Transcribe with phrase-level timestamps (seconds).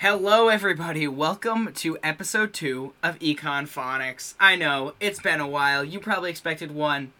[0.00, 1.06] Hello, everybody.
[1.06, 4.32] Welcome to episode two of Econphonics.
[4.40, 5.84] I know it's been a while.
[5.84, 7.12] You probably expected one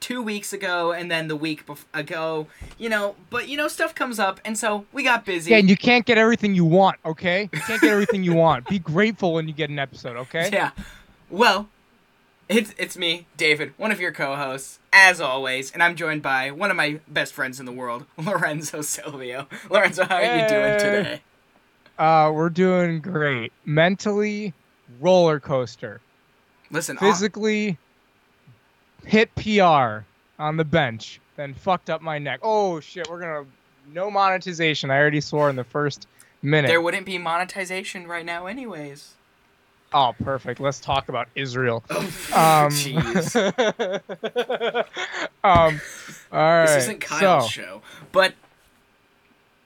[0.00, 2.46] two weeks ago and then the week bef- ago.
[2.78, 5.50] You know, but you know stuff comes up, and so we got busy.
[5.50, 7.50] Yeah, and you can't get everything you want, okay?
[7.52, 8.66] You can't get everything you want.
[8.68, 10.48] Be grateful when you get an episode, okay?
[10.50, 10.70] Yeah.
[11.28, 11.68] Well,
[12.48, 16.70] it's it's me, David, one of your co-hosts, as always, and I'm joined by one
[16.70, 19.46] of my best friends in the world, Lorenzo Silvio.
[19.68, 21.20] Lorenzo, how are you doing today?
[21.98, 23.52] Uh, we're doing great.
[23.64, 24.54] Mentally,
[25.00, 26.00] roller coaster.
[26.70, 27.78] Listen, Physically,
[29.04, 30.04] hit PR
[30.38, 32.40] on the bench, then fucked up my neck.
[32.42, 33.46] Oh shit, we're gonna
[33.92, 34.90] no monetization.
[34.90, 36.06] I already swore in the first
[36.42, 36.68] minute.
[36.68, 39.14] there wouldn't be monetization right now, anyways.
[39.92, 40.60] Oh, perfect.
[40.60, 41.82] Let's talk about Israel.
[41.88, 41.98] Oh,
[42.34, 43.34] Um, jeez.
[45.42, 45.80] um,
[46.30, 46.66] all right.
[46.66, 48.34] this isn't Kyle's so, show, but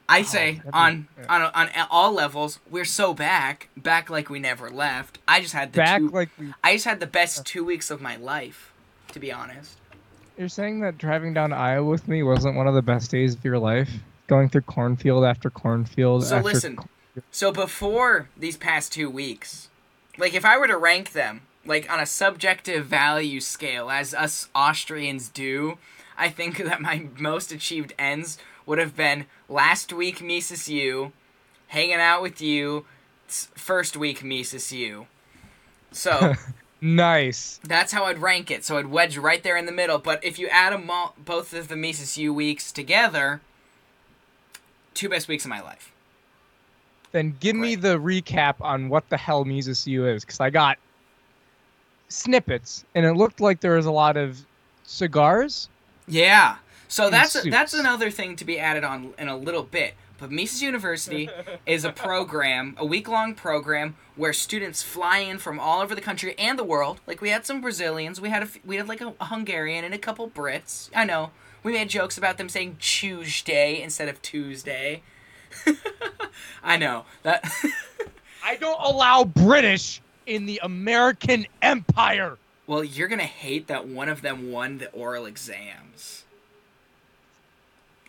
[0.08, 1.24] I oh, say that'd be- on yeah.
[1.28, 5.18] on on all levels, we're so back, back like we never left.
[5.26, 7.90] I just had the back two, like we I just had the best two weeks
[7.90, 8.72] of my life,
[9.12, 9.78] to be honest.
[10.36, 13.44] You're saying that driving down Iowa with me wasn't one of the best days of
[13.44, 13.90] your life?
[14.26, 16.78] Going through cornfield after cornfield So after listen,
[17.30, 19.68] so before these past two weeks,
[20.18, 24.48] like if I were to rank them, like on a subjective value scale, as us
[24.54, 25.78] Austrians do,
[26.16, 28.38] I think that my most achieved ends
[28.72, 31.12] would have been last week Mises U,
[31.68, 32.86] hanging out with you,
[33.28, 35.06] first week Mises U.
[35.90, 36.32] So
[36.80, 37.60] Nice.
[37.62, 38.64] that's how I'd rank it.
[38.64, 39.98] So I'd wedge right there in the middle.
[39.98, 43.42] But if you add them all, both of the Mises U weeks together,
[44.94, 45.92] two best weeks of my life.
[47.10, 50.78] Then give me the recap on what the hell Mises U is, because I got
[52.08, 54.38] snippets, and it looked like there was a lot of
[54.84, 55.68] cigars.
[56.08, 56.56] Yeah.
[56.92, 57.48] So that's suits.
[57.50, 59.94] that's another thing to be added on in a little bit.
[60.18, 61.30] But Mises University
[61.66, 66.02] is a program, a week long program where students fly in from all over the
[66.02, 67.00] country and the world.
[67.06, 69.94] Like we had some Brazilians, we had a we had like a, a Hungarian and
[69.94, 70.90] a couple Brits.
[70.94, 71.30] I know
[71.62, 75.02] we made jokes about them saying Tuesday instead of Tuesday.
[76.62, 77.50] I know that.
[78.44, 82.36] I don't allow British in the American Empire.
[82.66, 86.24] well, you're gonna hate that one of them won the oral exams.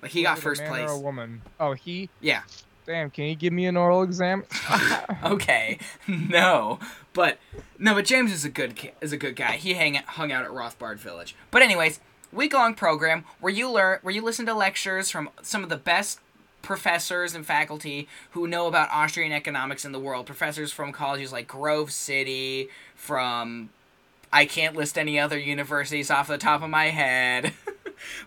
[0.04, 0.90] Like he got Was it a first man place.
[0.90, 1.42] Or a woman.
[1.60, 2.10] Oh, he.
[2.22, 2.44] Yeah.
[2.86, 4.44] Damn, can you give me an oral exam?
[5.24, 6.80] okay, no,
[7.14, 7.40] but
[7.80, 9.54] no, but James is a good is a good guy.
[9.54, 11.36] He hang hung out at Rothbard Village.
[11.50, 12.02] But anyways,
[12.34, 15.78] week long program where you learn where you listen to lectures from some of the
[15.78, 16.20] best
[16.62, 20.26] professors and faculty who know about Austrian economics in the world.
[20.26, 23.70] Professors from colleges like Grove City, from
[24.34, 27.54] I can't list any other universities off the top of my head.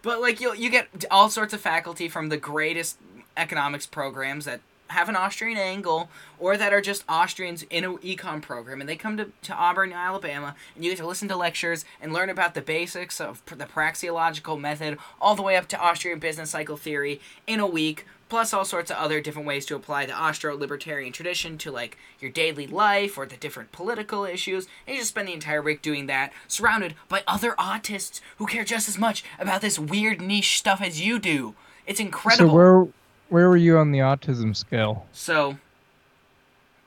[0.03, 2.99] But like you you get all sorts of faculty from the greatest
[3.37, 8.41] economics programs that have an Austrian angle or that are just Austrians in an econ
[8.41, 8.81] program.
[8.81, 12.13] And they come to, to Auburn, Alabama and you get to listen to lectures and
[12.13, 16.51] learn about the basics of the praxeological method all the way up to Austrian business
[16.51, 20.13] cycle theory in a week plus all sorts of other different ways to apply the
[20.13, 25.11] Austro-libertarian tradition to like your daily life or the different political issues and you just
[25.11, 29.25] spend the entire week doing that surrounded by other autists who care just as much
[29.39, 31.55] about this weird niche stuff as you do
[31.87, 32.87] it's incredible So where
[33.29, 35.07] where were you on the autism scale?
[35.13, 35.59] so,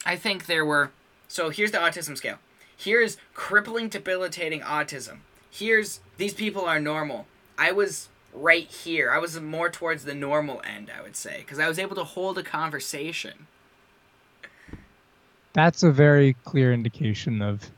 [0.05, 0.91] I think there were.
[1.27, 2.37] So here's the autism scale.
[2.75, 5.17] Here's crippling, debilitating autism.
[5.51, 7.25] Here's these people are normal.
[7.57, 9.11] I was right here.
[9.11, 12.03] I was more towards the normal end, I would say, because I was able to
[12.03, 13.47] hold a conversation.
[15.53, 17.69] That's a very clear indication of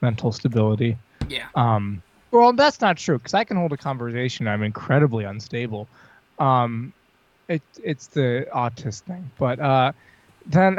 [0.00, 0.96] mental stability.
[1.28, 1.48] Yeah.
[1.54, 4.48] Um, well, that's not true because I can hold a conversation.
[4.48, 5.88] I'm incredibly unstable.
[6.38, 6.92] Um,
[7.48, 9.30] it, it's the autist thing.
[9.38, 9.92] But uh,
[10.46, 10.78] then,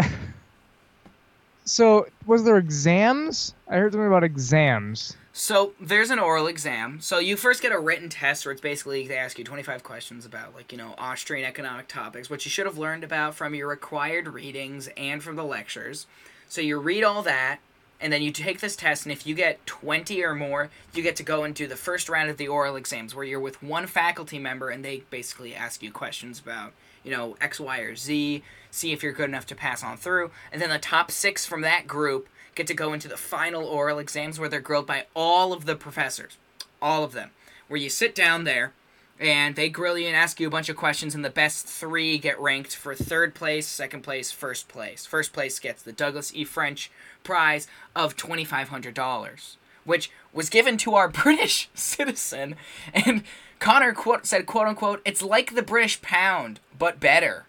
[1.66, 3.54] so was there exams?
[3.68, 5.16] I heard something about exams.
[5.42, 7.00] So there's an oral exam.
[7.00, 10.26] So you first get a written test where it's basically they ask you 25 questions
[10.26, 13.70] about like, you know, Austrian economic topics, which you should have learned about from your
[13.70, 16.08] required readings and from the lectures.
[16.50, 17.60] So you read all that
[18.02, 21.16] and then you take this test and if you get 20 or more, you get
[21.16, 23.88] to go and do the first round of the oral exams where you're with one
[23.88, 28.44] faculty member and they basically ask you questions about, you know, X, Y, or Z,
[28.72, 30.32] see if you're good enough to pass on through.
[30.52, 32.28] And then the top 6 from that group
[32.60, 35.78] get to go into the final oral exams where they're grilled by all of the
[35.78, 36.38] professors,
[36.82, 37.32] all of them,
[37.70, 38.74] where you sit down there
[39.18, 42.18] and they grill you and ask you a bunch of questions, and the best three
[42.18, 45.06] get ranked for third place, second place, first place.
[45.06, 46.44] First place gets the Douglas E.
[46.44, 46.92] French
[47.24, 47.66] prize
[47.96, 49.56] of $2,500,
[49.86, 52.58] which was given to our British citizen.
[52.94, 53.24] And
[53.60, 57.46] Connor quote, said, quote unquote, it's like the British pound, but better.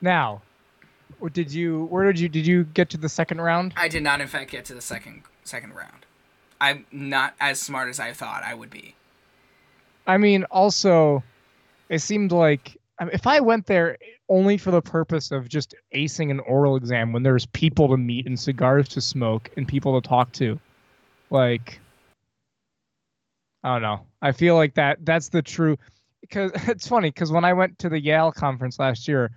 [0.00, 0.40] Now,
[1.24, 1.86] Or did you?
[1.86, 2.28] Where did you?
[2.28, 3.72] Did you get to the second round?
[3.78, 6.04] I did not, in fact, get to the second second round.
[6.60, 8.94] I'm not as smart as I thought I would be.
[10.06, 11.24] I mean, also,
[11.88, 13.96] it seemed like I mean, if I went there
[14.28, 18.26] only for the purpose of just acing an oral exam when there's people to meet
[18.26, 20.60] and cigars to smoke and people to talk to,
[21.30, 21.80] like,
[23.62, 24.00] I don't know.
[24.20, 25.78] I feel like that that's the true.
[26.20, 29.30] Because it's funny because when I went to the Yale conference last year,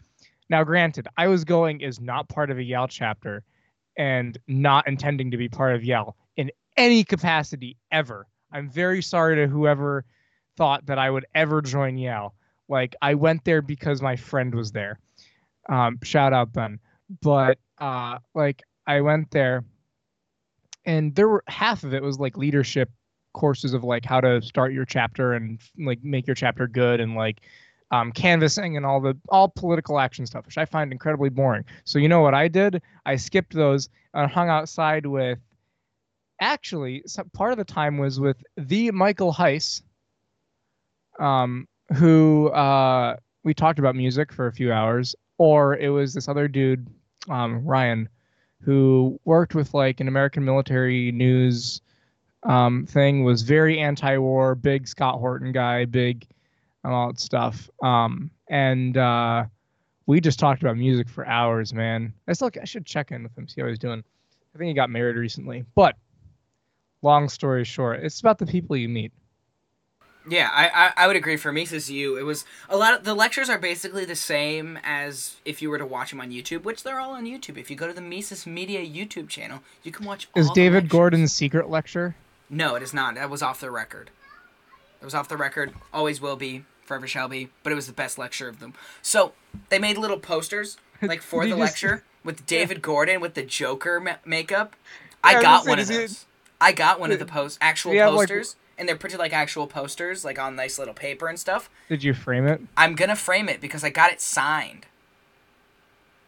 [0.49, 3.43] now granted, I was going as not part of a Yale chapter
[3.97, 8.27] and not intending to be part of Yale in any capacity ever.
[8.51, 10.05] I'm very sorry to whoever
[10.55, 12.33] thought that I would ever join Yale.
[12.69, 14.99] Like I went there because my friend was there.
[15.69, 16.79] Um, shout out Ben.
[17.21, 19.63] But uh, like I went there,
[20.85, 22.89] and there were half of it was like leadership
[23.33, 27.15] courses of like how to start your chapter and like make your chapter good and
[27.15, 27.41] like
[27.91, 31.63] um, canvassing and all the all political action stuff, which I find incredibly boring.
[31.85, 32.81] So you know what I did?
[33.05, 35.39] I skipped those and hung outside with.
[36.39, 39.81] Actually, some, part of the time was with the Michael Heise,
[41.19, 46.27] um, who uh, we talked about music for a few hours, or it was this
[46.27, 46.87] other dude,
[47.27, 48.07] um, Ryan,
[48.61, 51.81] who worked with like an American military news
[52.43, 56.27] um, thing, was very anti-war, big Scott Horton guy, big
[56.83, 57.69] and all that stuff.
[57.83, 59.45] Um, and uh,
[60.05, 62.13] we just talked about music for hours, man.
[62.27, 64.03] I still I should check in with him, see how he's doing.
[64.55, 65.65] I think he got married recently.
[65.75, 65.95] But
[67.01, 69.11] long story short, it's about the people you meet.
[70.29, 71.37] Yeah, I, I, I would agree.
[71.37, 75.37] For Mises U, it was a lot of the lectures are basically the same as
[75.45, 77.57] if you were to watch them on YouTube, which they're all on YouTube.
[77.57, 80.27] If you go to the Mises Media YouTube channel, you can watch.
[80.35, 80.89] Is David.
[80.89, 82.15] Gordon's secret lecture?
[82.49, 83.15] No, it is not.
[83.15, 84.09] That was off the record.
[85.01, 85.73] It was off the record.
[85.93, 86.65] Always will be.
[86.85, 87.49] Forever shall be.
[87.63, 88.73] But it was the best lecture of them.
[89.01, 89.33] So
[89.69, 93.99] they made little posters like for the just- lecture with David Gordon with the Joker
[93.99, 94.75] ma- makeup.
[95.23, 96.25] I Yeah, I got one of those.
[96.59, 99.31] I got one of the post actual you have, like, posters, and they're printed like
[99.33, 101.69] actual posters, like on nice little paper and stuff.
[101.87, 102.61] Did you frame it?
[102.75, 104.85] I'm gonna frame it because I got it signed.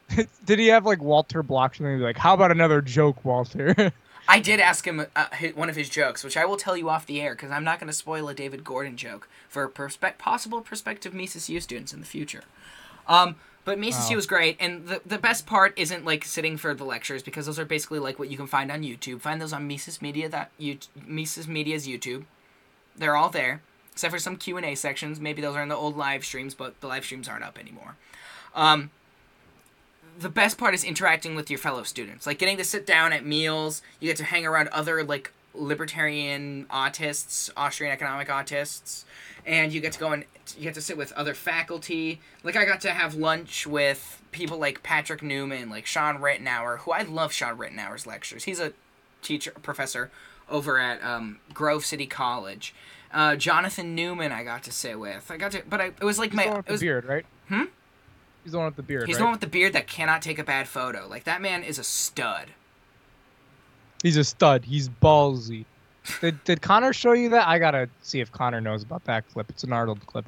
[0.46, 3.92] Did he have like Walter Block something like, how about another joke, Walter?
[4.30, 7.08] I did ask him uh, one of his jokes, which I will tell you off
[7.08, 10.62] the air because I'm not going to spoil a David Gordon joke for perspe- possible
[10.62, 12.44] prospective Mises U students in the future.
[13.08, 14.12] Um, but Mises Wow.
[14.12, 17.48] U is great, and the the best part isn't like sitting for the lectures because
[17.48, 19.20] those are basically like what you can find on YouTube.
[19.22, 20.78] Find those on Mises Media that you
[21.08, 22.26] Mises Media's YouTube.
[22.96, 25.20] They're all there, except for some Q and A sections.
[25.20, 27.96] Maybe those are in the old live streams, but the live streams aren't up anymore.
[28.54, 28.92] Um,
[30.20, 32.28] the best part is interacting with your fellow students.
[32.28, 36.66] Like getting to sit down at meals you get to hang around other like libertarian
[36.70, 39.04] autists austrian economic autists
[39.46, 42.20] and you get to go and you get to sit with other faculty.
[42.44, 46.92] Like i got to have lunch with people like patrick newman like shawn ritenour who
[46.92, 48.44] i love shawn ritenour's lectures.
[48.44, 48.74] He's a
[49.22, 50.12] teacher professor
[50.50, 52.74] over at um, grove city college.
[53.12, 55.32] Uh, jonathan newman i got to sit with.
[55.32, 57.26] I got to but I, it was like my it was beard, right?
[57.48, 57.64] Hmm?
[58.50, 59.20] He's the one with the beard, He's right?
[59.20, 61.08] the one with the beard that cannot take a bad photo.
[61.08, 62.48] Like that man is a stud.
[64.02, 64.66] He's a stud.
[64.66, 65.66] He's ballsy.
[66.20, 67.48] Did, did Connor show you that?
[67.48, 69.52] I gotta see if Connor knows about that clip.
[69.52, 70.26] It's an Arnold clip.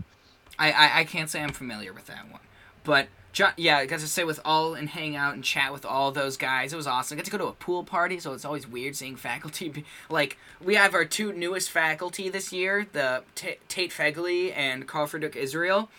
[0.60, 2.42] I, I, I can't say I'm familiar with that one,
[2.84, 5.86] but John, yeah, I got to sit with all and hang out and chat with
[5.86, 6.74] all those guys.
[6.74, 7.16] It was awesome.
[7.16, 9.70] I got to go to a pool party, so it's always weird seeing faculty.
[9.70, 14.86] Be, like we have our two newest faculty this year, the T- Tate Fegley and
[14.86, 15.90] Karl Friedrich Israel,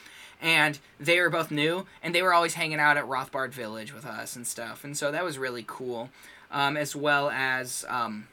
[0.42, 4.04] and they were both new, and they were always hanging out at Rothbard Village with
[4.04, 6.10] us and stuff, and so that was really cool.
[6.50, 8.28] Um, as well as um,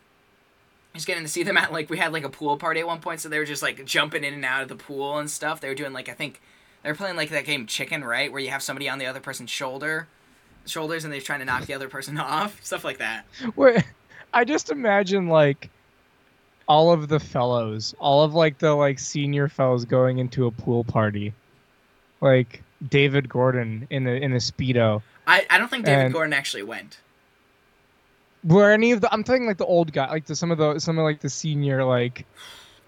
[0.93, 2.99] just getting to see them at like we had like a pool party at one
[2.99, 5.61] point, so they were just like jumping in and out of the pool and stuff.
[5.61, 6.41] They were doing like I think
[6.83, 9.19] they were playing like that game Chicken, right, where you have somebody on the other
[9.19, 10.07] person's shoulder,
[10.65, 13.25] shoulders, and they're trying to knock the other person off, stuff like that.
[13.55, 13.83] Wait,
[14.33, 15.69] I just imagine like
[16.67, 20.83] all of the fellows, all of like the like senior fellows going into a pool
[20.83, 21.33] party,
[22.21, 25.01] like David Gordon in a in a speedo.
[25.27, 26.97] I, I don't think David And- Gordon actually went.
[28.43, 29.13] Were any of the?
[29.13, 31.29] I'm thinking like the old guy, like the some of the some of like the
[31.29, 32.25] senior like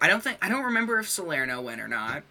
[0.00, 2.22] I don't think I don't remember if Salerno went or not.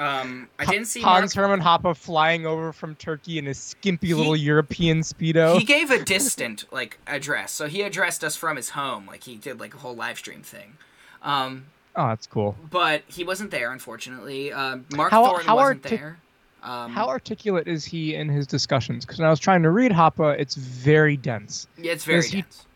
[0.00, 4.14] Um, I didn't see Mark Hans Hermann Hoppe flying over from Turkey in a skimpy
[4.14, 5.58] little European speedo.
[5.58, 9.36] He gave a distant like address, so he addressed us from his home, like he
[9.36, 10.76] did like a whole live stream thing.
[11.22, 11.66] Um,
[11.96, 12.56] oh, that's cool.
[12.70, 14.52] but he wasn't there, unfortunately.
[14.52, 16.18] Uh, Mark How- Thornton how wasn't artic- there.
[16.62, 19.04] Um, How articulate is he in his discussions?
[19.04, 21.68] Because when I was trying to read Hoppe, it's very dense.
[21.76, 22.66] yeah, it's very is he- dense.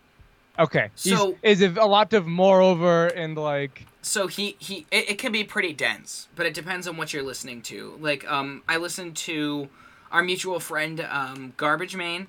[0.58, 0.90] Okay.
[1.02, 5.18] He's- So- is it a lot of moreover and like So he he it, it
[5.18, 7.96] can be pretty dense, but it depends on what you're listening to.
[8.00, 9.68] Like um, I listened to
[10.10, 12.26] our mutual friend um, Garbage Man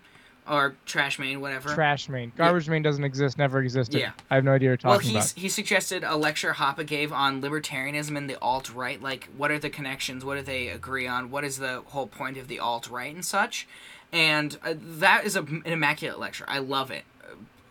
[0.49, 1.73] or Trash main, whatever.
[1.73, 2.31] Trash main.
[2.35, 3.99] Garbage main doesn't exist, never existed.
[3.99, 4.11] Yeah.
[4.29, 5.41] I have no idea what you're well, talking he's, about.
[5.41, 9.01] he suggested a lecture Hoppe gave on libertarianism and the alt right.
[9.01, 10.25] Like, what are the connections?
[10.25, 11.31] What do they agree on?
[11.31, 13.67] What is the whole point of the alt right and such?
[14.11, 16.45] And uh, that is a, an immaculate lecture.
[16.47, 17.03] I love it.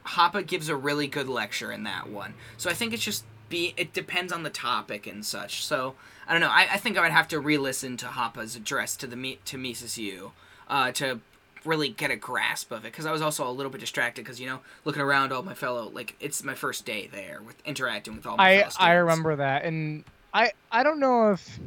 [0.07, 2.35] Hoppe gives a really good lecture in that one.
[2.57, 5.65] So I think it's just be it depends on the topic and such.
[5.65, 5.95] So
[6.27, 6.49] I don't know.
[6.49, 9.59] I, I think I would have to re-listen to Hoppe's address to the me to
[9.59, 10.33] Mises U
[10.69, 11.21] uh, to
[11.65, 14.41] really get a grasp of it because I was also a little bit distracted because
[14.41, 18.17] you know looking around all my fellow like it's my first day there with interacting
[18.17, 20.05] with all my I I remember that, and
[20.35, 21.59] I I don't know if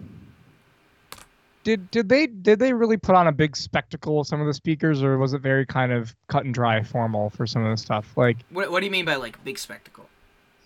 [1.63, 4.53] did did they did they really put on a big spectacle with some of the
[4.53, 7.77] speakers, or was it very kind of cut and dry formal for some of the
[7.77, 8.15] stuff?
[8.15, 10.05] Like What, what do you mean by like big spectacle?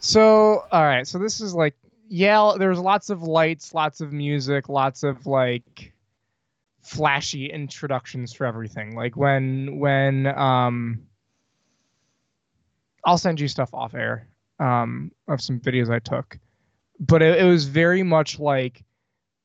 [0.01, 1.75] so, all right, so this is like
[2.09, 5.93] yeah, there's lots of lights, lots of music, lots of like
[6.81, 8.95] flashy introductions for everything.
[8.95, 11.01] Like when when um
[13.05, 14.27] I'll send you stuff off air
[14.59, 16.37] um of some videos I took.
[16.99, 18.83] But it, it was very much like,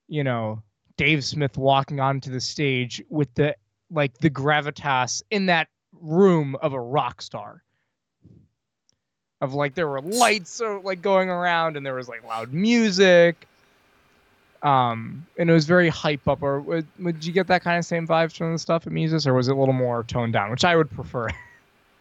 [0.09, 0.62] you know,
[0.97, 3.57] Dave Smith walking onto the stage with the
[3.91, 7.62] like the gravitas in that room of a rock star.
[9.41, 13.47] Of like there were lights uh, like going around and there was like loud music.
[14.64, 16.42] Um, and it was very hype up.
[16.42, 19.26] Or would, would you get that kind of same vibes from the stuff at Mises,
[19.26, 21.28] or was it a little more toned down, which I would prefer?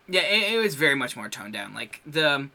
[0.07, 1.73] Yeah, it, it was very much more toned down.
[1.73, 2.49] Like the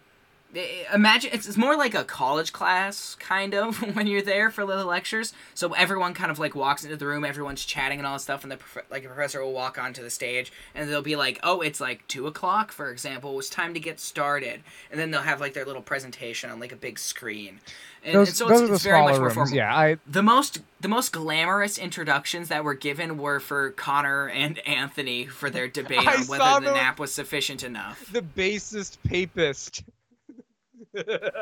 [0.55, 4.65] Eh, imagine it's, it's more like a college class kind of when you're there for
[4.65, 5.35] the lectures.
[5.55, 8.43] So everyone kind of like walks into the room, everyone's chatting and all this stuff,
[8.45, 8.59] and the
[8.91, 12.07] like the professor will walk onto the stage and they'll be like, "Oh, it's like
[12.09, 13.39] two o'clock, for example.
[13.39, 16.73] It's time to get started," and then they'll have like their little presentation on like
[16.73, 17.61] a big screen.
[18.05, 19.55] And, those and so those it's, are the it's very much more formal.
[19.55, 24.61] Yeah, I The most the most glamorous introductions that were given were for Connor and
[24.61, 28.11] Anthony for their debate I on whether the those- nap was sufficient enough.
[28.13, 29.83] the basest papist.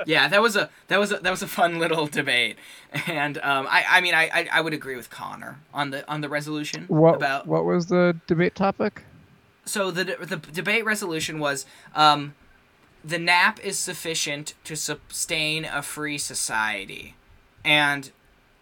[0.07, 2.57] Yeah, that was a that was a that was a fun little debate,
[3.07, 6.21] and um, I I mean I, I I would agree with Connor on the on
[6.21, 9.03] the resolution What about what was the debate topic?
[9.65, 12.35] so the the debate resolution was um,
[13.05, 17.15] the nap is sufficient to sustain a free society,
[17.65, 18.11] and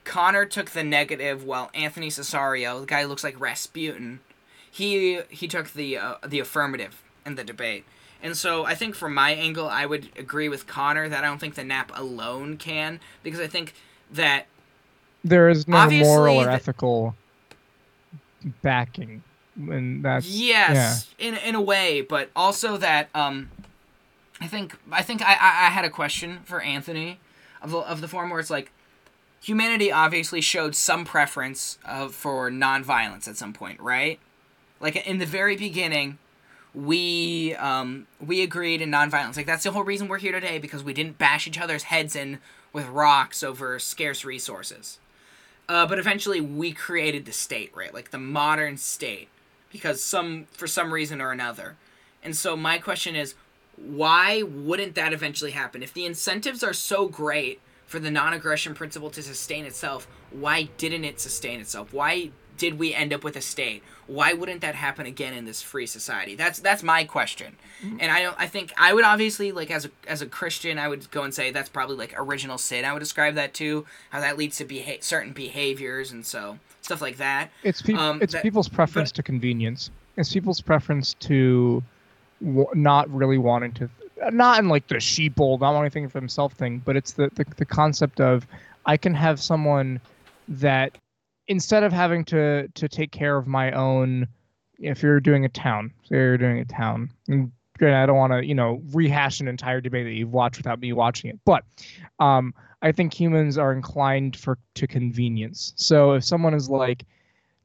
[0.05, 4.21] Connor took the negative while Anthony Cesario, the guy who looks like Rasputin,
[4.71, 7.85] he he took the uh, the affirmative in the debate.
[8.23, 11.39] And so I think from my angle, I would agree with Connor that I don't
[11.39, 13.75] think the nap alone can because I think
[14.11, 14.47] that
[15.23, 17.15] There is no moral or the- ethical
[18.63, 19.23] backing,
[19.57, 23.51] and that's yes in in a way but also that um
[24.41, 27.21] i think i think i i, I had a question for anthony
[27.63, 28.71] of the, of the form where it's like
[29.43, 34.19] humanity obviously showed some preference of for nonviolence at some point right?
[34.81, 36.19] Like in the very beginning
[36.75, 40.83] we um we agreed in nonviolence like that's the whole reason we're here today because
[40.83, 42.39] we didn't bash each other's heads in
[42.73, 44.99] with rocks over scarce resources
[45.69, 49.29] uh, but eventually we created the state right like the modern state
[49.75, 51.77] because some for some reason or another.
[52.23, 53.35] And so my question is
[53.77, 55.83] why wouldn't that eventually happen?
[55.83, 61.05] If the incentives are so great for the non-aggression principle to sustain itself, why didn't
[61.05, 61.93] it sustain itself?
[61.93, 63.83] Why did we end up with a state?
[64.07, 66.35] Why wouldn't that happen again in this free society?
[66.35, 67.57] That's that's my question.
[67.83, 70.89] And I don't I think I would obviously like as a as a Christian, I
[70.89, 72.85] would go and say that's probably like original sin.
[72.85, 77.01] I would describe that too, how that leads to beha- certain behaviors and so stuff
[77.03, 77.51] like that.
[77.63, 79.91] It's peop Um, it's that- people's preference to convenience.
[80.17, 81.83] It's people's preference to
[82.43, 83.91] w- not really wanting to,
[84.31, 87.45] not in like the sheeple, not wanting anything for himself thing, but it's the, the
[87.57, 88.47] the concept of
[88.87, 90.01] I can have someone
[90.49, 90.97] that
[91.49, 94.29] instead of having to to take care of my own,
[94.79, 97.11] if you're doing a town, say you're doing a town.
[97.29, 100.81] And I don't want to you know rehash an entire debate that you've watched without
[100.81, 101.65] me watching it, but
[102.19, 105.73] um, I think humans are inclined for to convenience.
[105.77, 107.05] So if someone is like,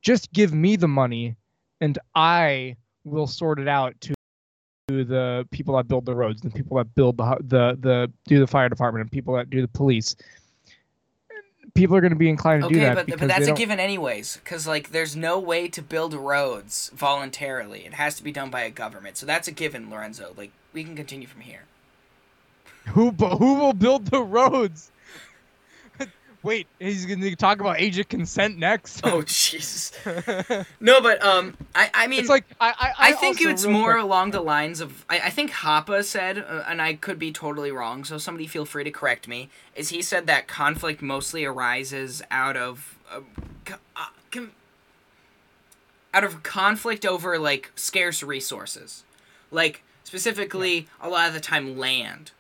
[0.02, 1.36] just give me the money
[1.82, 4.14] and I will sort it out to
[4.90, 8.40] to the people that build the roads, the people that build the the the do
[8.40, 10.16] the fire department, and people that do the police.
[11.74, 13.80] People are going to be inclined to do Okay, that but, but that's a given
[13.80, 17.86] anyways, because like there's no way to build roads voluntarily.
[17.86, 19.18] It has to be done by a government.
[19.18, 20.34] So that's a given, Lorenzo.
[20.36, 21.64] Like we can continue from here.
[22.88, 24.92] who but who will build the roads?
[26.42, 29.02] Wait, he's going to talk about age of consent next.
[29.04, 29.92] Oh Jesus.
[30.80, 34.04] no, but um, I I mean, it's like I I, I think it's more quick-
[34.04, 37.72] along the lines of I, I think Hoppe said, uh, and I could be totally
[37.72, 39.50] wrong, so somebody feel free to correct me.
[39.76, 43.20] Is he said that conflict mostly arises out of uh,
[43.98, 44.52] uh, com-
[46.14, 49.04] out of conflict over like scarce resources,
[49.52, 52.32] like specifically a lot of the time land.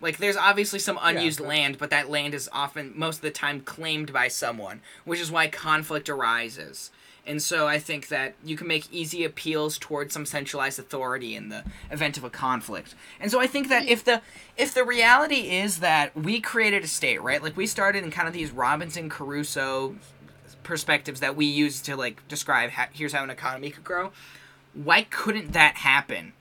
[0.00, 1.46] Like there's obviously some unused Yeah.
[1.48, 5.30] land, but that land is often most of the time claimed by someone, which is
[5.30, 6.90] why conflict arises.
[7.26, 11.50] And so I think that you can make easy appeals towards some centralized authority in
[11.50, 12.94] the event of a conflict.
[13.20, 14.22] And so I think that if the
[14.56, 17.42] if the reality is that we created a state, right?
[17.42, 19.96] Like we started in kind of these Robinson Crusoe
[20.62, 24.12] perspectives that we use to like describe how, here's how an economy could grow.
[24.72, 26.32] Why couldn't that happen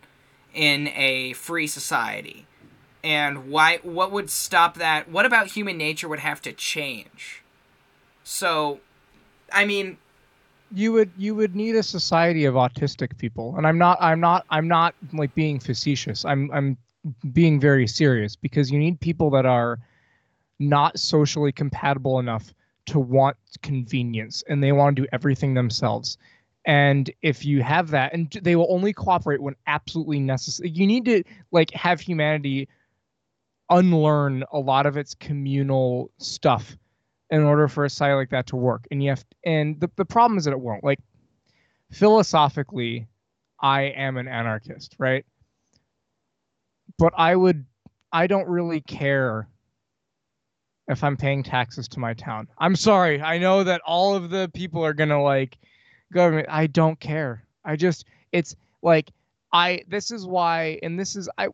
[0.53, 2.45] in a free society?
[3.03, 5.09] And why what would stop that?
[5.09, 7.43] What about human nature would have to change?
[8.23, 8.79] So
[9.51, 9.97] I mean,
[10.73, 14.45] you would you would need a society of autistic people and i'm not i'm not
[14.49, 16.77] i'm not like being facetious i'm i'm
[17.33, 19.79] being very serious because you need people that are
[20.59, 22.53] not socially compatible enough
[22.85, 26.17] to want convenience and they want to do everything themselves
[26.65, 31.05] and if you have that and they will only cooperate when absolutely necessary you need
[31.05, 32.67] to like have humanity
[33.69, 36.77] unlearn a lot of its communal stuff
[37.29, 38.87] in order for a site like that to work.
[38.91, 40.83] And you have and the, the problem is that it won't.
[40.83, 40.99] Like
[41.91, 43.07] philosophically,
[43.61, 45.25] I am an anarchist, right?
[46.97, 47.65] But I would
[48.11, 49.47] I don't really care
[50.87, 52.47] if I'm paying taxes to my town.
[52.57, 53.21] I'm sorry.
[53.21, 55.57] I know that all of the people are gonna like
[56.11, 56.47] government.
[56.49, 57.43] I don't care.
[57.63, 59.11] I just it's like
[59.53, 61.49] I this is why and this is I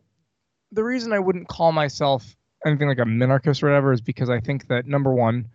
[0.72, 4.40] the reason I wouldn't call myself anything like a minarchist or whatever is because I
[4.40, 5.46] think that number one,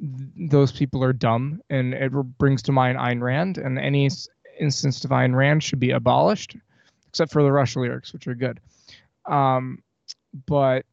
[0.00, 4.28] th- those people are dumb, and it brings to mind Ayn Rand, and any s-
[4.60, 6.56] instance of Ayn Rand should be abolished,
[7.08, 8.60] except for the Rush lyrics, which are good.
[9.26, 9.82] Um,
[10.46, 10.84] but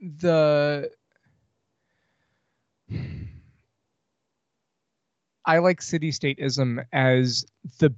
[0.00, 0.90] the
[5.46, 7.44] I like city stateism as
[7.78, 7.94] the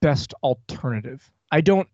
[0.00, 1.30] best alternative.
[1.52, 1.88] I don't.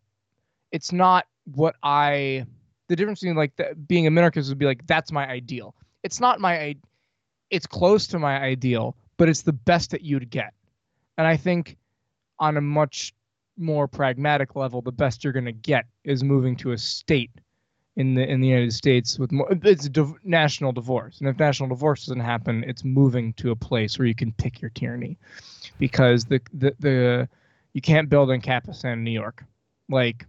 [0.73, 2.45] It's not what I.
[2.89, 5.75] The difference between like the, being a minarchist would be like that's my ideal.
[6.03, 6.77] It's not my.
[7.51, 10.53] It's close to my ideal, but it's the best that you'd get.
[11.19, 11.77] And I think,
[12.39, 13.15] on a much
[13.57, 17.31] more pragmatic level, the best you're going to get is moving to a state
[17.97, 19.49] in the in the United States with more.
[19.51, 23.99] It's div- national divorce, and if national divorce doesn't happen, it's moving to a place
[23.99, 25.19] where you can pick your tyranny,
[25.79, 27.29] because the the the
[27.73, 29.45] you can't build in Capitan New York,
[29.89, 30.27] like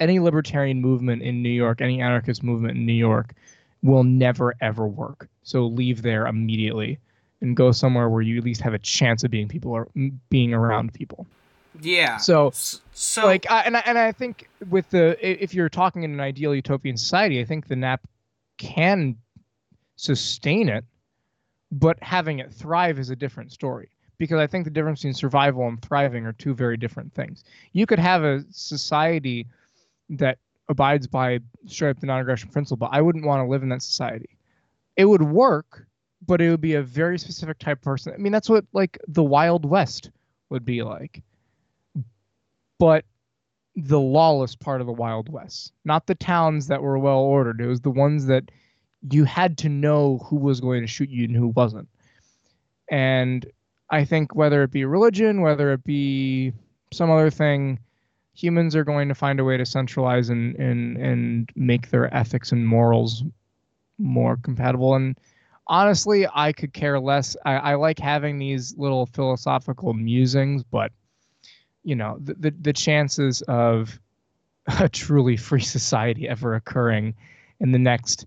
[0.00, 3.34] any libertarian movement in New York, any anarchist movement in New York
[3.82, 5.28] will never ever work.
[5.42, 6.98] So leave there immediately
[7.40, 9.88] and go somewhere where you at least have a chance of being people or
[10.28, 11.26] being around people.
[11.80, 12.16] yeah.
[12.16, 12.52] So
[12.92, 16.20] so like I, and I, and I think with the if you're talking in an
[16.20, 18.00] ideal utopian society, I think the NAP
[18.58, 19.16] can
[19.96, 20.84] sustain it,
[21.70, 23.90] but having it thrive is a different story.
[24.18, 27.44] Because I think the difference between survival and thriving are two very different things.
[27.72, 29.46] You could have a society
[30.10, 33.68] that abides by straight up the non-aggression principle, but I wouldn't want to live in
[33.70, 34.38] that society.
[34.96, 35.86] It would work,
[36.26, 38.12] but it would be a very specific type of person.
[38.12, 40.10] I mean, that's what like the Wild West
[40.50, 41.22] would be like.
[42.78, 43.04] But
[43.76, 47.60] the lawless part of the Wild West, not the towns that were well ordered.
[47.60, 48.50] It was the ones that
[49.10, 51.88] you had to know who was going to shoot you and who wasn't.
[52.90, 53.46] And
[53.90, 56.52] I think whether it be religion, whether it be
[56.92, 57.78] some other thing,
[58.38, 62.52] humans are going to find a way to centralize and and and make their ethics
[62.52, 63.24] and morals
[63.98, 64.94] more compatible.
[64.94, 65.18] And
[65.66, 67.36] honestly, I could care less.
[67.44, 70.92] I, I like having these little philosophical musings, but
[71.82, 73.98] you know, the, the the chances of
[74.80, 77.14] a truly free society ever occurring
[77.60, 78.26] in the next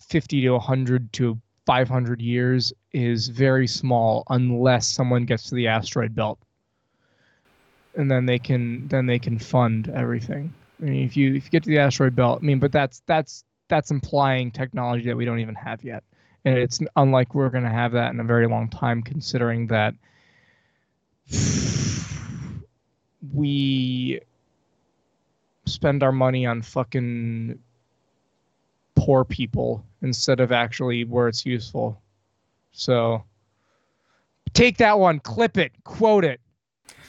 [0.00, 6.14] 50 to 100 to 500 years is very small unless someone gets to the asteroid
[6.14, 6.38] belt
[7.96, 11.50] and then they can then they can fund everything i mean if you if you
[11.50, 15.24] get to the asteroid belt i mean but that's that's that's implying technology that we
[15.24, 16.04] don't even have yet
[16.44, 19.94] and it's unlike we're going to have that in a very long time considering that
[23.34, 24.20] we
[25.66, 27.58] spend our money on fucking
[28.94, 32.00] poor people instead of actually where it's useful.
[32.72, 33.24] So
[34.54, 36.40] take that one, clip it, quote it.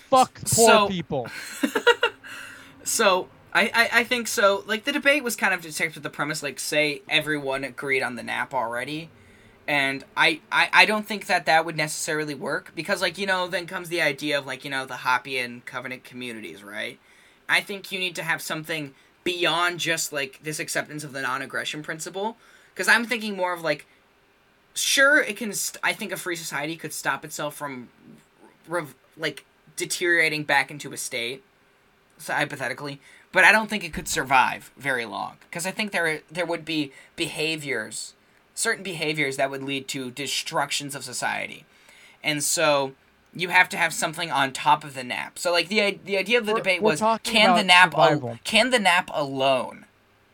[0.10, 1.28] Fuck poor So- people.
[2.84, 4.64] So I, I I think so.
[4.66, 8.16] Like the debate was kind of just with the premise, like say everyone agreed on
[8.16, 9.10] the nap already,
[9.68, 13.48] and I, I I don't think that that would necessarily work because like you know
[13.48, 16.98] then comes the idea of like you know the Hoppian covenant communities, right?
[17.50, 18.94] I think you need to have something
[19.26, 22.38] beyond just like this acceptance of the non-aggression principle,
[22.74, 23.86] because I'm thinking more of like,
[24.74, 25.52] sure it can.
[25.52, 27.90] St- I think a free society could stop itself from,
[28.68, 29.44] rev- like
[29.78, 31.44] deteriorating back into a state,
[32.18, 33.00] so hypothetically.
[33.32, 36.66] But I don't think it could survive very long because I think there there would
[36.66, 38.14] be behaviors,
[38.56, 41.66] certain behaviors that would lead to destructions of society,
[42.24, 42.94] and so
[43.34, 45.38] you have to have something on top of the nap.
[45.38, 48.40] So like the the idea of the We're- debate we're was can the nap al-
[48.44, 49.86] can the nap alone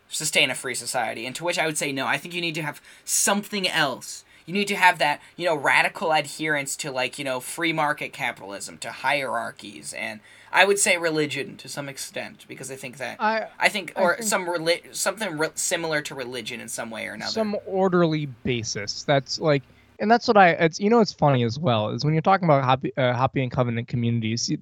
[0.07, 1.25] sustain a free society?
[1.25, 2.05] And to which I would say no.
[2.05, 4.23] I think you need to have something else.
[4.45, 8.11] You need to have that, you know, radical adherence to like, you know, free market
[8.13, 10.19] capitalism, to hierarchies, and
[10.51, 14.01] I would say religion to some extent because I think that I I think I
[14.01, 17.31] or think- some reli- something re- similar to religion in some way or another.
[17.31, 19.03] some orderly basis.
[19.03, 19.63] That's like,
[19.99, 20.49] and that's what I.
[20.49, 23.49] It's you know it's funny as well is when you're talking about happy, uh, Hoppian
[23.49, 24.49] covenant communities.
[24.49, 24.59] you-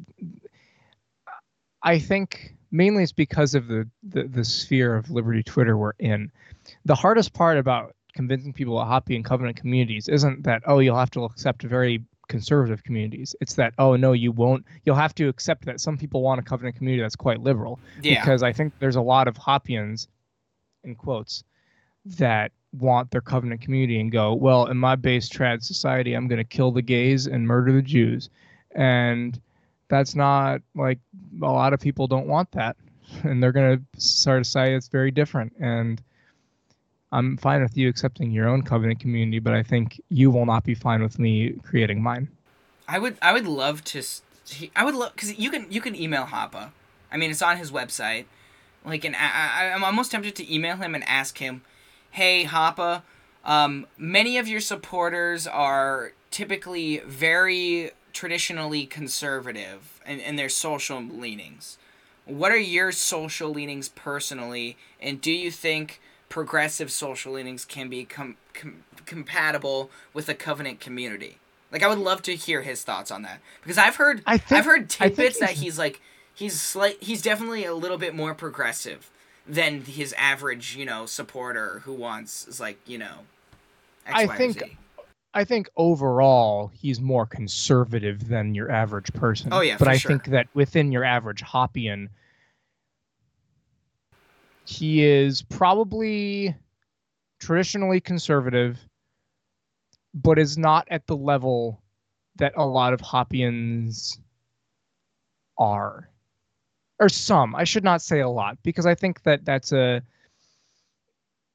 [1.84, 6.32] I think mainly it's because of the, the the sphere of Liberty Twitter we're in.
[6.86, 11.12] The hardest part about convincing people about Hoppian covenant communities isn't that oh you'll have
[11.12, 13.36] to accept very conservative communities.
[13.42, 14.66] It's that oh no you won't.
[14.86, 18.22] You'll have to accept that some people want a covenant community that's quite liberal yeah.
[18.22, 20.08] because I think there's a lot of Hoppians,
[20.84, 21.44] in quotes,
[22.06, 26.38] that want their covenant community and go, well, in my base trad society, I'm going
[26.38, 28.30] to kill the gays and murder the Jews,
[28.72, 29.40] and
[29.90, 31.00] that's not like
[31.44, 32.78] a lot of people don't want that,
[33.24, 35.54] and they're going to start a society that's very different.
[35.60, 36.02] And
[37.12, 40.64] I'm fine with you accepting your own covenant community, but I think you will not
[40.64, 42.30] be fine with me creating mine.
[42.88, 44.04] I would I would love to
[44.76, 46.72] I would love cuz you can you can email Hoppe.
[47.12, 48.26] I mean, it's on his website.
[48.86, 51.62] Like and I I'm almost tempted to email him and ask him,
[52.12, 53.04] "Hey Hoppe,
[53.44, 61.78] um many of your supporters are typically very traditionally conservative in, in their social leanings.
[62.26, 66.00] What are your social leanings personally and do you think
[66.32, 71.38] progressive social leanings can be com- com- compatible with a covenant community?"
[71.72, 74.66] Like I would love to hear his thoughts on that because I've heard I I've
[74.66, 76.02] heard tidbits that he's- he's like
[76.34, 79.12] he's slight he's definitely a little bit more progressive
[79.48, 83.20] than his average you know supporter who wants is like you know
[84.08, 84.78] X, I Y, think- Z.
[85.34, 89.54] I think overall he's more conservative than your average person.
[89.54, 90.10] Oh, yeah, but I sure.
[90.10, 92.10] think that within your average Hoppian,
[94.72, 96.56] he is probably
[97.40, 98.80] traditionally conservative,
[100.14, 101.82] but is not at the level
[102.38, 104.18] that a lot of Hoppians
[105.58, 106.10] are,
[107.00, 107.54] or some.
[107.54, 110.02] I should not say a lot because I think that that's a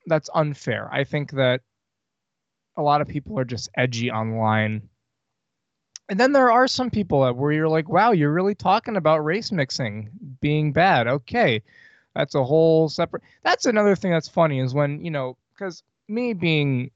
[0.06, 0.92] that's unfair.
[0.92, 1.62] I think that
[2.76, 4.90] a lot of people are just edgy online.
[6.10, 9.50] And then there are some people where you're like, wow, you're really talking about race
[9.50, 10.10] mixing
[10.42, 11.08] being bad.
[11.08, 11.62] Okay.
[12.16, 16.32] That's a whole separate that's another thing that's funny is when, you know, because me
[16.32, 16.90] being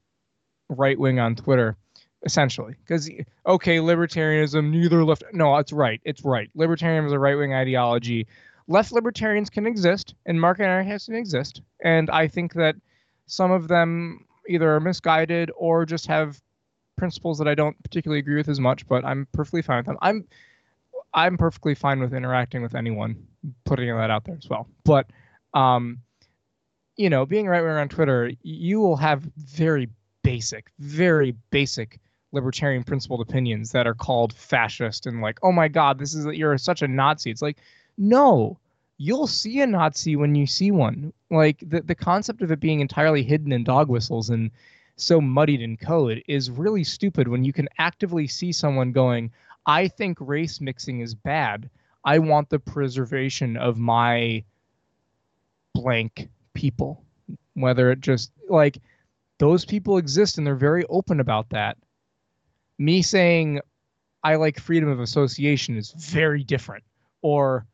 [0.69, 1.77] right wing on Twitter,
[2.25, 2.75] essentially.
[2.81, 3.11] Because
[3.47, 6.01] okay, libertarianism, neither left no, it's right.
[6.05, 6.51] It's right.
[6.57, 8.27] Libertarianism is a right wing ideology.
[8.69, 11.61] Left libertarians can exist and market anarchists can exist.
[11.83, 12.77] And I think that
[13.27, 16.41] some of them either are misguided or just have
[16.97, 19.99] principles that I don't particularly agree with as much, but I'm perfectly fine with them.
[20.03, 20.27] I'm
[21.13, 23.27] I'm perfectly fine with interacting with anyone,
[23.65, 24.69] putting that out there as well.
[24.85, 25.07] But
[25.55, 25.99] um,
[26.97, 29.89] you know, being right wing on Twitter, you will have very
[30.23, 31.99] basic, very basic
[32.33, 36.57] libertarian principled opinions that are called fascist and like, oh my god, this is you're
[36.59, 37.31] such a Nazi.
[37.31, 37.59] It's like,
[37.99, 38.59] no,
[38.99, 41.13] you'll see a Nazi when you see one.
[41.31, 44.51] Like the the concept of it being entirely hidden in dog whistles and
[44.97, 49.33] so muddied in code is really stupid when you can actively see someone going,
[49.67, 51.71] I think race mixing is bad.
[52.05, 54.45] I want the preservation of my
[55.75, 57.05] blank people.
[57.55, 58.79] Whether it just like
[59.39, 61.77] those people exist and they're very open about that.
[62.79, 63.61] Me saying
[64.23, 66.85] I like freedom of association is very different.
[67.23, 67.67] Or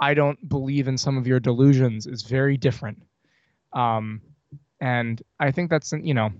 [0.00, 3.02] I don't believe in some of your delusions is very different.
[3.72, 4.20] Um,
[4.80, 6.30] and I think that's you know,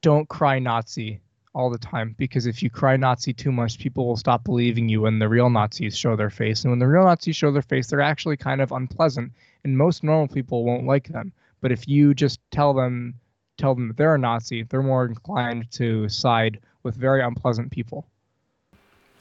[0.00, 1.20] don't cry Nazi
[1.56, 5.00] all the time because if you cry Nazi too much, people will stop believing you
[5.00, 6.62] when the real Nazis show their face.
[6.62, 9.32] And when the real Nazis show their face, they're actually kind of unpleasant,
[9.64, 11.32] and most normal people won't like them.
[11.62, 13.14] But if you just tell them
[13.56, 18.06] tell them that they're a Nazi, they're more inclined to side with very unpleasant people.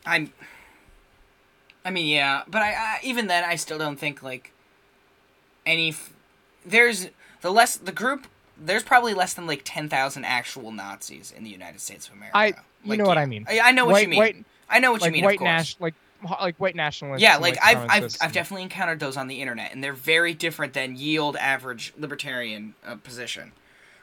[0.05, 0.33] I'm.
[1.85, 4.51] I mean, yeah, but I, I even then I still don't think like
[5.65, 5.89] any.
[5.89, 6.13] F-
[6.65, 7.07] there's
[7.39, 8.27] the less the group.
[8.57, 12.37] There's probably less than like ten thousand actual Nazis in the United States of America.
[12.37, 12.47] I-
[12.83, 13.17] you Like, know what.
[13.17, 13.45] I mean.
[13.49, 14.19] I, I know what white, you mean.
[14.19, 15.25] White, I know what like you mean.
[15.25, 15.51] white of course.
[15.51, 15.93] nas- like
[16.39, 17.21] like white nationalists.
[17.23, 20.73] Yeah, like I've I've, I've definitely encountered those on the internet, and they're very different
[20.73, 23.51] than yield average libertarian uh, position.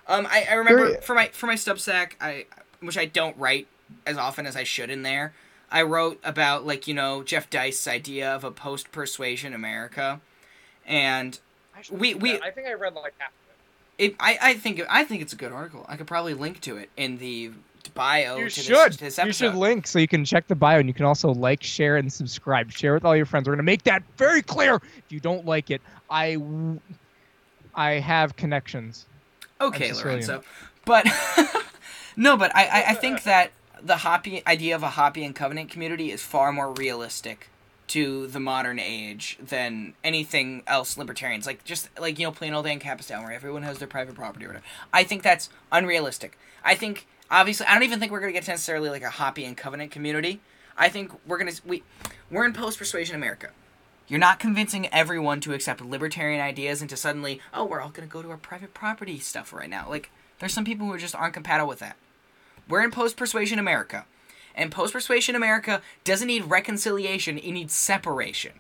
[0.09, 2.47] Um, I, I remember for my for my Substack, I
[2.81, 3.69] which I don't write
[4.07, 5.33] as often as I should in there.
[5.71, 10.21] I wrote about like you know Jeff Deist's idea of a post persuasion America,
[10.87, 11.39] and
[11.91, 13.31] we we I think I read like half.
[14.03, 15.87] It, I I think I think it's a good article.
[15.89, 17.53] I could probably link to it in the
[17.95, 18.37] bio.
[18.37, 18.93] You to should.
[18.95, 21.33] This, this you should link so you can check the bio and you can also
[21.33, 22.73] like, share, and subscribe.
[22.73, 23.47] Share with all your friends.
[23.47, 24.75] We're gonna make that very clear.
[24.77, 26.81] If you don't like it, I, w-
[27.77, 29.07] I have connections.
[29.61, 30.43] Okay, Lorenzo.
[30.85, 31.07] But
[32.17, 36.11] no, but I, I, I think that the Hoppe idea of a Hoppian covenant community
[36.11, 37.49] is far more realistic
[37.93, 42.65] to the modern age than anything else libertarians like just like you know plain old
[42.65, 44.65] Ancapistan where everyone has their private property or whatever.
[44.95, 46.39] I think that's unrealistic.
[46.65, 49.91] I think obviously I don't even think we're gonna get necessarily like a Hoppian covenant
[49.91, 50.41] community.
[50.75, 51.83] I think we're gonna we
[52.31, 53.51] we're in post persuasion America.
[54.09, 58.07] You're not convincing everyone to accept libertarian ideas and to suddenly, oh, we're all going
[58.07, 59.89] to go to our private property stuff right now.
[59.89, 61.97] Like, there's some people who just aren't compatible with that.
[62.69, 64.05] We're in post persuasion America.
[64.55, 68.53] And post persuasion America doesn't need reconciliation, it needs separation.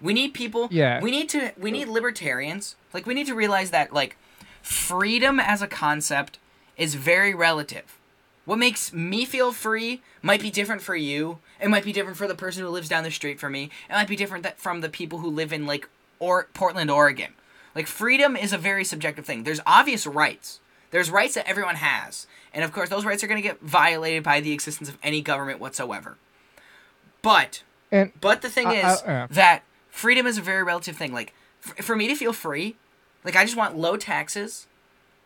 [0.00, 1.00] We need people, Yeah.
[1.00, 2.76] we need to, we need libertarians.
[2.92, 4.16] Like, we need to realize that, like,
[4.60, 6.38] freedom as a concept
[6.76, 7.98] is very relative.
[8.44, 11.38] What makes me feel free might be different for you.
[11.60, 13.70] It might be different for the person who lives down the street from me.
[13.88, 17.34] It might be different that from the people who live in like or Portland, Oregon.
[17.74, 19.44] Like freedom is a very subjective thing.
[19.44, 20.58] There's obvious rights.
[20.90, 22.26] There's rights that everyone has.
[22.54, 25.22] And of course, those rights are going to get violated by the existence of any
[25.22, 26.16] government whatsoever.
[27.22, 31.12] But And but the thing I- is I- that freedom is a very relative thing.
[31.12, 31.32] Like
[31.64, 32.76] f- for me to feel free,
[33.24, 34.66] like I just want low taxes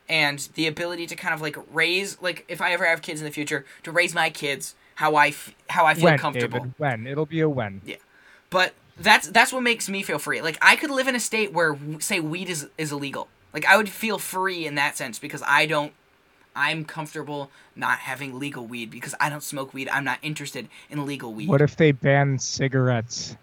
[0.08, 3.24] and the ability to kind of like raise like if I ever have kids in
[3.24, 6.58] the future to raise my kids how I f- how I feel when, comfortable.
[6.60, 7.80] David, when it'll be a when.
[7.84, 7.96] Yeah.
[8.50, 10.40] But that's that's what makes me feel free.
[10.42, 13.28] Like I could live in a state where say weed is is illegal.
[13.52, 15.92] Like I would feel free in that sense because I don't
[16.56, 19.88] I'm comfortable not having legal weed because I don't smoke weed.
[19.90, 21.48] I'm not interested in legal weed.
[21.48, 23.36] What if they ban cigarettes?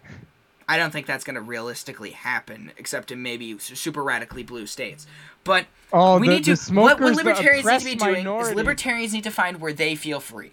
[0.68, 5.06] I don't think that's going to realistically happen, except in maybe super radically blue states.
[5.44, 6.56] But Oh, we the, need to.
[6.74, 8.50] what, what libertarians need to be doing minority.
[8.50, 10.52] is libertarians need to find where they feel free,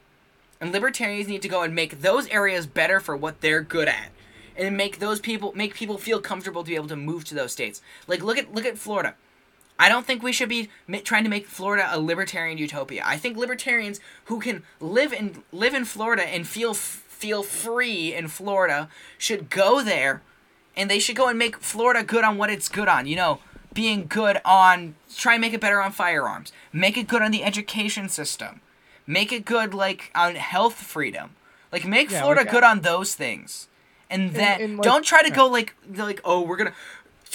[0.59, 4.09] and libertarians need to go and make those areas better for what they're good at,
[4.57, 7.53] and make those people make people feel comfortable to be able to move to those
[7.53, 7.81] states.
[8.05, 9.15] Like look at look at Florida.
[9.81, 10.69] I don't think we should be
[11.03, 13.01] trying to make Florida a libertarian utopia.
[13.03, 18.27] I think libertarians who can live in live in Florida and feel feel free in
[18.27, 20.21] Florida should go there,
[20.77, 23.07] and they should go and make Florida good on what it's good on.
[23.07, 23.39] You know,
[23.73, 27.43] being good on try and make it better on firearms, make it good on the
[27.43, 28.61] education system,
[29.07, 31.31] make it good like on health freedom,
[31.71, 33.67] like make Yeah, Florida like, good on those things,
[34.11, 36.75] and then and, like- don't try to go like like oh we're gonna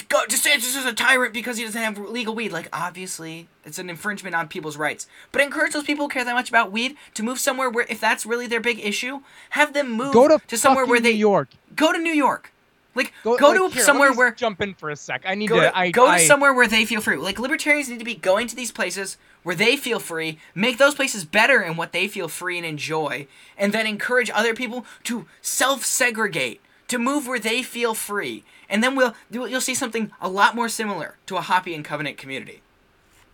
[0.03, 2.51] go DeSantis is a tyrant because he doesn't have legal weed.
[2.51, 5.07] Like obviously, it's an infringement on people's rights.
[5.31, 7.99] But encourage those people who care that much about weed to move somewhere where, if
[7.99, 11.19] that's really their big issue, have them move Go to, to somewhere where they New
[11.19, 11.49] York.
[11.75, 12.51] go to New York.
[12.95, 15.21] Like go, like, to here, somewhere where jump in for a sec.
[15.23, 15.67] I need go to.
[15.67, 17.17] to, I, go to somewhere where they feel free.
[17.17, 20.95] Like libertarians need to be going to these places where they feel free, make those
[20.95, 25.27] places better in what they feel free and enjoy, and then encourage other people to
[25.41, 28.43] self-segregate, to move where they feel free.
[28.69, 32.61] And then we'll you'll see something a lot more similar to a Hoppian Covenant community.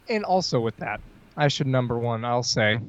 [0.09, 0.99] and also with that,
[1.37, 2.25] I should number one.
[2.25, 2.79] I'll say,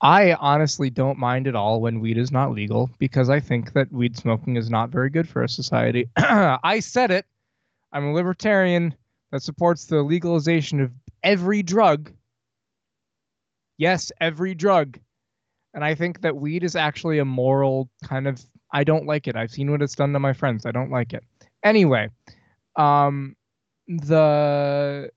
[0.00, 3.90] I honestly don't mind at all when weed is not legal because I think that
[3.92, 6.08] weed smoking is not very good for a society.
[6.16, 7.24] I said it.
[7.92, 8.94] I'm a libertarian
[9.32, 12.12] that supports the legalization of every drug.
[13.78, 14.98] Yes, every drug.
[15.72, 19.36] And I think that weed is actually a moral kind of I don't like it.
[19.36, 20.66] I've seen what it's done to my friends.
[20.66, 21.22] I don't like it.
[21.64, 22.08] Anyway,
[22.76, 23.34] um
[23.88, 25.10] the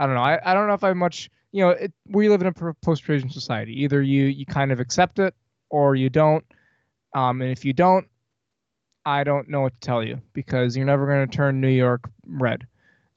[0.00, 0.22] I don't know.
[0.22, 3.02] I, I don't know if I much you know, it, we live in a post
[3.02, 3.82] persuasion society.
[3.82, 5.34] Either you you kind of accept it
[5.70, 6.44] or you don't.
[7.14, 8.06] Um, and if you don't,
[9.06, 12.08] I don't know what to tell you because you're never going to turn New York
[12.26, 12.66] red.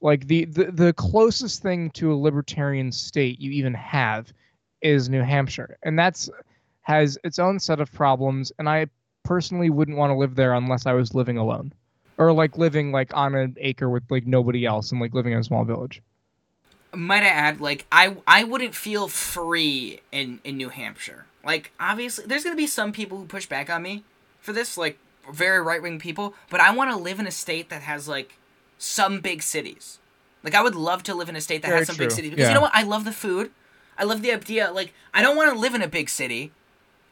[0.00, 4.32] Like the, the the closest thing to a libertarian state you even have
[4.80, 6.28] is New Hampshire, and that's
[6.80, 8.50] has its own set of problems.
[8.58, 8.86] And I
[9.24, 11.72] personally wouldn't want to live there unless I was living alone,
[12.18, 15.38] or like living like on an acre with like nobody else and like living in
[15.38, 16.02] a small village.
[16.94, 21.26] might I add, like I I wouldn't feel free in in New Hampshire.
[21.44, 24.04] Like obviously, there's gonna be some people who push back on me
[24.40, 24.98] for this, like
[25.32, 26.34] very right wing people.
[26.50, 28.36] But I want to live in a state that has like
[28.78, 29.98] some big cities.
[30.42, 32.30] Like I would love to live in a state that Very has some big cities
[32.30, 32.48] because Yeah.
[32.48, 32.74] you know what?
[32.74, 33.50] I love the food.
[33.96, 34.70] I love the idea.
[34.72, 36.50] Like I don't want to live in a big city.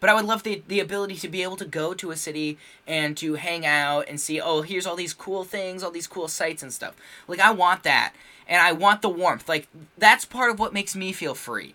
[0.01, 2.59] But I would love the, the ability to be able to go to a city
[2.87, 6.27] and to hang out and see, oh, here's all these cool things, all these cool
[6.27, 6.97] sights and stuff.
[7.29, 8.15] Like, I want that.
[8.49, 9.49] And I want the warmth.
[9.49, 11.75] Like, that's part of what makes me feel free.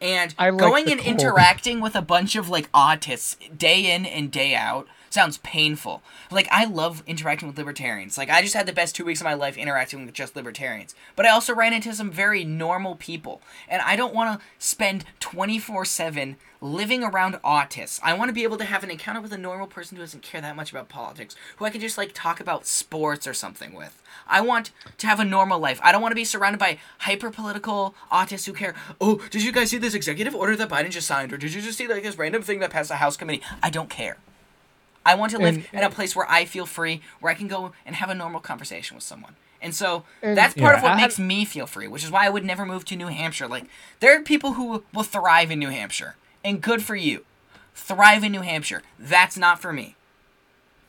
[0.00, 1.08] And I like going and cold.
[1.08, 6.02] interacting with a bunch of like autists day in and day out sounds painful.
[6.30, 8.18] Like I love interacting with libertarians.
[8.18, 10.94] Like I just had the best 2 weeks of my life interacting with just libertarians.
[11.14, 15.06] But I also ran into some very normal people, and I don't want to spend
[15.20, 18.00] 24/7 living around autists.
[18.02, 20.22] I want to be able to have an encounter with a normal person who doesn't
[20.22, 23.74] care that much about politics, who I can just like talk about sports or something
[23.74, 24.02] with.
[24.26, 25.78] I want to have a normal life.
[25.82, 28.74] I don't want to be surrounded by hyper political autists who care.
[29.00, 31.60] Oh, did you guys see this executive order that Biden just signed, or did you
[31.60, 33.42] just see like this random thing that passed the House committee?
[33.62, 34.16] I don't care.
[35.04, 37.46] I want to live And- in a place where I feel free, where I can
[37.46, 39.36] go and have a normal conversation with someone.
[39.62, 42.10] And so And- that's part yeah, of what I- makes me feel free, which is
[42.10, 43.46] why I would never move to New Hampshire.
[43.46, 43.66] Like
[44.00, 47.24] there are people who will thrive in New Hampshire, and good for you.
[47.74, 48.82] Thrive in New Hampshire.
[48.98, 49.96] That's not for me.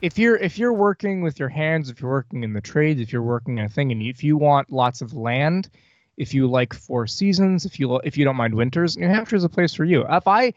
[0.00, 3.12] if you're if you're working with your hands, if you're working in the trades, if
[3.12, 5.68] you're working in a thing, and if you want lots of land,
[6.16, 9.44] if you like four seasons, if you if you don't mind winters, New Hampshire is
[9.44, 10.04] a place for you.
[10.08, 10.54] If I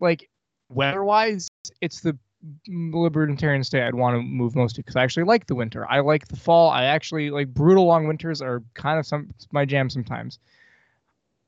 [0.00, 0.28] like
[0.70, 1.48] weather-wise,
[1.80, 2.18] it's the
[2.68, 5.86] libertarian state I'd want to move most to because I actually like the winter.
[5.88, 6.70] I like the fall.
[6.70, 10.38] I actually like brutal long winters are kind of some my jam sometimes.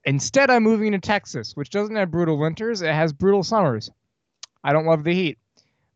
[0.05, 2.83] Instead, I'm moving to Texas, which doesn't have brutal winters.
[2.83, 3.91] It has brutal summers.
[4.63, 5.39] I don't love the heat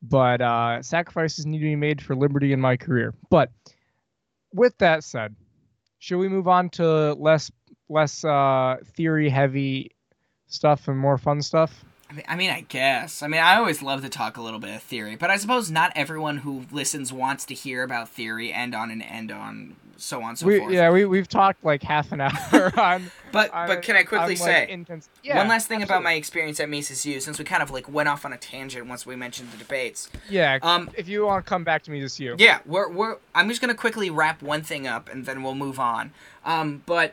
[0.03, 3.15] but uh, sacrifices need to be made for liberty in my career.
[3.31, 3.51] But
[4.53, 5.35] with that said,
[5.99, 7.51] should we move on to less
[7.89, 9.93] less uh, theory heavy
[10.47, 11.85] stuff and more fun stuff?
[12.11, 13.23] I mean, I mean, I guess.
[13.23, 15.71] I mean, I always love to talk a little bit of theory, but I suppose
[15.71, 20.23] not everyone who listens wants to hear about theory and on and end on so
[20.23, 20.73] on and so we, forth.
[20.73, 23.11] yeah, we we've talked like half an hour on.
[23.33, 26.03] But on- but can I quickly on, like, say intense, yeah, one last thing about
[26.03, 28.87] my experience at Mises U, since we kind of like went off on a tangent
[28.87, 30.09] once we mentioned the debates.
[30.31, 30.59] yeah.
[30.63, 32.37] Um, if you want to come back to me, just you.
[32.39, 33.17] Yeah, we're we're.
[33.35, 36.13] I'm just gonna quickly wrap one thing up and then we'll move on.
[36.45, 37.13] Um, but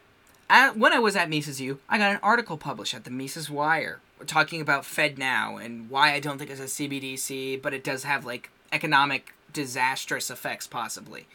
[0.49, 3.49] at, when I was at Mises U, I got an article published at the Mises
[3.49, 8.03] Wire talking about FedNow and why I don't think it's a CBDC, but it does
[8.03, 11.27] have like economic disastrous effects possibly.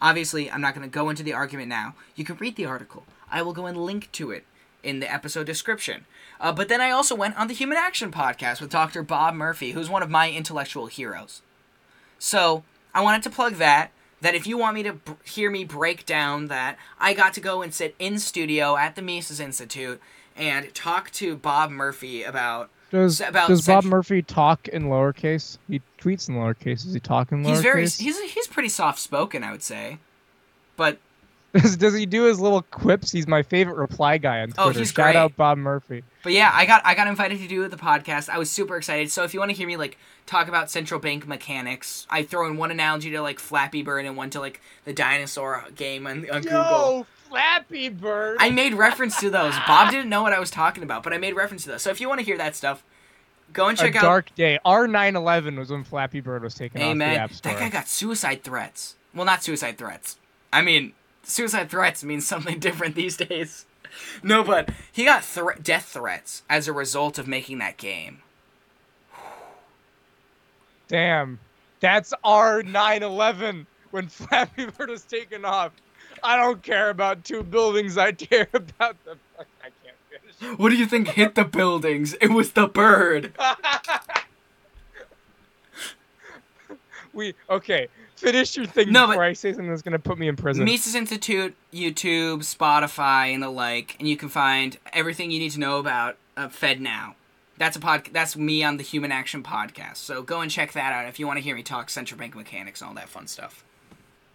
[0.00, 1.94] Obviously, I'm not going to go into the argument now.
[2.14, 3.04] You can read the article.
[3.30, 4.44] I will go and link to it
[4.82, 6.06] in the episode description.
[6.40, 9.02] Uh, but then I also went on the Human Action podcast with Dr.
[9.02, 11.42] Bob Murphy, who's one of my intellectual heroes.
[12.18, 12.62] So
[12.94, 13.90] I wanted to plug that.
[14.22, 17.40] That if you want me to b- hear me break down that, I got to
[17.40, 20.00] go and sit in studio at the Mises Institute
[20.36, 22.70] and talk to Bob Murphy about.
[22.90, 25.58] Does about does Bob Murphy talk in lowercase?
[25.68, 26.84] He tweets in lowercase.
[26.84, 27.48] Does he talk in lowercase?
[27.48, 29.98] He's very he's he's pretty soft spoken, I would say,
[30.76, 30.98] but
[31.62, 33.10] Does, does he do his little quips?
[33.10, 34.78] He's my favorite reply guy on oh, Twitter.
[34.78, 35.16] Oh, he's Shout great.
[35.16, 36.04] out Bob Murphy.
[36.22, 38.28] But yeah, I got I got invited to do the podcast.
[38.28, 39.10] I was super excited.
[39.10, 39.96] So if you want to hear me like
[40.26, 44.16] talk about central bank mechanics, I throw in one analogy to like Flappy Bird and
[44.16, 47.06] one to like the dinosaur game on, on Google.
[47.26, 48.36] Yo, Flappy Bird.
[48.40, 49.54] I made reference to those.
[49.66, 51.82] Bob didn't know what I was talking about, but I made reference to those.
[51.82, 52.82] So if you want to hear that stuff,
[53.52, 54.02] go and a check out.
[54.02, 54.58] dark day.
[54.64, 57.52] Our 9/11 was when Flappy Bird was taken off the App Store.
[57.52, 58.96] That guy got suicide threats.
[59.14, 60.18] Well, not suicide threats.
[60.52, 63.66] I mean, suicide threats means something different these days.
[64.22, 68.18] No, but he got thre- death threats as a result of making that game.
[70.88, 71.38] Damn,
[71.80, 75.72] that's our 9/11 when Flappy Bird was taken off.
[76.22, 77.98] I don't care about two buildings.
[77.98, 79.16] I care about the.
[79.38, 79.44] I
[79.82, 79.96] can't
[80.38, 80.58] finish.
[80.58, 82.14] What do you think hit the buildings?
[82.20, 83.32] It was the bird.
[87.12, 87.88] we okay.
[88.16, 90.64] Finish your thing No, before I say something that's gonna put me in prison.
[90.64, 95.60] Mises Institute, YouTube, Spotify, and the like, and you can find everything you need to
[95.60, 97.14] know about uh, FedNow.
[97.58, 98.08] That's a pod.
[98.12, 99.96] That's me on the Human Action podcast.
[99.96, 102.34] So go and check that out if you want to hear me talk central bank
[102.34, 103.64] mechanics and all that fun stuff.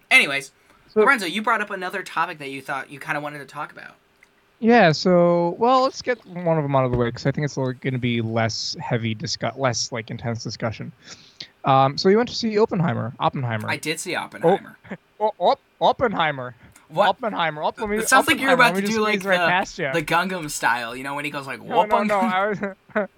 [0.09, 0.51] Anyways,
[0.93, 3.45] So- Lorenzo, you brought up another topic that you thought you kind of wanted to
[3.45, 3.95] talk about.
[4.59, 7.45] Yeah, so well, let's get one of them out of the way because I think
[7.45, 10.91] it's going to be less heavy discuss, less like intense discussion.
[11.65, 13.11] Um, so you went to see Oppenheimer.
[13.19, 13.67] Oppenheimer.
[13.69, 14.77] I did see Oppenheimer.
[15.23, 16.55] Oh, oh, Oppenheimer.
[16.89, 17.09] What?
[17.09, 17.61] Oppenheimer.
[17.61, 20.49] Op- me, It sounds like you're about to do like squeeze right the, the Gangnam
[20.49, 22.15] style, you know, when he goes like, no, whoop no, no.
[22.15, 22.59] I was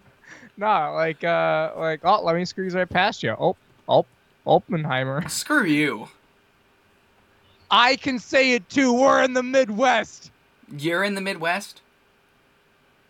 [0.58, 3.32] no, like uh, like oh, let me squeeze right past you.
[3.40, 3.56] Oh,
[3.88, 4.06] oh,
[4.46, 5.28] Oppenheimer.
[5.30, 6.10] Screw you.
[7.76, 8.94] I can say it too.
[8.94, 10.30] We're in the Midwest.
[10.78, 11.82] You're in the Midwest.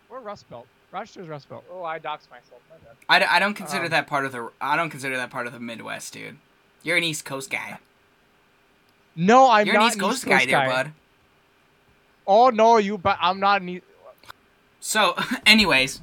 [0.08, 0.66] We're Rust Belt.
[0.90, 1.64] Rochester's Rust Belt.
[1.70, 2.62] Oh, I dox myself.
[2.70, 2.96] My bad.
[3.08, 5.46] I, d- I don't consider Um, that part of the I don't consider that part
[5.46, 6.38] of the Midwest, dude.
[6.82, 7.78] You're an East Coast guy.
[9.16, 10.92] No, I'm You're an not East Coast guy, there, bud.
[12.26, 12.96] Oh no, you.
[12.96, 13.68] But I'm not an.
[13.68, 13.82] E-
[14.80, 15.14] So,
[15.46, 16.00] anyways,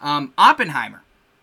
[0.00, 1.02] um, Oppenheimer.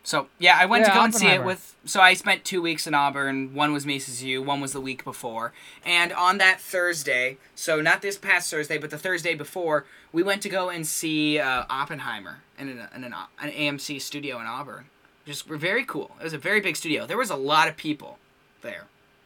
[0.09, 1.75] So yeah, I went Yeah, to go and see it with.
[1.85, 3.53] So I spent two weeks in Auburn.
[3.53, 4.41] One was Mises U.
[4.41, 5.53] One was the week before.
[5.85, 10.41] And on that Thursday, so not this past Thursday, but the Thursday before, we went
[10.41, 14.85] to go and see uh, Oppenheimer in an, in an, an AMC studio in Auburn.
[15.27, 16.09] Just were very cool.
[16.19, 17.05] It was a very big studio.
[17.05, 18.17] There was a lot of people
[18.63, 18.85] there.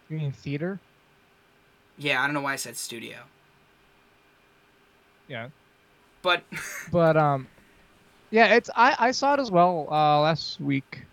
[0.09, 0.81] You mean theater?
[1.97, 3.19] Yeah, I don't know why I said studio,
[5.29, 5.47] Yeah.
[6.21, 6.43] but
[6.91, 7.47] But um,
[8.33, 11.05] yeah, it's I I saw it as well uh, last week,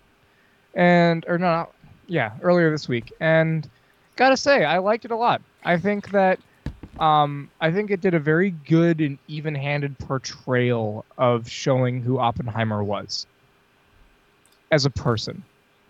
[0.75, 1.69] and or no,
[2.09, 3.69] yeah, earlier this week, and
[4.17, 5.43] gotta say I liked it a lot.
[5.63, 6.41] I think that
[6.99, 12.83] um I think it did a very good and even-handed portrayal of showing who Oppenheimer
[12.83, 13.27] was
[14.71, 15.45] as a person.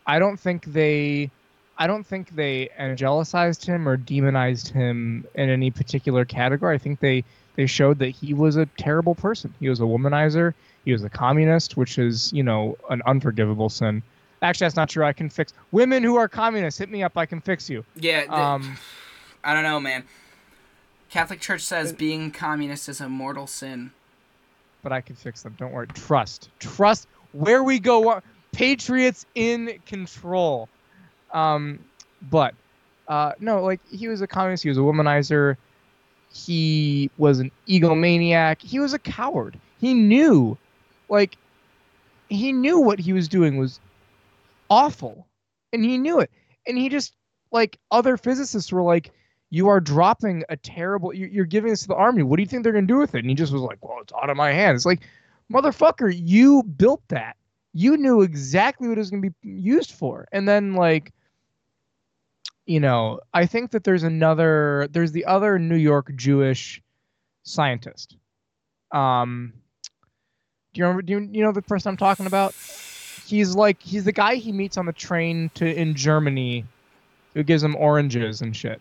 [0.06, 1.30] I don't think they.
[1.78, 6.74] I don't think they angelicized him or demonized him in any particular category.
[6.74, 7.22] I think they
[7.54, 9.54] they showed that he was a terrible person.
[9.60, 10.54] He was a womanizer.
[10.84, 14.02] He was a communist, which is, you know, an unforgivable sin.
[14.42, 15.04] Actually, that's not true.
[15.04, 16.78] I can fix women who are communists.
[16.78, 17.16] Hit me up.
[17.16, 17.84] I can fix you.
[17.96, 18.78] yeah, the- Um,
[19.44, 20.04] I don't know, man.
[21.10, 23.90] Catholic Church says being communist is a mortal sin.
[24.82, 25.54] but I can fix them.
[25.58, 25.88] Don't worry.
[25.88, 26.48] Trust.
[26.60, 27.06] Trust.
[27.32, 28.20] Where we go.
[28.52, 30.68] Patriots in control.
[31.32, 31.78] Um,
[32.30, 32.54] but
[33.08, 34.62] uh, no, like he was a communist.
[34.62, 35.56] He was a womanizer.
[36.32, 38.62] He was an egomaniac.
[38.62, 39.58] He was a coward.
[39.80, 40.56] He knew,
[41.10, 41.36] like,
[42.28, 43.80] he knew what he was doing was
[44.70, 45.26] awful,
[45.72, 46.30] and he knew it.
[46.66, 47.14] And he just
[47.50, 49.10] like other physicists were like,
[49.50, 51.12] "You are dropping a terrible.
[51.12, 52.22] You're, giving this to the army.
[52.22, 53.98] What do you think they're gonna do with it?" And he just was like, "Well,
[54.00, 55.00] it's out of my hands." It's like,
[55.52, 57.36] motherfucker, you built that.
[57.72, 61.12] You knew exactly what it was gonna be used for, and then like
[62.66, 66.80] you know, I think that there's another there's the other New York Jewish
[67.42, 68.16] scientist.
[68.92, 69.54] Um
[70.72, 72.54] do you remember do you, you know the person I'm talking about?
[73.26, 76.64] He's like he's the guy he meets on the train to in Germany
[77.34, 78.80] who gives him oranges and shit.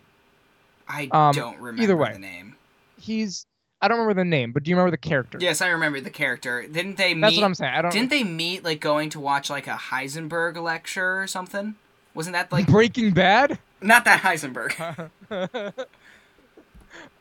[0.88, 2.14] I Um, don't remember either way.
[2.14, 2.56] the name.
[3.00, 3.46] He's
[3.82, 5.38] I don't remember the name, but do you remember the character?
[5.40, 6.68] Yes, I remember the character.
[6.68, 7.42] Didn't they That's meet?
[7.42, 7.74] what I'm saying.
[7.74, 11.76] I don't Didn't they meet like going to watch like a Heisenberg lecture or something?
[12.14, 13.58] Wasn't that like Breaking Bad?
[13.82, 15.10] not that Heisenberg?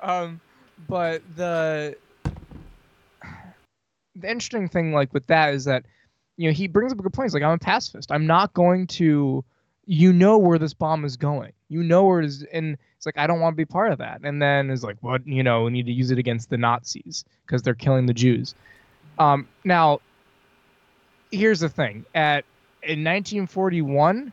[0.01, 0.41] um,
[0.89, 1.97] but the
[4.21, 5.85] the interesting thing, like with that, is that
[6.37, 7.27] you know he brings up a good point.
[7.27, 8.13] He's like, I'm a pacifist.
[8.13, 9.45] I'm not going to.
[9.91, 11.53] You know where this bomb is going.
[11.71, 13.99] You know where it is, and it's like I don't want to be part of
[13.99, 14.21] that.
[14.23, 15.27] And then it's like, what?
[15.27, 18.55] You know, we need to use it against the Nazis because they're killing the Jews.
[19.19, 20.01] Um, now,
[21.31, 22.45] here's the thing: at
[22.83, 24.33] in 1941,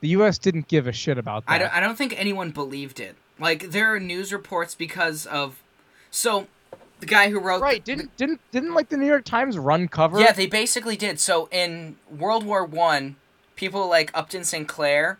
[0.00, 0.38] the U.S.
[0.38, 1.52] didn't give a shit about that.
[1.52, 1.74] I don't.
[1.74, 3.16] I don't think anyone believed it.
[3.38, 5.62] Like there are news reports because of,
[6.10, 6.48] so,
[7.00, 7.84] the guy who wrote right?
[7.84, 10.20] Didn't didn't didn't like the New York Times run cover?
[10.20, 11.20] Yeah, they basically did.
[11.20, 13.16] So in World War One,
[13.56, 15.18] people like Upton Sinclair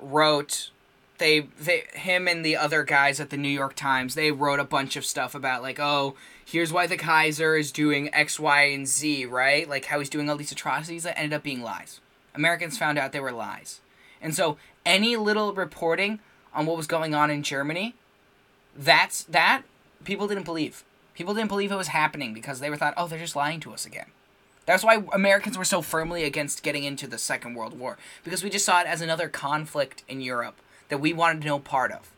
[0.00, 0.70] wrote
[1.18, 4.64] they they him and the other guys at the New York Times, they wrote a
[4.64, 6.14] bunch of stuff about like, oh,
[6.44, 9.68] here's why the Kaiser is doing X, Y, and Z, right?
[9.68, 12.00] Like how he's doing all these atrocities that ended up being lies.
[12.34, 13.80] Americans found out they were lies.
[14.20, 16.20] And so any little reporting
[16.54, 17.94] on what was going on in Germany,
[18.76, 19.62] that's that
[20.04, 20.84] people didn't believe.
[21.16, 23.72] People didn't believe it was happening because they were thought, oh, they're just lying to
[23.72, 24.06] us again.
[24.66, 28.50] That's why Americans were so firmly against getting into the Second World War because we
[28.50, 30.56] just saw it as another conflict in Europe
[30.88, 32.12] that we wanted no part of.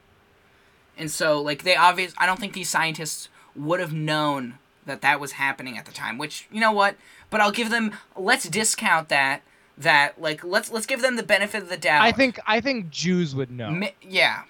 [0.97, 2.13] And so, like, they obvious.
[2.19, 6.19] I don't think these scientists would have known that that was happening at the time.
[6.19, 6.97] Which, you know what?
[7.31, 7.93] But I'll give them.
[8.17, 9.43] Let's discount that.
[9.77, 12.03] That like let's let's give them the benefit of the doubt.
[12.03, 13.71] I think I think Jews would know.
[13.71, 14.43] Mi- yeah,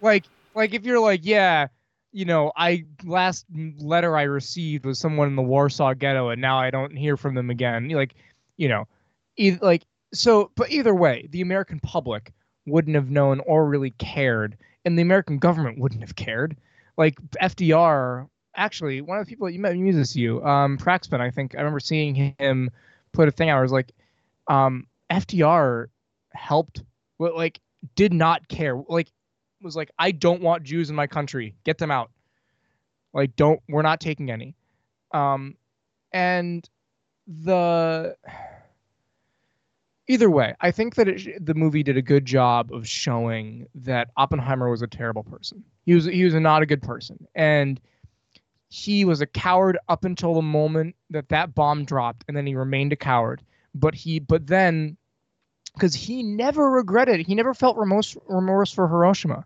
[0.00, 0.24] like
[0.54, 1.66] like if you're like yeah
[2.18, 3.46] you know i last
[3.78, 7.36] letter i received was someone in the warsaw ghetto and now i don't hear from
[7.36, 7.88] them again.
[7.90, 8.16] Like
[8.56, 8.88] you know
[9.36, 12.32] e- like so but either way the american public
[12.66, 16.56] wouldn't have known or really cared and the american government wouldn't have cared.
[16.96, 21.30] Like fdr actually one of the people that you met Mises U um praxman i
[21.30, 22.68] think i remember seeing him
[23.12, 23.58] put a thing out.
[23.58, 23.92] I was like
[24.48, 25.86] um fdr
[26.32, 26.82] helped
[27.20, 27.60] but like
[27.94, 28.76] did not care.
[28.88, 29.12] Like
[29.60, 31.54] was like, I don't want Jews in my country.
[31.64, 32.10] Get them out.
[33.12, 33.60] Like, don't.
[33.68, 34.54] We're not taking any.
[35.12, 35.56] Um,
[36.12, 36.68] and
[37.26, 38.16] the
[40.08, 44.10] either way, I think that it, the movie did a good job of showing that
[44.16, 45.64] Oppenheimer was a terrible person.
[45.84, 47.80] He was he was not a good person, and
[48.68, 52.54] he was a coward up until the moment that that bomb dropped, and then he
[52.54, 53.42] remained a coward.
[53.74, 54.97] But he, but then
[55.78, 59.44] because he never regretted he never felt remorse remorse for hiroshima.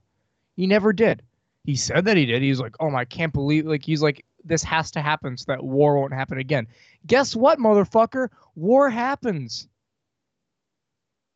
[0.56, 1.22] He never did.
[1.64, 2.42] He said that he did.
[2.42, 5.44] He's like oh my i can't believe like he's like this has to happen so
[5.48, 6.66] that war won't happen again.
[7.06, 8.28] Guess what motherfucker?
[8.56, 9.68] War happens.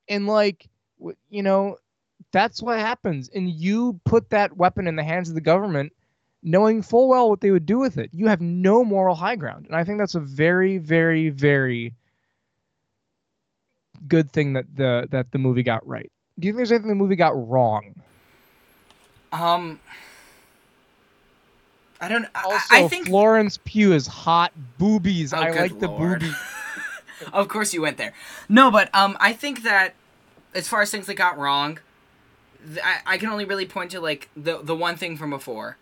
[0.08, 0.68] And like
[1.28, 1.76] you know
[2.32, 3.28] that's what happens.
[3.34, 5.92] And you put that weapon in the hands of the government
[6.42, 8.10] knowing full well what they would do with it.
[8.12, 9.66] You have no moral high ground.
[9.66, 11.94] And i think that's a very very very
[14.08, 16.94] good thing that the that the movie got right do you think there's anything the
[16.94, 17.94] movie got wrong
[19.32, 19.80] Um,
[22.00, 22.26] I don't.
[22.34, 23.06] I, also I think.
[23.06, 26.20] florence pugh is hot boobies Oh, i like the lord.
[26.20, 26.36] boobies
[27.32, 28.12] of course you went there.
[28.48, 29.94] No, but um, I think that
[30.54, 31.78] as far as things that got wrong,
[32.84, 35.78] I, I can only really point to like the the one thing from before,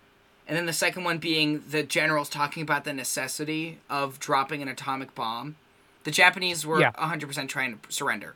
[0.46, 4.68] and then the second one being the generals talking about the necessity of dropping an
[4.68, 5.56] atomic bomb.
[6.04, 6.92] The Japanese were Yeah.
[6.98, 8.34] 100% trying to surrender.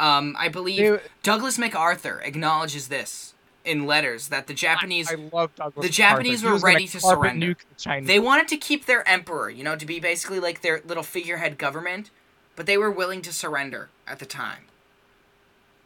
[0.00, 3.34] Um, I believe They- Douglas MacArthur acknowledges this
[3.64, 7.56] in letters that the Japanese I love Douglas the Japanese were ready to surrender.
[7.84, 11.02] the they wanted to keep their emperor, you know, to be basically like their little
[11.02, 12.10] figurehead government,
[12.54, 14.66] but they were willing to surrender at the time.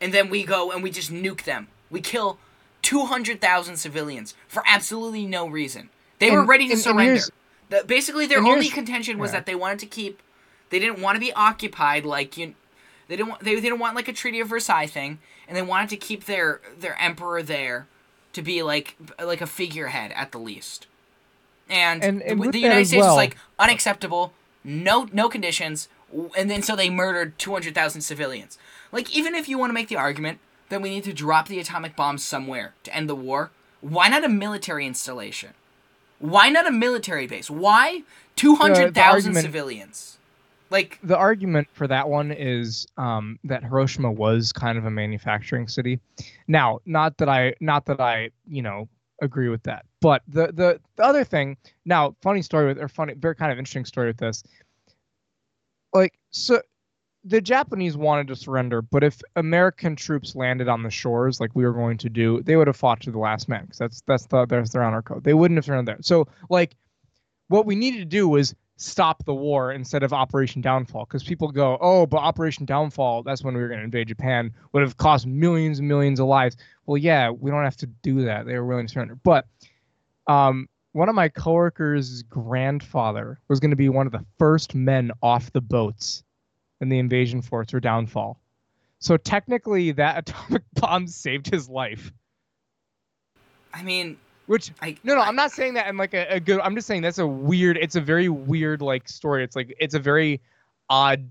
[0.00, 1.68] And then we go and we just nuke them.
[1.90, 2.38] We kill
[2.82, 5.90] 200,000 civilians for absolutely no reason.
[6.18, 7.04] They were ready to and- and surrender.
[7.12, 7.30] here's-
[7.70, 9.38] The- basically, their only contention was yeah.
[9.38, 10.20] that they wanted to keep.
[10.70, 12.54] They didn't want to be occupied like you.
[13.08, 13.42] They didn't want.
[13.44, 15.18] They, they didn't want like a Treaty of Versailles thing,
[15.48, 17.86] and they wanted to keep their their emperor there,
[18.32, 20.86] to be like like a figurehead at the least.
[21.68, 24.32] And, And- and the, the United States was like unacceptable,
[24.64, 25.88] no no conditions,
[26.36, 28.58] and then so they murdered two hundred thousand civilians.
[28.92, 31.58] Like even if you want to make the argument that we need to drop the
[31.58, 33.50] atomic bombs somewhere to end the war,
[33.80, 35.50] why not a military installation?
[36.20, 37.50] Why not a military base?
[37.50, 38.02] Why
[38.36, 40.16] two hundred thousand civilians?
[40.70, 45.66] Like the argument for that one is um, that Hiroshima was kind of a manufacturing
[45.66, 45.98] city.
[46.46, 48.88] Now, not that I, not that I, you know,
[49.20, 51.56] agree with that, but the the, the other thing.
[51.84, 54.42] Now, funny story with, or funny, very kind of interesting story with this.
[55.92, 56.62] Like, so
[57.24, 61.64] the Japanese wanted to surrender, but if American troops landed on the shores, like we
[61.64, 64.26] were going to do, they would have fought to the last man because that's that's
[64.26, 65.24] the that's their honor code.
[65.24, 66.02] They wouldn't have surrendered there.
[66.02, 66.76] So, like,
[67.48, 71.04] what we needed to do was stop the war instead of Operation Downfall.
[71.04, 74.52] Because people go, oh, but Operation Downfall, that's when we were going to invade Japan,
[74.72, 76.56] would have cost millions and millions of lives.
[76.86, 78.46] Well, yeah, we don't have to do that.
[78.46, 79.18] They were willing to surrender.
[79.22, 79.46] But
[80.26, 85.10] um, one of my coworkers' grandfather was going to be one of the first men
[85.22, 86.24] off the boats
[86.80, 88.40] in the invasion force or downfall.
[88.98, 92.12] So technically, that atomic bomb saved his life.
[93.72, 94.16] I mean,
[94.50, 96.58] Which I no, no, I- I'm not saying that in like a, a good.
[96.58, 97.76] I'm just saying that's a weird.
[97.76, 99.44] It's a very weird like story.
[99.44, 100.40] It's like it's a very
[100.88, 101.30] odd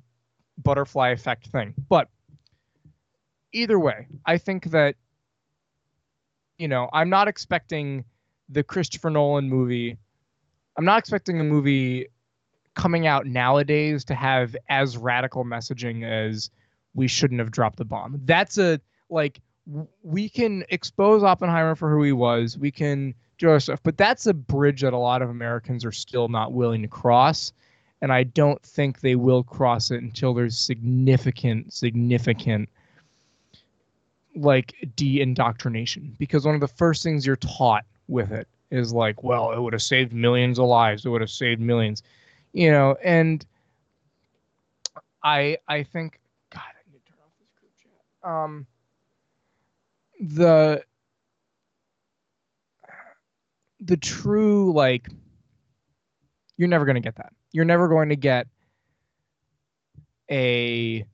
[0.63, 1.73] butterfly effect thing.
[1.89, 2.07] But
[3.51, 4.95] either way, I think that
[6.57, 8.05] you know I'm not expecting
[8.47, 9.97] the Christopher Nolan movie.
[10.77, 12.07] I'm not expecting a movie
[12.75, 16.51] coming out nowadays to have as radical messaging as
[16.93, 18.21] we shouldn't have dropped the bomb.
[18.23, 19.41] That's a like
[20.03, 22.57] we can expose Oppenheimer for who he was.
[22.57, 25.91] We can do our stuff, but that's a bridge that a lot of Americans are
[25.91, 27.53] still not willing to cross.
[28.01, 32.69] And I don't think they will cross it until there's significant, significant
[34.35, 36.15] like de-indoctrination.
[36.17, 39.73] Because one of the first things you're taught with it is like, well, it would
[39.73, 41.05] have saved millions of lives.
[41.05, 42.03] It would have saved millions,
[42.53, 42.95] you know.
[43.03, 43.45] And
[45.23, 46.19] I, I think,
[46.51, 48.29] God, I need to turn off this group chat.
[48.29, 48.65] Um,
[50.19, 50.83] the
[53.79, 55.07] the true like
[56.57, 57.31] you're never going to get that.
[57.51, 58.47] You're never going to get
[60.29, 61.05] a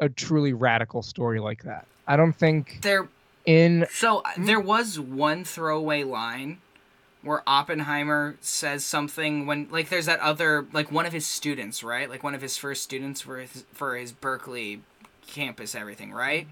[0.00, 1.86] a truly radical story like that.
[2.06, 3.08] I don't think there
[3.46, 6.60] in So uh, there was one throwaway line
[7.22, 12.08] where Oppenheimer says something when like there's that other like one of his students, right?
[12.08, 14.82] Like one of his first students for his, for his Berkeley
[15.30, 16.46] campus everything, right?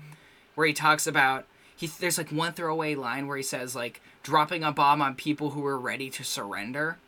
[0.55, 4.65] Where he talks about he there's like one throwaway line where he says like dropping
[4.65, 6.99] a bomb on people who were ready to surrender,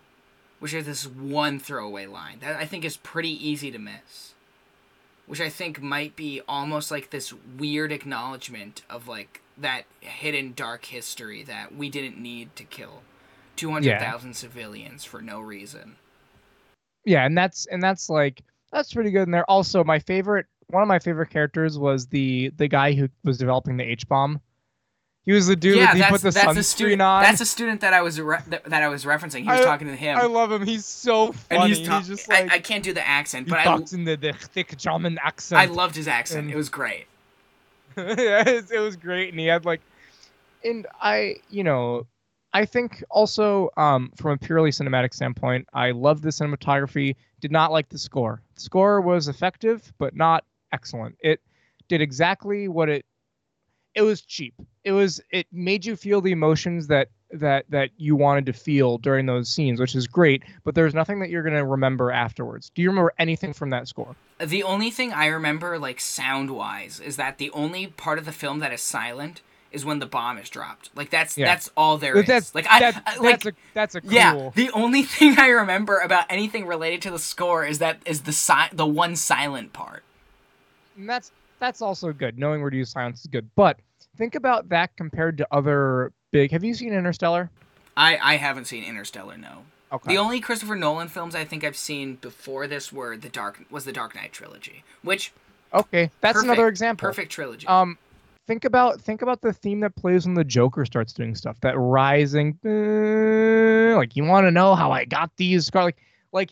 [0.59, 4.35] which is this one throwaway line that I think is pretty easy to miss.
[5.27, 10.87] Which I think might be almost like this weird acknowledgement of like that hidden dark
[10.87, 13.03] history that we didn't need to kill
[13.57, 15.97] 200,000 civilians for no reason.
[17.05, 18.43] yeah and that's and that's like
[18.73, 22.53] that's pretty good in there also my favorite one of my favorite characters was the
[22.57, 24.41] the guy who was developing the h-bomb
[25.23, 27.03] he was the dude yeah, he that's, put the that's sunscreen student.
[27.03, 29.43] on That's a student that I was re- that, that I was referencing.
[29.43, 32.09] He was I- talking to him, i love him he's so funny and he's, he's,
[32.09, 34.33] just like I, I can't do the accent, he but I, talks in the, the
[34.33, 36.45] thick german accent I loved his accent.
[36.45, 37.07] and- it was great.
[37.97, 38.05] yeah,
[38.49, 39.81] it, it was great, and he had like,
[40.65, 42.07] and I, you know,
[42.53, 47.17] I think also um, from a purely cinematic standpoint, I loved the cinematography.
[47.41, 48.43] Did not like the score.
[48.55, 51.17] The score was effective, but not excellent.
[51.21, 51.41] It
[51.89, 53.05] did exactly what it
[53.95, 54.55] it was cheap.
[54.85, 58.99] It was it made you feel the emotions that that that you wanted to feel
[58.99, 62.71] during those scenes, which is great, but there's nothing that you're going to remember afterwards.
[62.75, 64.15] Do you remember anything from that score?
[64.39, 68.61] The only thing I remember like sound-wise is that the only part of the film
[68.61, 69.43] that is silent
[69.73, 70.91] is when the bomb is dropped.
[70.97, 71.47] Like that's Yeah.
[71.47, 72.27] that's all there is.
[72.27, 74.11] that's like I, that- I like that's a that's a cool.
[74.13, 74.51] yeah.
[74.55, 78.33] The only thing I remember about anything related to the score is that is the
[78.33, 80.05] si- the one silent part.
[81.01, 82.39] And that's that's also good.
[82.39, 83.49] Knowing where to use silence is good.
[83.57, 83.79] But
[84.17, 86.51] think about that compared to other big.
[86.53, 87.51] Have you seen Interstellar?
[87.97, 89.37] I I haven't seen Interstellar.
[89.37, 89.65] No.
[89.93, 90.13] Okay.
[90.13, 93.85] The only Christopher Nolan films I think I've seen before this were the Dark was
[93.85, 95.33] the Dark Knight trilogy, which
[95.75, 97.09] okay, that's perfect, another example.
[97.09, 97.67] Perfect trilogy.
[97.67, 97.99] Um,
[98.47, 101.61] think about think about the theme that plays when the Joker starts doing stuff.
[101.63, 105.87] That rising, uh, like you want to know how I got these scars.
[105.87, 105.97] Like,
[106.33, 106.51] like,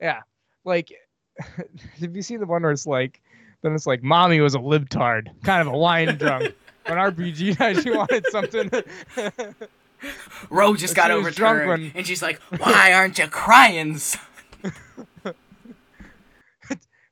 [0.00, 0.20] yeah,
[0.64, 0.92] like.
[2.00, 3.20] have you seen the one where it's like,
[3.62, 6.54] then it's like, mommy was a libtard, kind of a wine drunk.
[6.86, 8.70] When RPG night, she wanted something.
[10.50, 14.00] Roe just got overturned, when- and she's like, "Why aren't you crying?"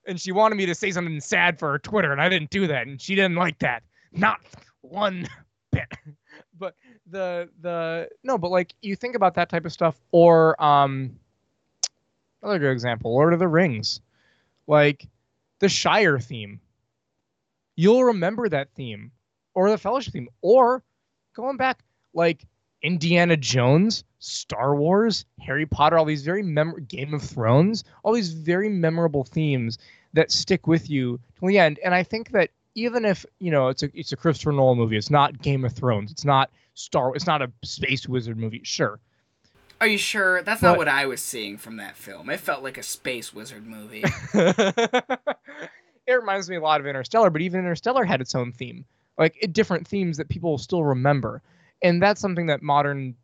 [0.07, 2.66] and she wanted me to say something sad for her Twitter, and I didn't do
[2.66, 3.82] that, and she didn't like that.
[4.12, 4.40] Not
[4.80, 5.26] one
[5.70, 5.86] bit.
[6.59, 6.74] But
[7.11, 11.14] the the no, but like you think about that type of stuff, or um,
[12.42, 14.01] another good example, Lord of the Rings,
[14.66, 15.07] like
[15.61, 16.61] the Shire theme.
[17.76, 19.12] You'll remember that theme,
[19.54, 20.82] or the Fellowship theme, or
[21.34, 21.84] going back
[22.14, 22.44] like
[22.82, 28.32] Indiana Jones, Star Wars, Harry Potter, all these very mem- Game of Thrones, all these
[28.32, 29.78] very memorable themes
[30.12, 31.78] that stick with you till the end.
[31.84, 34.96] And I think that even if you know it's a it's a Christopher Nolan movie,
[34.96, 38.61] it's not Game of Thrones, it's not Star, it's not a space wizard movie.
[38.64, 39.00] Sure,
[39.81, 40.43] Are you sure?
[40.43, 42.31] That's not what I was seeing from that film.
[42.31, 44.03] It felt like a space wizard movie.
[44.35, 45.18] it
[46.07, 48.85] reminds me a lot of Interstellar, but even Interstellar had its own theme,
[49.18, 51.43] like it, different themes that people still remember,
[51.83, 53.14] and that's something that modern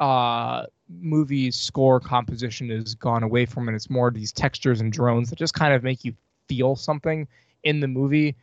[0.00, 5.30] uh movie score composition has gone away from, and it's more these textures and drones
[5.30, 6.14] that just kind of make you
[6.48, 7.26] feel something
[7.64, 8.36] in the movie.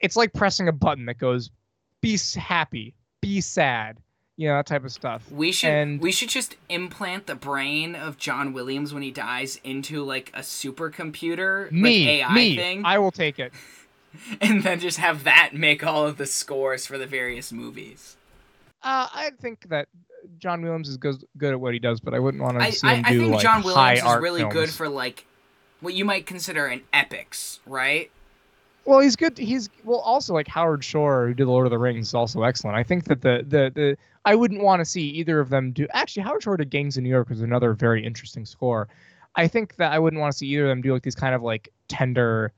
[0.00, 1.50] It's like pressing a button that goes,
[2.00, 3.98] "Be happy, be sad,"
[4.36, 5.30] you know that type of stuff.
[5.30, 9.60] We should And- we should just implant the brain of John Williams when he dies
[9.62, 13.52] into like a supercomputer, Me, like AI me, thing, I will take it.
[14.40, 18.16] and then just have that make all of the scores for the various movies.
[18.82, 19.88] Uh, I think that
[20.38, 22.70] John Williams is good, good at what he does, but I wouldn't want to I,
[22.70, 24.52] see I, him I do think like John high Williams is really films.
[24.54, 25.26] good for like
[25.80, 28.10] what you might consider an epics, right?
[28.84, 29.38] Well, he's good.
[29.38, 32.76] He's well, also like Howard Shore, who did Lord of the Rings, is also excellent.
[32.76, 35.86] I think that the the the I wouldn't want to see either of them do.
[35.92, 38.88] Actually, Howard Shore did Gangs in New York was another very interesting score.
[39.36, 41.34] I think that I wouldn't want to see either of them do like these kind
[41.34, 42.52] of like tender,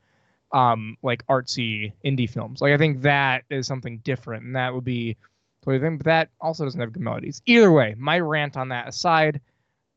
[0.52, 2.60] um, like artsy indie films.
[2.60, 5.16] Like I think that is something different, and that would be
[5.62, 5.98] totally thing.
[5.98, 7.42] But that also doesn't have good melodies.
[7.46, 9.40] Either way, my rant on that aside,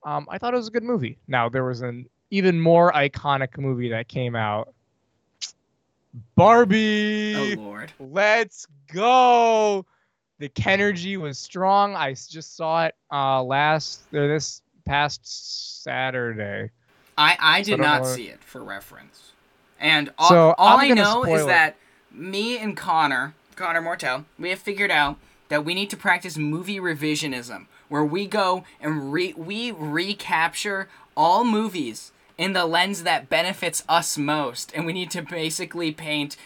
[0.05, 1.17] um, I thought it was a good movie.
[1.27, 4.73] Now there was an even more iconic movie that came out.
[6.35, 7.55] Barbie.
[7.57, 7.91] Oh lord.
[7.99, 9.85] Let's go.
[10.39, 11.95] The Kenergy was strong.
[11.95, 16.71] I just saw it uh last or this past Saturday.
[17.17, 19.31] I I I did don't not see it for reference.
[19.79, 21.47] And all, So, all I know is it.
[21.47, 21.75] that
[22.11, 25.17] me and Connor, Connor Mortel, we have figured out
[25.49, 31.43] that we need to practice movie revisionism, where we go and re- we recapture all
[31.43, 36.37] movies in the lens that benefits us most, and we need to basically paint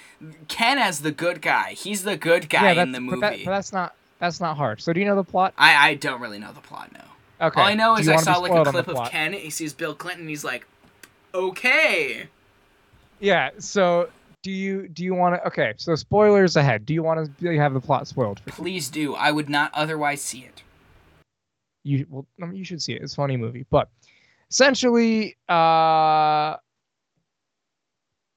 [0.47, 1.73] Ken as the good guy.
[1.73, 3.45] He's the good guy yeah, in the but, that, movie.
[3.45, 4.81] but that's not that's not hard.
[4.81, 5.53] So do you know the plot?
[5.57, 6.91] I I don't really know the plot.
[6.93, 7.01] No.
[7.47, 7.59] Okay.
[7.59, 9.09] All I know is I saw like a clip of?
[9.09, 9.33] Ken.
[9.33, 10.27] He sees Bill Clinton.
[10.27, 10.67] He's like,
[11.33, 12.27] okay.
[13.19, 13.49] Yeah.
[13.57, 14.09] So
[14.43, 15.47] do you do you want to?
[15.47, 15.73] Okay.
[15.77, 16.85] So spoilers ahead.
[16.85, 18.39] Do you want to have the plot spoiled?
[18.41, 18.53] For you?
[18.53, 19.15] Please do.
[19.15, 20.61] I would not otherwise see it.
[21.83, 23.01] you well I mean, you should see it.
[23.01, 23.89] It's a funny movie, but
[24.51, 26.55] essentially, uh,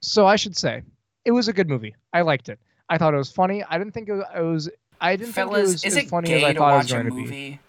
[0.00, 0.82] so I should say
[1.24, 1.94] it was a good movie.
[2.12, 2.58] I liked it.
[2.88, 3.64] I thought it was funny.
[3.64, 4.24] I didn't think it was.
[4.34, 6.76] It was I didn't think it Fellas, was as it funny as I thought it
[6.76, 7.60] was going to be.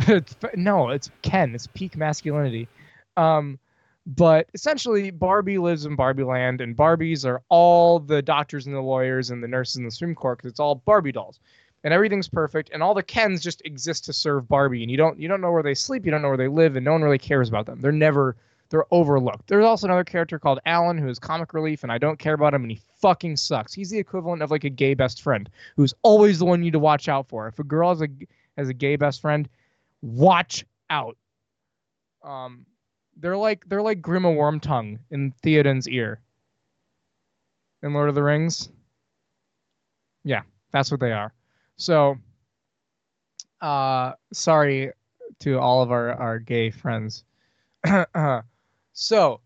[0.12, 1.54] it's, no, it's Ken.
[1.54, 2.68] It's peak masculinity.
[3.16, 3.58] Um,
[4.06, 8.80] but essentially, Barbie lives in Barbie Land, and Barbies are all the doctors and the
[8.80, 11.38] lawyers and the nurses in the Supreme Court because it's all Barbie dolls,
[11.84, 15.18] and everything's perfect, and all the Kens just exist to serve Barbie, and you don't
[15.18, 17.02] you don't know where they sleep, you don't know where they live, and no one
[17.02, 17.80] really cares about them.
[17.80, 18.36] They're never
[18.68, 19.48] they're overlooked.
[19.48, 22.54] There's also another character called Alan who is comic relief, and I don't care about
[22.54, 23.74] him, and he fucking sucks.
[23.74, 26.72] He's the equivalent of like a gay best friend who's always the one you need
[26.74, 27.48] to watch out for.
[27.48, 28.08] If a girl has a
[28.56, 29.48] has a gay best friend,
[30.02, 31.16] watch out.
[32.22, 32.66] Um,
[33.16, 36.20] They're like they're like Grima Wormtongue in Theoden's ear.
[37.82, 38.68] In Lord of the Rings.
[40.22, 41.32] Yeah, that's what they are.
[41.80, 42.18] So
[43.60, 44.92] uh sorry
[45.40, 47.24] to all of our, our gay friends.
[48.92, 49.40] so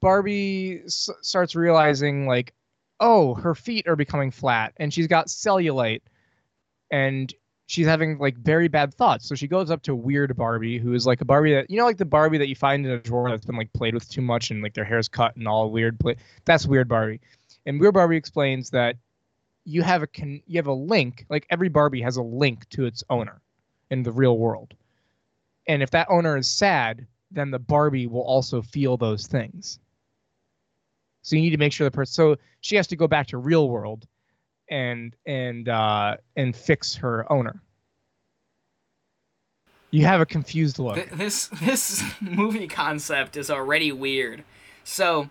[0.00, 2.52] Barbie s- starts realizing like,
[3.00, 6.02] oh, her feet are becoming flat and she's got cellulite
[6.90, 7.32] and
[7.66, 9.26] she's having like very bad thoughts.
[9.26, 11.86] So she goes up to Weird Barbie, who is like a Barbie that you know,
[11.86, 14.20] like the Barbie that you find in a drawer that's been like played with too
[14.20, 15.98] much and like their hair's cut and all weird.
[15.98, 17.20] Play- that's Weird Barbie.
[17.64, 18.96] And Weird Barbie explains that
[19.64, 22.84] you have a con- you have a link, like every Barbie has a link to
[22.84, 23.40] its owner
[23.90, 24.74] in the real world.
[25.66, 29.78] And if that owner is sad, then the Barbie will also feel those things.
[31.22, 32.12] So you need to make sure the person.
[32.12, 34.06] So she has to go back to real world,
[34.70, 37.60] and and uh, and fix her owner.
[39.90, 40.96] You have a confused look.
[40.96, 44.44] Th- this this movie concept is already weird.
[44.84, 45.30] So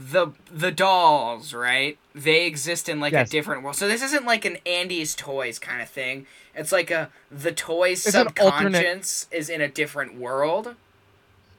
[0.00, 1.98] the the dolls, right?
[2.14, 3.28] They exist in like Yes.
[3.28, 3.76] a different world.
[3.76, 6.26] So this isn't like an Andy's Toys kind of thing.
[6.54, 10.76] It's like a the toys It's an alternate- subconscious is in a different world.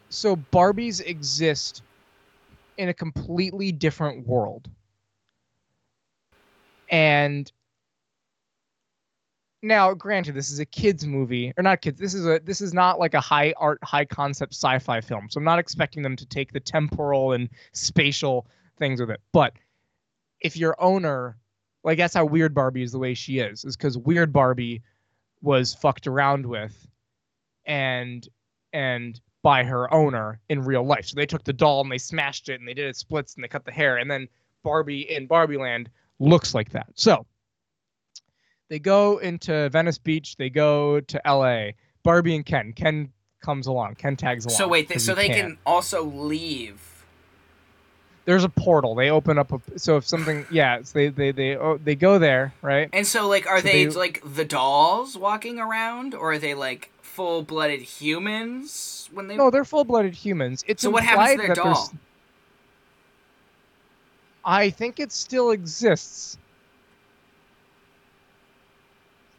[0.10, 1.84] so Barbies exist
[2.78, 4.70] in a completely different world.
[6.90, 7.52] And
[9.62, 12.00] now, granted, this is a kids movie, or not kids.
[12.00, 15.28] This is a this is not like a high art, high concept sci-fi film.
[15.30, 18.48] So I'm not expecting them to take the temporal and spatial
[18.78, 19.20] things with it.
[19.34, 19.54] But
[20.40, 21.38] if your owner,
[21.84, 24.82] like that's how Weird Barbie is the way she is, is because Weird Barbie
[25.42, 26.88] was fucked around with,
[27.66, 28.28] and
[28.72, 31.06] and by her owner in real life.
[31.08, 33.44] So they took the doll and they smashed it and they did it splits and
[33.44, 34.28] they cut the hair and then
[34.64, 35.90] Barbie in Barbie Land
[36.20, 36.88] looks like that.
[36.96, 37.26] So
[38.70, 41.72] they go into Venice Beach, they go to LA.
[42.04, 42.72] Barbie and Ken.
[42.74, 43.12] Ken
[43.42, 43.96] comes along.
[43.96, 44.58] Ken tags along.
[44.58, 46.80] So wait, they, so they can also leave.
[48.26, 48.94] There's a portal.
[48.94, 52.20] They open up a so if something yeah, so they they they oh, they go
[52.20, 52.88] there, right?
[52.94, 56.54] And so like are So they, they- like the dolls walking around or are they
[56.54, 60.64] like full-blooded humans when they No, they're full-blooded humans.
[60.68, 61.92] It's So what happens to their doll?
[64.46, 66.38] I think it still exists.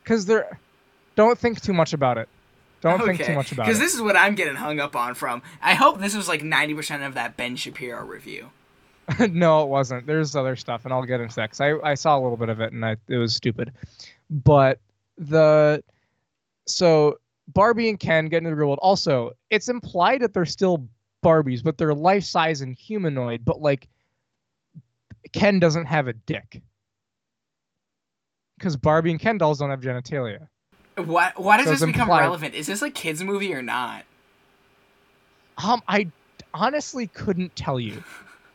[0.04, 0.58] Cuz they're
[1.16, 2.28] don't think too much about it.
[2.80, 3.66] Don't think too much about it.
[3.66, 5.42] Because this is what I'm getting hung up on from.
[5.60, 8.48] I hope this was like 90% of that Ben Shapiro review.
[9.30, 10.06] no, it wasn't.
[10.06, 12.48] There's other stuff, and I'll get into that 'cause I, I saw a little bit
[12.48, 13.72] of it, and I, it was stupid.
[14.30, 14.78] But
[15.18, 15.82] the
[16.66, 18.78] so Barbie and Ken get into the real world.
[18.80, 20.86] Also, it's implied that they're still
[21.22, 23.44] Barbies, but they're life size and humanoid.
[23.44, 23.88] But like,
[25.32, 26.62] Ken doesn't have a dick
[28.60, 30.46] because Barbie and Ken dolls don't have genitalia.
[30.96, 32.54] Why, why does So this become implied- relevant?
[32.54, 34.04] Is this a kids movie or not?
[35.64, 36.08] Um, I
[36.52, 38.02] honestly couldn't tell you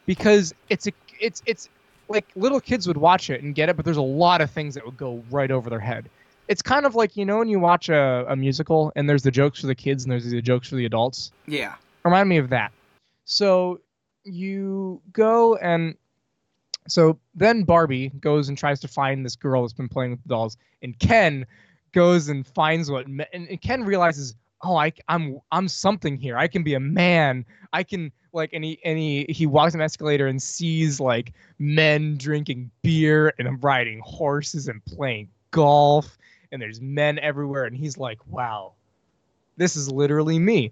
[0.05, 1.69] because it's a it's it's
[2.07, 4.75] like little kids would watch it and get it, but there's a lot of things
[4.75, 6.09] that would go right over their head.
[6.47, 9.31] It's kind of like you know when you watch a, a musical and there's the
[9.31, 11.31] jokes for the kids and there's the jokes for the adults.
[11.47, 11.75] Yeah.
[12.03, 12.71] Remind me of that.
[13.25, 13.79] So
[14.23, 15.95] you go and
[16.87, 20.29] so then Barbie goes and tries to find this girl that's been playing with the
[20.29, 21.45] dolls, and Ken
[21.91, 26.37] goes and finds what and, and Ken realizes, oh, I, I'm I'm something here.
[26.37, 27.45] I can be a man.
[27.73, 32.69] I can like, and he he he walks an escalator and sees like men drinking
[32.81, 36.17] beer and riding horses and playing golf,
[36.51, 38.73] and there's men everywhere, and he's like, wow,
[39.57, 40.71] this is literally me.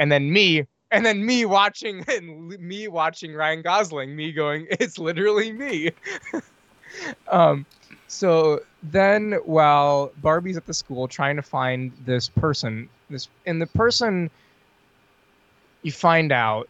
[0.00, 4.98] And then me and then me watching and me watching Ryan Gosling, me going, it's
[4.98, 5.90] literally me.
[7.28, 7.66] um,
[8.06, 13.66] so then while Barbie's at the school trying to find this person, this and the
[13.66, 14.30] person
[15.82, 16.68] you find out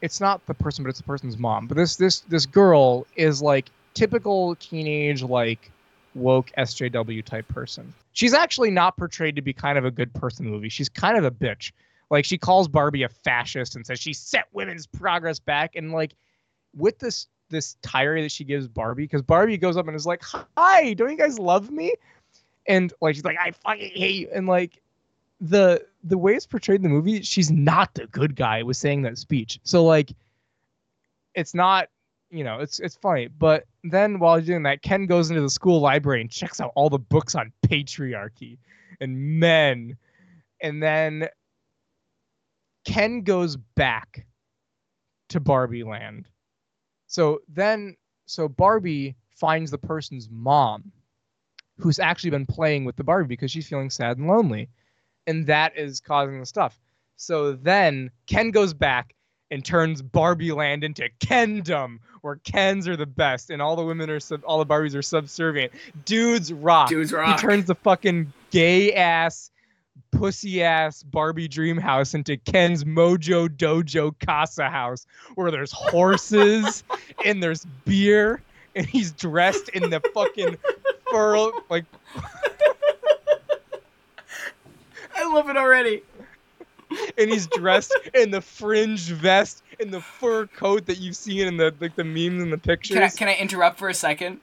[0.00, 1.66] it's not the person, but it's the person's mom.
[1.66, 5.70] But this this this girl is like typical teenage like
[6.14, 7.92] woke SJW type person.
[8.12, 10.68] She's actually not portrayed to be kind of a good person in the movie.
[10.68, 11.72] She's kind of a bitch.
[12.14, 15.74] Like she calls Barbie a fascist and says she set women's progress back.
[15.74, 16.14] And like
[16.72, 20.22] with this this tirade that she gives Barbie, because Barbie goes up and is like,
[20.56, 21.92] "Hi, don't you guys love me?"
[22.68, 24.80] And like she's like, "I fucking hate you." And like
[25.40, 29.02] the the way it's portrayed in the movie, she's not the good guy with saying
[29.02, 29.58] that speech.
[29.64, 30.12] So like,
[31.34, 31.88] it's not
[32.30, 33.26] you know it's it's funny.
[33.26, 36.70] But then while he's doing that, Ken goes into the school library and checks out
[36.76, 38.58] all the books on patriarchy
[39.00, 39.96] and men,
[40.60, 41.28] and then
[42.84, 44.26] Ken goes back
[45.30, 46.28] to Barbie Land.
[47.06, 50.92] So then, so Barbie finds the person's mom,
[51.78, 54.68] who's actually been playing with the Barbie because she's feeling sad and lonely,
[55.26, 56.78] and that is causing the stuff.
[57.16, 59.14] So then Ken goes back
[59.50, 64.10] and turns Barbie Land into Kendom, where Kens are the best and all the women
[64.10, 65.72] are sub- all the Barbies are subservient.
[66.04, 66.88] Dudes rock.
[66.88, 67.40] Dudes rock.
[67.40, 69.50] He turns the fucking gay ass,
[70.10, 76.84] pussy ass Barbie dream house into Ken's Mojo Dojo Casa house, where there's horses
[77.24, 78.42] and there's beer,
[78.76, 80.56] and he's dressed in the fucking
[81.10, 81.84] fur like
[85.16, 86.02] I love it already.
[87.18, 91.56] and he's dressed in the fringe vest and the fur coat that you've seen in
[91.56, 92.94] the like the memes and the pictures.
[92.94, 94.40] Can I, can I interrupt for a second?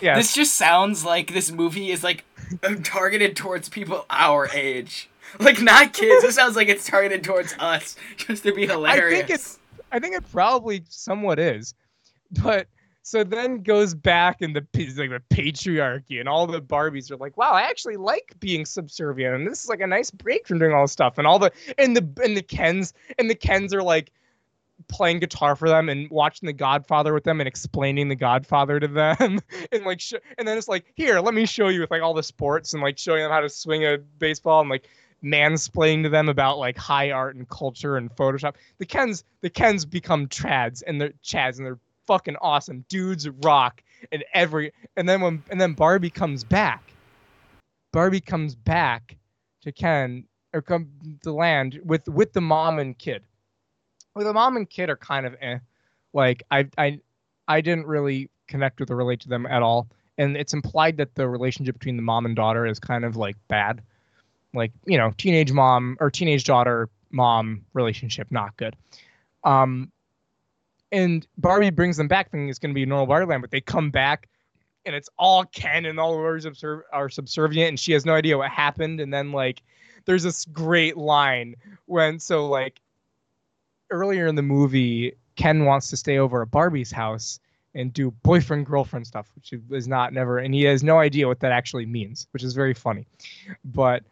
[0.00, 2.24] Yeah, This just sounds like this movie is like
[2.82, 5.08] targeted towards people our age.
[5.38, 6.22] Like not kids.
[6.22, 9.14] This sounds like it's targeted towards us, just to be hilarious.
[9.14, 9.58] I think it's
[9.92, 11.74] I think it probably somewhat is.
[12.42, 12.66] But
[13.02, 14.60] so then goes back and the
[14.96, 19.34] like the patriarchy and all the Barbies are like, wow, I actually like being subservient
[19.34, 21.50] and this is like a nice break from doing all this stuff and all the
[21.78, 24.12] and the and the Kens and the Kens are like
[24.88, 28.88] playing guitar for them and watching The Godfather with them and explaining The Godfather to
[28.88, 29.40] them
[29.72, 32.14] and like sh- and then it's like here let me show you with like all
[32.14, 34.88] the sports and like showing them how to swing a baseball and like
[35.22, 38.54] mansplaining to them about like high art and culture and Photoshop.
[38.78, 42.84] The Kens the Kens become trads and they're chads and they're fucking awesome.
[42.88, 46.92] Dudes rock and every and then when and then Barbie comes back.
[47.92, 49.16] Barbie comes back
[49.62, 50.88] to Ken or come
[51.22, 53.22] to land with with the mom and kid.
[54.24, 55.58] The mom and kid are kind of eh.
[56.12, 57.00] Like I I
[57.48, 59.88] I didn't really connect with or relate to them at all.
[60.18, 63.36] And it's implied that the relationship between the mom and daughter is kind of like
[63.48, 63.82] bad.
[64.52, 68.76] Like, you know, teenage mom or teenage daughter mom relationship, not good.
[69.44, 69.90] Um
[70.92, 73.90] and Barbie brings them back thinking it's gonna be normal Barbie land, but they come
[73.90, 74.28] back
[74.84, 78.36] and it's all Ken and all the observ- are subservient and she has no idea
[78.36, 79.00] what happened.
[79.00, 79.62] And then like
[80.04, 81.54] there's this great line
[81.86, 82.80] when so like
[83.90, 87.40] earlier in the movie, Ken wants to stay over at Barbie's house
[87.74, 91.40] and do boyfriend girlfriend stuff, which is not never, and he has no idea what
[91.40, 93.06] that actually means, which is very funny.
[93.64, 94.02] But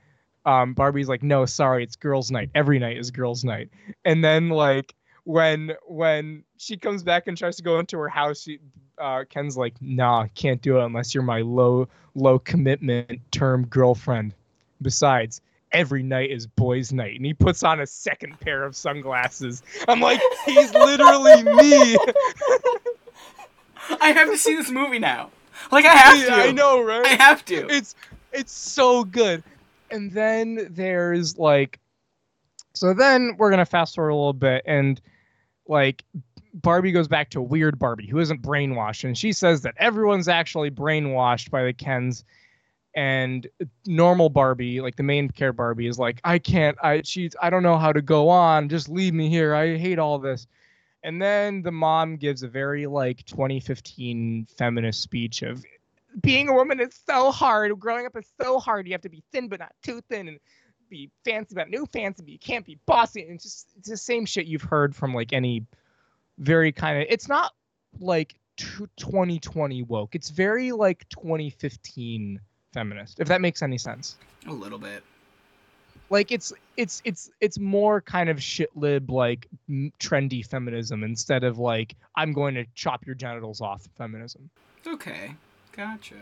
[0.46, 2.50] um, Barbie's like, no, sorry, it's girls' night.
[2.54, 3.70] Every night is girls' night.
[4.04, 8.42] And then like when when she comes back and tries to go into her house,
[8.42, 8.58] she,
[8.96, 14.34] uh, Ken's like, nah, can't do it unless you're my low low commitment term girlfriend.
[14.80, 19.62] Besides, every night is boys' night, and he puts on a second pair of sunglasses.
[19.86, 21.98] I'm like, he's literally me.
[24.00, 25.30] I have to see this movie now.
[25.72, 26.32] Like I have to.
[26.32, 27.04] I know, right?
[27.04, 27.66] I have to.
[27.70, 27.94] it's
[28.32, 29.42] it's so good.
[29.90, 31.80] And then there's like
[32.74, 35.00] so then we're gonna fast forward a little bit and
[35.66, 36.04] like
[36.54, 40.70] Barbie goes back to weird Barbie who isn't brainwashed and she says that everyone's actually
[40.70, 42.24] brainwashed by the Kens
[42.98, 43.46] and
[43.86, 47.62] normal Barbie like the main care Barbie is like I can't I she's I don't
[47.62, 50.48] know how to go on just leave me here I hate all this
[51.04, 55.64] and then the mom gives a very like 2015 feminist speech of
[56.20, 57.78] being a woman is so hard.
[57.78, 58.86] Growing up is so hard.
[58.88, 60.40] You have to be thin but not too thin and
[60.90, 63.22] be fancy but new fancy, but you can't be bossy.
[63.22, 65.64] And it's just it's the same shit you've heard from like any
[66.38, 67.52] very kind of it's not
[68.00, 70.16] like 2020 woke.
[70.16, 72.40] It's very like 2015
[72.78, 74.16] feminist, if that makes any sense.
[74.46, 75.02] a little bit.
[76.10, 81.44] Like it's it's it's it's more kind of shit lib like m- trendy feminism instead
[81.44, 84.48] of like I'm going to chop your genitals off feminism.
[84.86, 85.34] Okay.
[85.72, 86.14] Gotcha.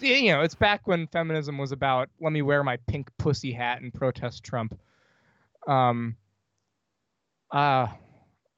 [0.00, 3.52] Yeah, you know, it's back when feminism was about let me wear my pink pussy
[3.52, 4.76] hat and protest Trump.
[5.68, 6.16] Um,
[7.52, 7.86] uh,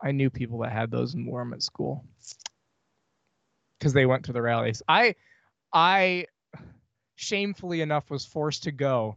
[0.03, 2.05] I knew people that had those and wore them at school
[3.79, 4.83] because they went to the rallies.
[4.89, 5.15] I,
[5.73, 6.27] I,
[7.17, 9.17] shamefully enough, was forced to go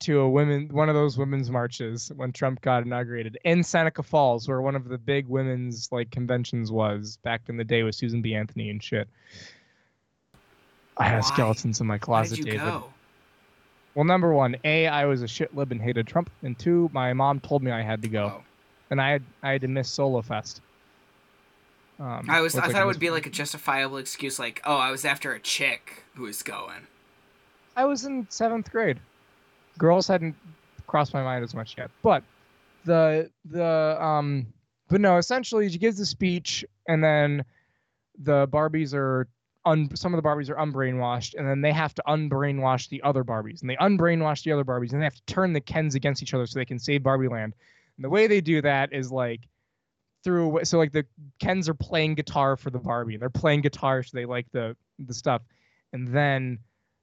[0.00, 4.46] to a women one of those women's marches when Trump got inaugurated in Seneca Falls,
[4.46, 8.22] where one of the big women's like conventions was back in the day with Susan
[8.22, 8.34] B.
[8.34, 9.08] Anthony and shit.
[10.96, 11.28] I have Why?
[11.30, 12.66] skeletons in my Why closet, did you David.
[12.66, 12.84] go?
[13.94, 17.12] Well, number one, A, I was a shit lib and hated Trump, and two, my
[17.12, 18.44] mom told me I had to go, Oh.
[18.90, 20.60] and I had I had to miss Solo Fest.
[21.98, 22.54] Um, I was.
[22.54, 25.40] I thought it would be like a justifiable excuse, like, oh, I was after a
[25.40, 26.86] chick who was going.
[27.78, 28.98] I was in seventh grade.
[29.78, 30.34] Girls hadn't
[30.88, 32.24] crossed my mind as much yet, but
[32.84, 34.48] the the um,
[34.88, 37.44] but no, essentially she gives the speech, and then
[38.20, 39.28] the Barbies are
[39.64, 43.22] un some of the Barbies are unbrainwashed, and then they have to unbrainwash the other
[43.22, 46.20] Barbies, and they unbrainwash the other Barbies, and they have to turn the Kens against
[46.20, 47.54] each other so they can save Barbie Land.
[47.96, 49.42] And the way they do that is like
[50.24, 51.06] through so like the
[51.38, 53.18] Kens are playing guitar for the Barbie.
[53.18, 55.42] They're playing guitar so they like the the stuff,
[55.92, 56.58] and then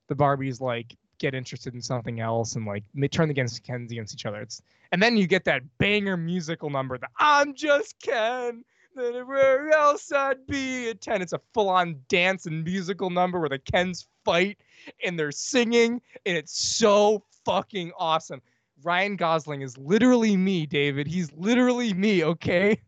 [0.08, 4.26] the Barbies like get interested in something else and like turn against Kens against each
[4.26, 4.42] other.
[4.42, 8.64] It's and then you get that banger musical number, the I'm just Ken.
[8.96, 11.22] then Where else I'd be at 10.
[11.22, 14.58] It's a full on dance and musical number where the Kens fight
[15.04, 18.42] and they're singing, and it's so fucking awesome.
[18.84, 21.08] Ryan Gosling is literally me, David.
[21.08, 22.80] He's literally me, okay?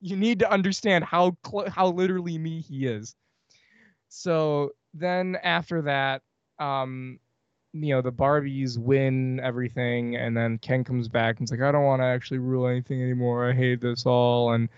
[0.00, 3.14] You need to understand how cl- how literally me he is.
[4.08, 6.22] So then after that,
[6.60, 7.18] um,
[7.72, 11.72] you know, the Barbies win everything, and then Ken comes back and it's like, I
[11.72, 13.48] don't want to actually rule anything anymore.
[13.48, 14.68] I hate this all, and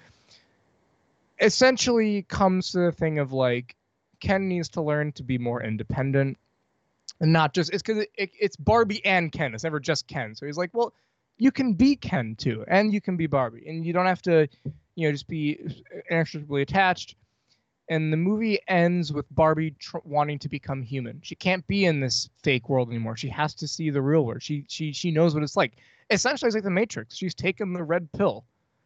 [1.41, 3.75] essentially comes to the thing of like,
[4.21, 6.39] Ken needs to learn to be more independent,
[7.21, 9.55] and not just it's because it, it's Barbie and Ken.
[9.55, 10.35] It's never just Ken.
[10.35, 10.93] So he's like, well,
[11.39, 14.47] you can be Ken too, and you can be Barbie, and you don't have to,
[14.95, 15.59] you know, just be
[16.11, 17.17] inextricably attached
[17.93, 21.21] and the movie ends with Barbie tr- wanting to become human.
[21.23, 23.19] She can't be in this fake world anymore.
[23.19, 24.43] She has to see the real world.
[24.43, 25.73] She she she knows what it's like.
[26.11, 27.15] Essentially, it's like the Matrix.
[27.15, 28.45] She's taken the red pill.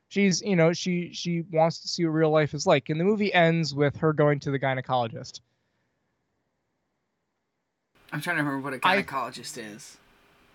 [0.09, 2.88] She's you know she she wants to see what real life is like.
[2.88, 5.40] And the movie ends with her going to the gynecologist.
[8.12, 9.98] I'm trying to remember what a gynecologist is.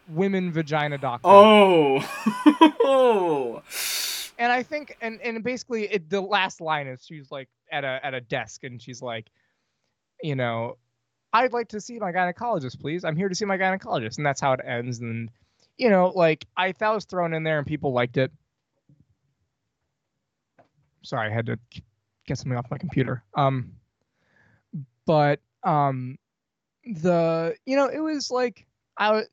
[0.10, 1.30] Women vagina doctor.
[1.30, 2.04] Oh.
[4.38, 8.00] and I think and and basically it, the last line is she's like at a
[8.04, 9.28] at a desk and she's like,
[10.22, 10.78] you know,
[11.34, 13.06] I'd like to see my gynecologist, please.
[13.06, 15.00] I'm here to see my gynecologist, and that's how it ends.
[15.00, 15.30] And
[15.78, 18.32] you know, like I that was thrown in there and people liked it.
[21.04, 21.58] Sorry, I had to
[22.28, 23.24] get something off my computer.
[23.36, 23.74] Um,
[25.06, 26.18] but um,
[26.86, 28.68] the you know it was like
[28.98, 29.24] I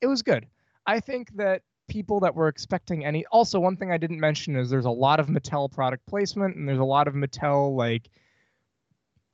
[0.00, 0.46] it was good.
[0.86, 4.70] I think that people that were expecting any also one thing i didn't mention is
[4.70, 8.08] there's a lot of mattel product placement and there's a lot of mattel like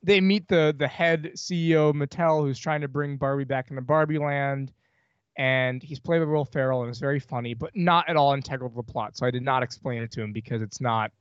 [0.03, 4.17] they meet the the head ceo mattel who's trying to bring barbie back into barbie
[4.17, 4.71] land
[5.37, 8.69] and he's played by will ferrell and it's very funny but not at all integral
[8.69, 11.11] to the plot so i did not explain it to him because it's not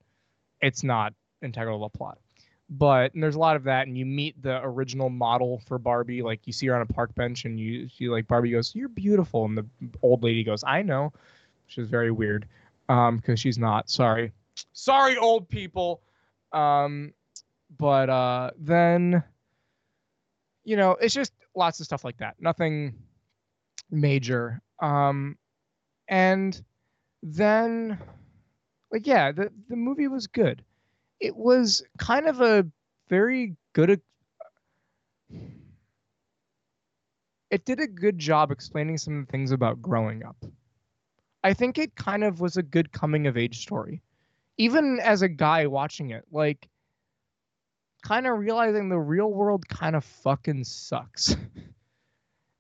[0.61, 1.13] it's not
[1.43, 2.19] integral to the plot
[2.71, 6.23] but and there's a lot of that and you meet the original model for barbie
[6.23, 8.89] like you see her on a park bench and you see like barbie goes you're
[8.89, 9.67] beautiful and the
[10.03, 11.13] old lady goes i know
[11.67, 12.47] which is very weird
[12.89, 14.33] um because she's not sorry.
[14.73, 16.03] Sorry old people.
[16.53, 17.13] Um
[17.79, 19.23] but uh then
[20.65, 22.95] you know it's just lots of stuff like that nothing
[23.91, 25.37] major um
[26.09, 26.63] and
[27.23, 27.99] then
[28.93, 30.63] like yeah the the movie was good
[31.21, 32.67] it was kind of a
[33.09, 34.01] very good
[37.51, 40.37] it did a good job explaining some things about growing up.
[41.45, 44.03] I think it kind of was a good coming of age story.
[44.59, 46.69] Even as a guy watching it like
[48.03, 51.37] kind of realizing the real world kind of fucking sucks.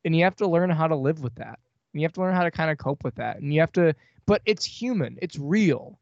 [0.06, 1.58] And you have to learn how to live with that.
[1.94, 3.38] And you have to learn how to kind of cope with that.
[3.38, 3.94] And you have to
[4.26, 5.18] but it's human.
[5.22, 5.98] It's real.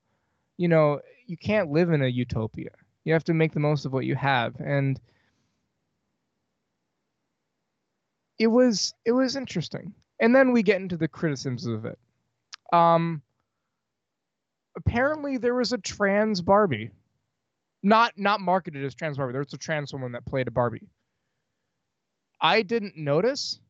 [0.56, 2.70] You know you can't live in a utopia.
[3.04, 4.54] You have to make the most of what you have.
[4.60, 5.00] And
[8.38, 9.94] it was it was interesting.
[10.20, 11.98] And then we get into the criticisms of it.
[12.72, 13.22] Um
[14.76, 16.90] apparently there was a trans barbie.
[17.82, 19.32] Not not marketed as trans barbie.
[19.32, 20.88] There was a trans woman that played a barbie.
[22.40, 23.60] I didn't notice.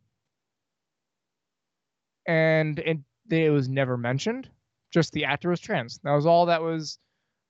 [2.27, 2.99] And it,
[3.29, 4.49] it was never mentioned.
[4.91, 5.99] Just the actor was trans.
[6.05, 6.99] That was all that was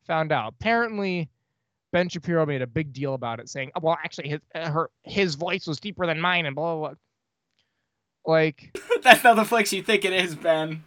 [0.06, 0.54] found out.
[0.60, 1.28] Apparently
[1.92, 4.90] ben shapiro made a big deal about it saying oh, well actually his uh, her
[5.02, 6.96] his voice was deeper than mine and blah blah blah.
[8.24, 10.84] Like That's not the flex you think it is, Ben.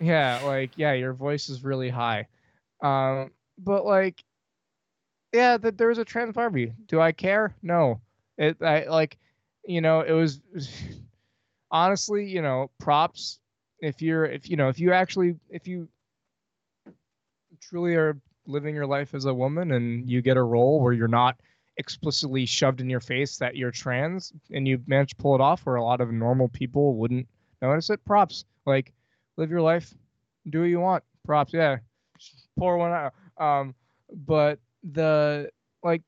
[0.00, 2.26] yeah like yeah your voice is really high.
[2.82, 4.22] Um but like
[5.32, 7.54] yeah that there was a trans barbie do i care?
[7.62, 8.00] No.
[8.38, 9.16] It i like
[9.64, 10.40] you know it was
[11.70, 13.38] honestly you know props.
[13.80, 15.88] If you're if you know if you actually if you
[17.70, 21.06] truly are living your life as a woman and you get a role where you're
[21.06, 21.36] not
[21.76, 25.64] explicitly shoved in your face that you're trans and you manage to pull it off
[25.64, 27.26] where a lot of normal people wouldn't
[27.62, 28.44] notice it props.
[28.66, 28.92] Like
[29.36, 29.94] live your life
[30.48, 31.78] do what you want props yeah.
[32.58, 33.14] Pour one out.
[33.38, 33.74] Um
[34.12, 35.50] but the
[35.84, 36.02] like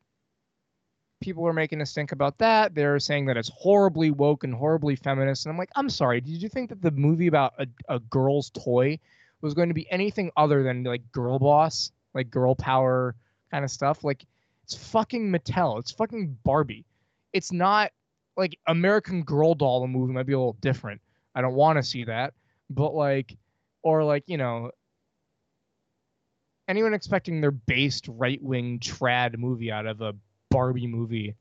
[1.21, 2.75] people were making a stink about that.
[2.75, 5.47] They're saying that it's horribly woke and horribly feminist.
[5.47, 8.51] And i'm like i'm sorry did you think that the movie about a, a girl's
[8.51, 8.99] toy
[9.43, 13.15] was going to be anything other than like girl boss like girl power
[13.51, 14.05] kind of stuff.
[14.05, 14.25] Like
[14.65, 15.79] it's fucking mattel.
[15.79, 16.85] It's fucking barbie.
[17.33, 17.91] It's not
[18.35, 21.01] like american girl doll the movie might be a little different.
[21.35, 22.35] I don't want to see that.
[22.71, 23.37] But like
[23.83, 24.71] or like you know
[26.69, 30.15] anyone expecting their based right-wing trad movie out of a
[30.51, 31.35] barbie movie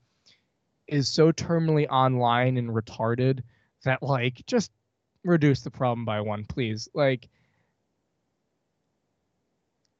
[0.87, 3.41] is so terminally online and retarded
[3.85, 4.71] that like just
[5.23, 6.89] reduce the problem by one, please.
[6.93, 7.29] Like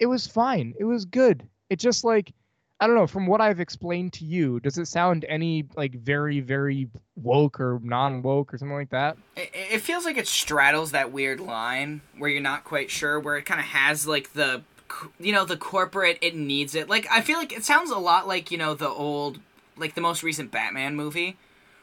[0.02, 0.74] it was fine.
[0.78, 1.48] It was good.
[1.70, 2.34] It just like
[2.82, 6.40] I don't know, from what I've explained to you, does it sound any like very,
[6.40, 9.18] very woke or non woke or something like that?
[9.36, 13.38] It, it feels like it straddles that weird line where you're not quite sure, where
[13.38, 14.64] it kind of has like the,
[15.20, 16.90] you know, the corporate, it needs it.
[16.90, 19.38] Like, I feel like it sounds a lot like, you know, the old,
[19.78, 21.38] like the most recent Batman movie,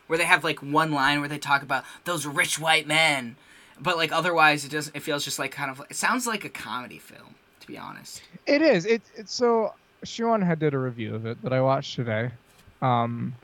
[0.08, 3.36] where they have like one line where they talk about those rich white men.
[3.80, 6.48] But like otherwise, it just it feels just like kind of it sounds like a
[6.48, 7.36] comedy film,
[7.68, 8.22] be honest.
[8.46, 8.84] It is.
[8.86, 12.30] It, it's so Sean had did a review of it that I watched today.
[12.82, 13.34] Um,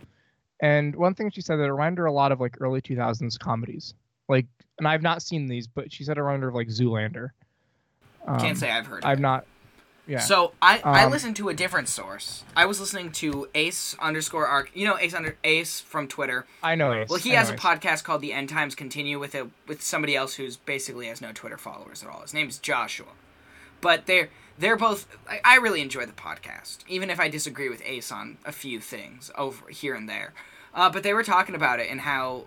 [0.61, 3.39] and one thing she said that it reminded her a lot of like early 2000s
[3.39, 3.95] comedies.
[4.29, 4.47] Like,
[4.79, 7.31] and I've not seen these, but she said it reminded her of like Zoolander.
[8.27, 9.05] Um, Can't say I've heard.
[9.05, 9.23] I've it.
[9.23, 9.47] not.
[10.07, 10.19] Yeah.
[10.19, 12.45] So I um, I listened to a different source.
[12.55, 14.71] I was listening to Ace underscore arc.
[14.75, 16.47] You know Ace under Ace from Twitter.
[16.63, 17.09] I know Ace.
[17.09, 17.61] Well, he I has a Ace.
[17.61, 21.33] podcast called The End Times Continue with a with somebody else who's basically has no
[21.33, 22.21] Twitter followers at all.
[22.21, 23.13] His name is Joshua,
[23.81, 27.83] but they're they're both I, I really enjoy the podcast even if i disagree with
[27.85, 30.33] ace on a few things over here and there.
[30.75, 32.45] Uh, but they were talking about it and how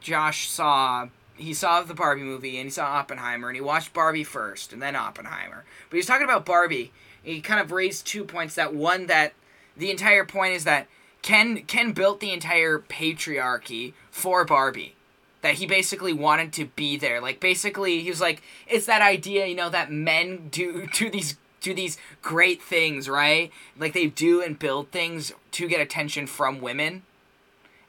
[0.00, 4.24] josh saw he saw the barbie movie and he saw oppenheimer and he watched barbie
[4.24, 5.64] first and then oppenheimer.
[5.88, 6.92] But he was talking about barbie.
[7.22, 9.32] He kind of raised two points that one that
[9.76, 10.86] the entire point is that
[11.22, 14.94] ken ken built the entire patriarchy for barbie
[15.42, 17.20] that he basically wanted to be there.
[17.20, 21.36] Like basically he was like it's that idea, you know, that men do do these
[21.60, 23.52] do these great things, right?
[23.78, 27.02] Like they do and build things to get attention from women.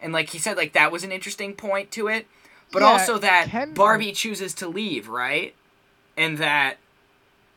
[0.01, 2.27] And like he said like that was an interesting point to it.
[2.71, 5.55] But Yeah, also that Barbie chooses to leave, right?
[6.17, 6.77] And that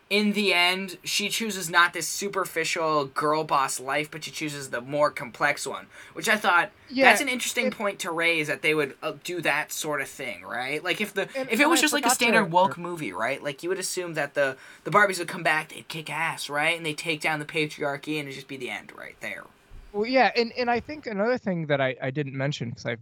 [0.09, 4.81] in the end, she chooses not this superficial girl boss life, but she chooses the
[4.81, 8.63] more complex one, which I thought Yeah, that's an interesting it- point to raise that
[8.63, 10.83] they would uh, do that sort of thing, right?
[10.85, 13.43] Like if the if it was I just like a standard to- woke movie, right?
[13.43, 16.77] Like you would assume that the the Barbies would come back, they'd kick ass, right?
[16.77, 19.43] And they take down the patriarchy, and it'd just be the end right there.
[19.93, 22.97] Well, yeah, and, and I think another thing that I, I didn't mention because I,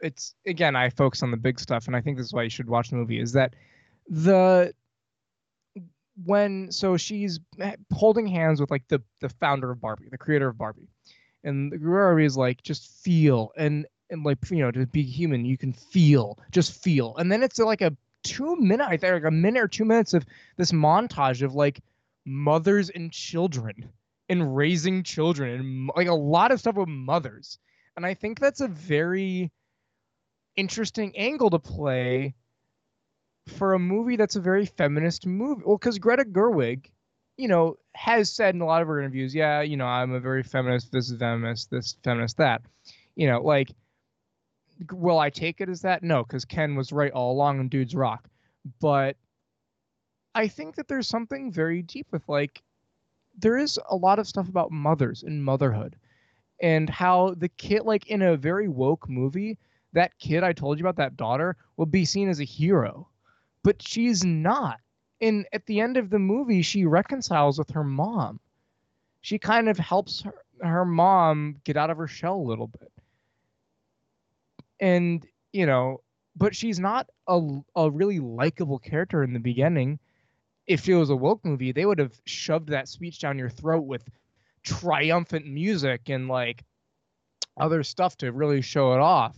[0.00, 2.50] it's again I focus on the big stuff, and I think this is why you
[2.50, 3.54] should watch the movie is that
[4.08, 4.74] the
[6.24, 7.40] when so she's
[7.92, 10.88] holding hands with like the the founder of Barbie, the creator of Barbie,
[11.44, 15.44] and the Barbie is like just feel and and like you know to be human
[15.44, 19.24] you can feel just feel, and then it's like a two minute I think like
[19.24, 20.24] a minute or two minutes of
[20.56, 21.80] this montage of like
[22.24, 23.90] mothers and children
[24.28, 27.58] and raising children and like a lot of stuff with mothers.
[27.96, 29.50] And I think that's a very
[30.56, 32.34] interesting angle to play
[33.46, 35.62] for a movie that's a very feminist movie.
[35.64, 36.86] Well, because Greta Gerwig,
[37.36, 40.20] you know, has said in a lot of her interviews, yeah, you know, I'm a
[40.20, 42.62] very feminist, this is feminist, this feminist, that.
[43.16, 43.70] You know, like,
[44.90, 46.02] will I take it as that?
[46.02, 48.28] No, because Ken was right all along and dudes rock.
[48.80, 49.16] But
[50.34, 52.62] I think that there's something very deep with like
[53.38, 55.96] there is a lot of stuff about mothers and motherhood
[56.60, 59.58] and how the kid like in a very woke movie
[59.92, 63.08] that kid i told you about that daughter will be seen as a hero
[63.62, 64.78] but she's not
[65.20, 68.40] and at the end of the movie she reconciles with her mom
[69.20, 72.92] she kind of helps her, her mom get out of her shell a little bit
[74.80, 76.00] and you know
[76.34, 77.40] but she's not a,
[77.76, 79.98] a really likable character in the beginning
[80.66, 83.84] if it was a woke movie, they would have shoved that speech down your throat
[83.84, 84.08] with
[84.62, 86.64] triumphant music and like
[87.58, 89.36] other stuff to really show it off.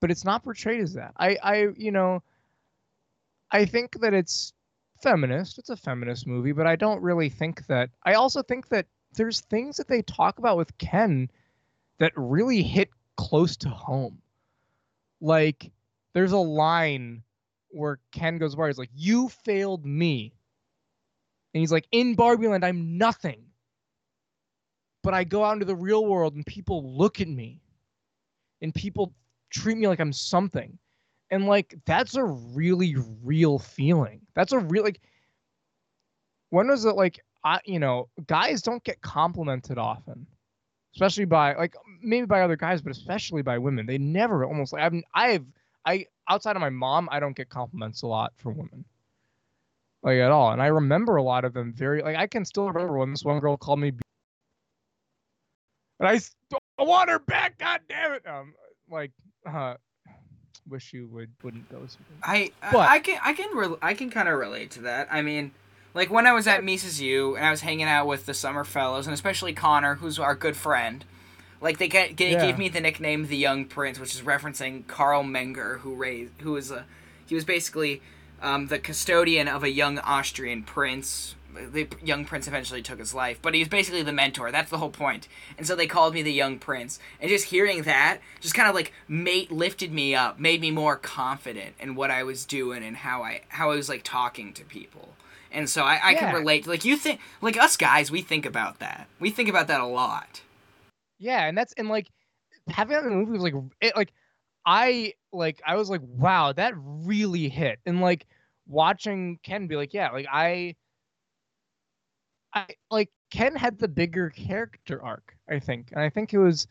[0.00, 1.12] But it's not portrayed as that.
[1.16, 2.22] I, I, you know,
[3.50, 4.52] I think that it's
[5.02, 5.58] feminist.
[5.58, 7.90] It's a feminist movie, but I don't really think that.
[8.04, 11.30] I also think that there's things that they talk about with Ken
[11.98, 14.20] that really hit close to home.
[15.20, 15.70] Like,
[16.12, 17.22] there's a line
[17.70, 20.34] where Ken goes by, he's like, "You failed me,"
[21.54, 23.52] and he's like, "In Barbie Land, I'm nothing,
[25.02, 27.62] but I go out into the real world and people look at me,
[28.60, 29.14] and people
[29.50, 30.78] treat me like I'm something,"
[31.30, 34.20] and like that's a really real feeling.
[34.34, 35.00] That's a real like.
[36.50, 40.26] When was it like I you know guys don't get complimented often,
[40.94, 43.86] especially by like maybe by other guys, but especially by women.
[43.86, 45.46] They never almost like I've I've
[45.84, 48.84] I outside of my mom, I don't get compliments a lot from women.
[50.02, 50.52] Like at all.
[50.52, 53.24] And I remember a lot of them very like I can still remember when this
[53.24, 53.92] one girl called me
[55.98, 56.20] and I,
[56.78, 58.26] I, want her back, god damn it.
[58.26, 58.54] Um
[58.88, 59.12] like
[59.46, 59.74] uh
[60.68, 61.86] wish you would wouldn't go
[62.22, 65.08] I But- I, I can I can re- I can kind of relate to that.
[65.10, 65.52] I mean,
[65.94, 68.64] like when I was at Mises U and I was hanging out with the summer
[68.64, 71.04] fellows and especially Connor, who's our good friend.
[71.60, 72.40] Like they get, get, Yeah.
[72.46, 76.52] gave me the nickname the Young Prince, which is referencing Carl Menger, who raised who
[76.52, 76.84] was a
[77.26, 78.02] he was basically
[78.42, 81.34] um, the custodian of a young Austrian prince.
[81.70, 84.50] The young prince eventually took his life, but he was basically the mentor.
[84.52, 85.28] That's the whole point.
[85.56, 86.98] And so they called me the young prince.
[87.20, 90.96] And just hearing that just kind of like made lifted me up, made me more
[90.96, 94.64] confident in what I was doing and how I how I was like talking to
[94.64, 95.14] people.
[95.52, 96.18] And so I, I Yeah.
[96.20, 96.66] can relate.
[96.66, 99.06] Like you think, like us guys, we think about that.
[99.18, 100.42] We think about that a lot.
[101.18, 102.08] Yeah, and that's and like
[102.68, 104.12] having that in the movie was like it like
[104.66, 108.26] I like I was like wow that really hit and like
[108.66, 110.74] watching Ken be like yeah like I
[112.56, 116.66] I like Ken had the bigger character arc I think and I think it was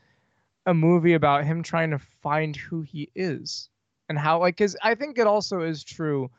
[0.65, 3.69] a movie about him trying to find who he is
[4.09, 6.31] and how like cuz I think it also is true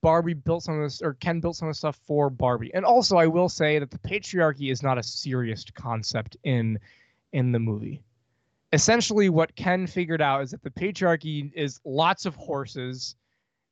[0.00, 2.86] Barbie built some of this or Ken built some of the stuff for Barbie and
[2.86, 6.78] also I will say that the patriarchy is not a serious concept in
[7.32, 8.02] in the movie.
[8.72, 13.16] Essentially, what Ken figured out is that the patriarchy is lots of horses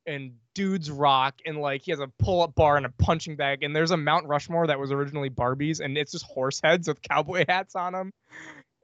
[0.09, 3.76] and dudes rock and like he has a pull-up bar and a punching bag and
[3.76, 7.44] there's a Mount Rushmore that was originally Barbie's and it's just horse heads with cowboy
[7.48, 8.12] hats on them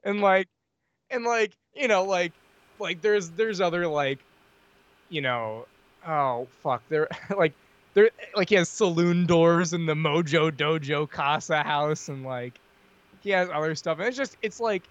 [0.03, 0.47] and like
[1.09, 2.31] and like you know like
[2.79, 4.19] like there's there's other like
[5.09, 5.65] you know
[6.07, 7.53] oh fuck there like
[7.95, 12.59] there like he has saloon doors in the Mojo Dojo Casa house and like
[13.21, 14.83] he has other stuff and it's just it's like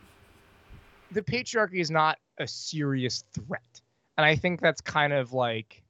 [1.12, 3.80] the patriarchy is not a serious threat
[4.16, 5.83] and i think that's kind of like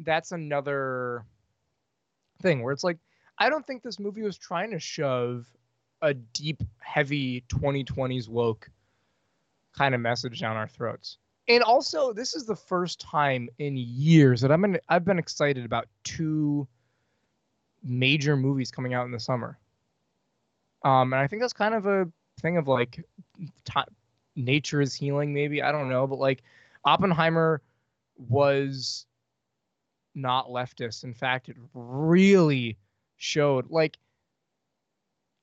[0.00, 1.24] that's another
[2.42, 2.98] thing where it's like
[3.38, 5.46] i don't think this movie was trying to shove
[6.02, 8.70] a deep heavy 2020s woke
[9.76, 11.18] kind of message down our throats
[11.48, 15.64] and also this is the first time in years that i'm in, i've been excited
[15.64, 16.66] about two
[17.82, 19.58] major movies coming out in the summer.
[20.84, 22.08] Um, and I think that's kind of a
[22.40, 23.04] thing of like
[23.64, 23.80] ti
[24.36, 25.62] nature is healing, maybe.
[25.62, 26.06] I don't know.
[26.06, 26.42] But like
[26.84, 27.62] Oppenheimer
[28.16, 29.06] was
[30.14, 31.04] not leftist.
[31.04, 32.76] In fact, it really
[33.16, 33.98] showed like,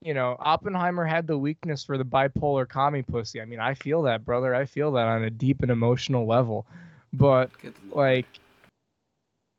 [0.02, 3.42] you know, Oppenheimer had the weakness for the bipolar commie pussy.
[3.42, 4.54] I mean, I feel that, brother.
[4.54, 6.66] I feel that on a deep and emotional level.
[7.14, 7.50] But
[7.92, 8.28] like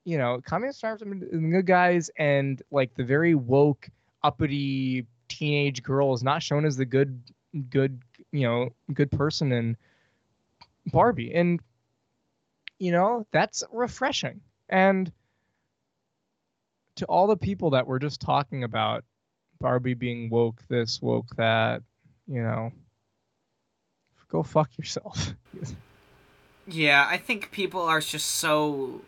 [0.09, 3.91] you know communist are the good guys and like the very woke
[4.25, 7.21] uppity teenage girl is not shown as the good
[7.69, 8.01] good
[8.33, 9.77] you know good person in
[10.87, 11.61] barbie and
[12.79, 15.13] you know that's refreshing and
[16.97, 19.05] to all the people that were just talking about
[19.61, 21.83] barbie being woke this woke that
[22.27, 22.71] you know
[24.31, 25.35] go fuck yourself
[26.69, 29.01] Yeah, I think people are just so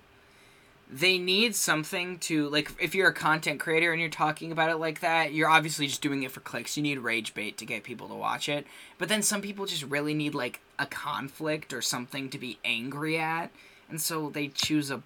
[0.93, 4.77] they need something to like if you're a content creator and you're talking about it
[4.77, 6.77] like that, you're obviously just doing it for clicks.
[6.77, 8.67] You need rage bait to get people to watch it.
[8.99, 13.19] But then some people just really need like a conflict or something to be angry
[13.19, 13.51] at,
[13.91, 15.03] and so they choose a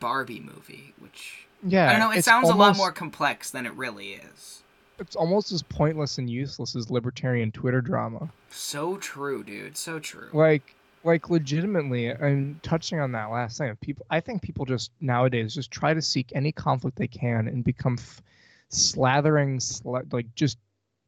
[0.00, 3.72] Barbie movie, which yeah I don't know, it sounds a lot more complex than it
[3.74, 4.62] really is.
[4.98, 8.30] it's almost as pointless and useless as libertarian Twitter drama.
[8.50, 9.76] So true, dude.
[9.76, 10.28] So true.
[10.32, 10.74] Like,
[11.04, 13.74] like legitimately, I'm touching on that last thing.
[13.76, 17.62] People, I think people just nowadays just try to seek any conflict they can and
[17.62, 18.20] become f-
[18.70, 20.58] slathering, sla- like just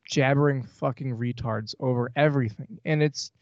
[0.04, 3.32] jabbering fucking retards over everything, and it's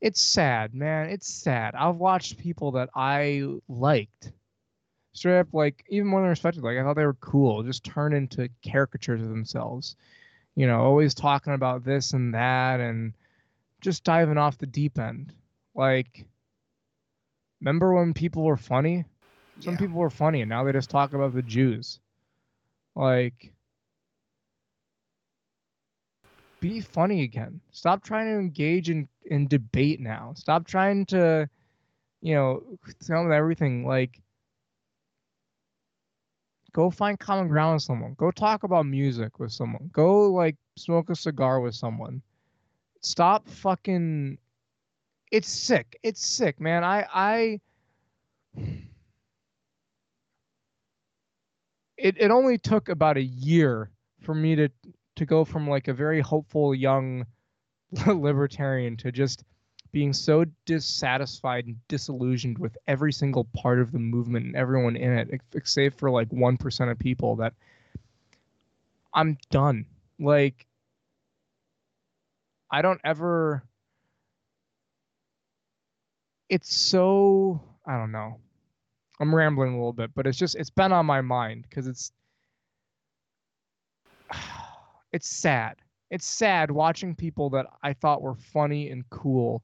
[0.00, 1.10] it's sad, man.
[1.10, 1.74] It's sad.
[1.74, 4.32] I've watched people that I liked
[5.12, 8.12] straight up like even more than respected like i thought they were cool just turn
[8.12, 9.96] into caricatures of themselves
[10.54, 13.12] you know always talking about this and that and
[13.80, 15.32] just diving off the deep end
[15.74, 16.26] like
[17.60, 19.04] remember when people were funny
[19.58, 19.78] some Yeah.
[19.78, 22.00] people were funny and now they just talk about the jews
[22.94, 23.52] like
[26.60, 30.32] be funny again stop trying to engage in in debate now.
[30.36, 31.48] Stop trying to
[32.22, 32.62] you know
[33.04, 33.86] tell them everything.
[33.86, 34.20] Like
[36.72, 38.14] go find common ground with someone.
[38.14, 39.90] Go talk about music with someone.
[39.92, 42.22] Go like smoke a cigar with someone.
[43.00, 44.38] Stop fucking
[45.30, 45.98] it's sick.
[46.02, 46.84] It's sick man.
[46.84, 47.60] I i
[51.96, 53.90] it, it only took about a year
[54.20, 54.68] for me to
[55.16, 57.26] to go from like a very hopeful young
[58.06, 59.44] libertarian to just
[59.92, 65.12] being so dissatisfied and disillusioned with every single part of the movement and everyone in
[65.12, 67.54] it, ex- save for like 1% of people, that
[69.12, 69.86] I'm done.
[70.18, 70.66] Like,
[72.70, 73.64] I don't ever.
[76.48, 77.60] It's so.
[77.86, 78.38] I don't know.
[79.18, 82.12] I'm rambling a little bit, but it's just, it's been on my mind because it's.
[85.12, 85.76] it's sad.
[86.10, 89.62] It's sad watching people that I thought were funny and cool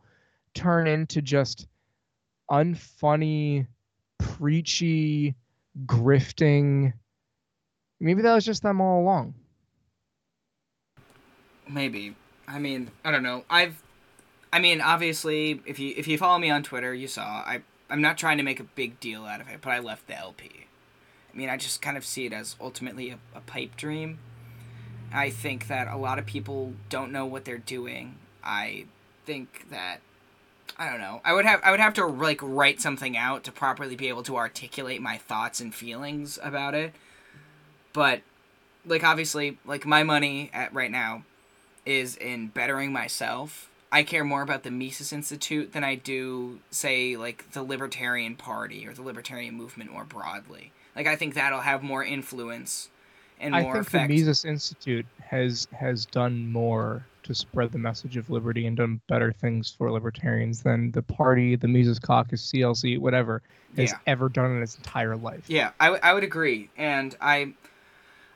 [0.54, 1.68] turn into just
[2.50, 3.66] unfunny,
[4.18, 5.34] preachy,
[5.84, 6.92] grifting.
[8.00, 9.34] Maybe that was just them all along.
[11.68, 12.14] Maybe.
[12.48, 13.44] I mean, I don't know.
[13.50, 13.82] I've
[14.52, 18.00] I mean, obviously, if you if you follow me on Twitter, you saw I I'm
[18.00, 20.66] not trying to make a big deal out of it, but I left the LP.
[21.32, 24.18] I mean, I just kind of see it as ultimately a, a pipe dream.
[25.12, 28.16] I think that a lot of people don't know what they're doing.
[28.42, 28.86] I
[29.24, 30.00] think that
[30.78, 31.20] I don't know.
[31.24, 34.22] I would have I would have to like write something out to properly be able
[34.24, 36.92] to articulate my thoughts and feelings about it.
[37.92, 38.22] But
[38.84, 41.24] like obviously, like my money at right now
[41.84, 43.70] is in bettering myself.
[43.90, 48.86] I care more about the Mises Institute than I do, say, like the Libertarian Party
[48.86, 50.72] or the Libertarian movement more broadly.
[50.94, 52.88] Like I think that'll have more influence
[53.40, 54.08] and I think effect.
[54.08, 59.00] the Mises Institute has has done more to spread the message of liberty and done
[59.08, 63.42] better things for libertarians than the party, the Mises Caucus, CLC, whatever,
[63.76, 63.98] has Yeah.
[64.06, 65.42] ever done in its entire life.
[65.48, 67.52] Yeah, I, w- I would agree, and I,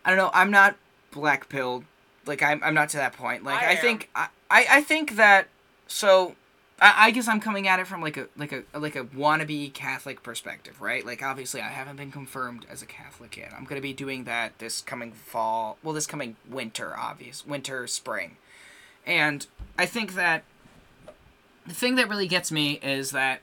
[0.05, 0.31] I don't know.
[0.35, 0.75] I'm not
[1.13, 1.85] black pilled.
[2.27, 3.45] Like I'm, I'm not to that point.
[3.45, 5.47] Like I I, think I, I, I think that
[5.87, 6.35] so.
[6.81, 9.73] I, I guess I'm coming at it from like a like a like a wannabe
[9.75, 11.05] Catholic perspective, right?
[11.05, 13.53] Like obviously I haven't been confirmed as a Catholic yet.
[13.57, 15.77] I'm gonna be doing that this coming fall.
[15.83, 18.37] Well, this coming winter, obvious winter, spring,
[19.07, 19.47] and
[19.79, 20.45] I think that
[21.67, 23.41] the thing that really gets me is that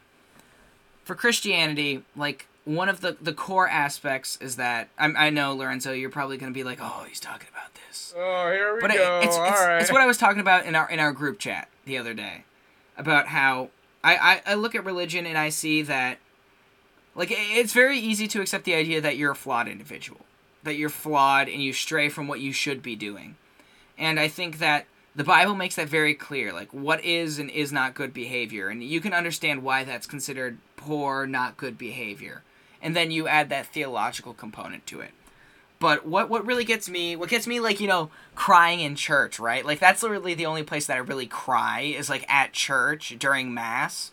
[1.06, 5.94] for Christianity, like one of the the core aspects is that I'm, I know Lorenzo,
[5.94, 8.88] you're probably gonna be like, oh, he's talking about this, Oh, here we go.
[8.88, 11.40] but it, it's it's, it's what I was talking about in our in our group
[11.40, 12.44] chat the other day,
[12.98, 13.70] about how
[14.04, 16.18] I, I I look at religion and I see that,
[17.16, 20.22] like it's very easy to accept the idea that you're a flawed individual,
[20.64, 23.36] that you're flawed and you stray from what you should be doing,
[23.98, 27.72] and I think that the Bible makes that very clear, like what is and is
[27.72, 32.44] not good behavior, and you can understand why that's considered poor, not good behavior,
[32.82, 35.12] and then you add that theological component to it.
[35.80, 39.40] But what what really gets me, what gets me like you know crying in church,
[39.40, 39.66] right?
[39.66, 43.54] Like that's literally the only place that I really cry is like at church during
[43.54, 44.12] mass,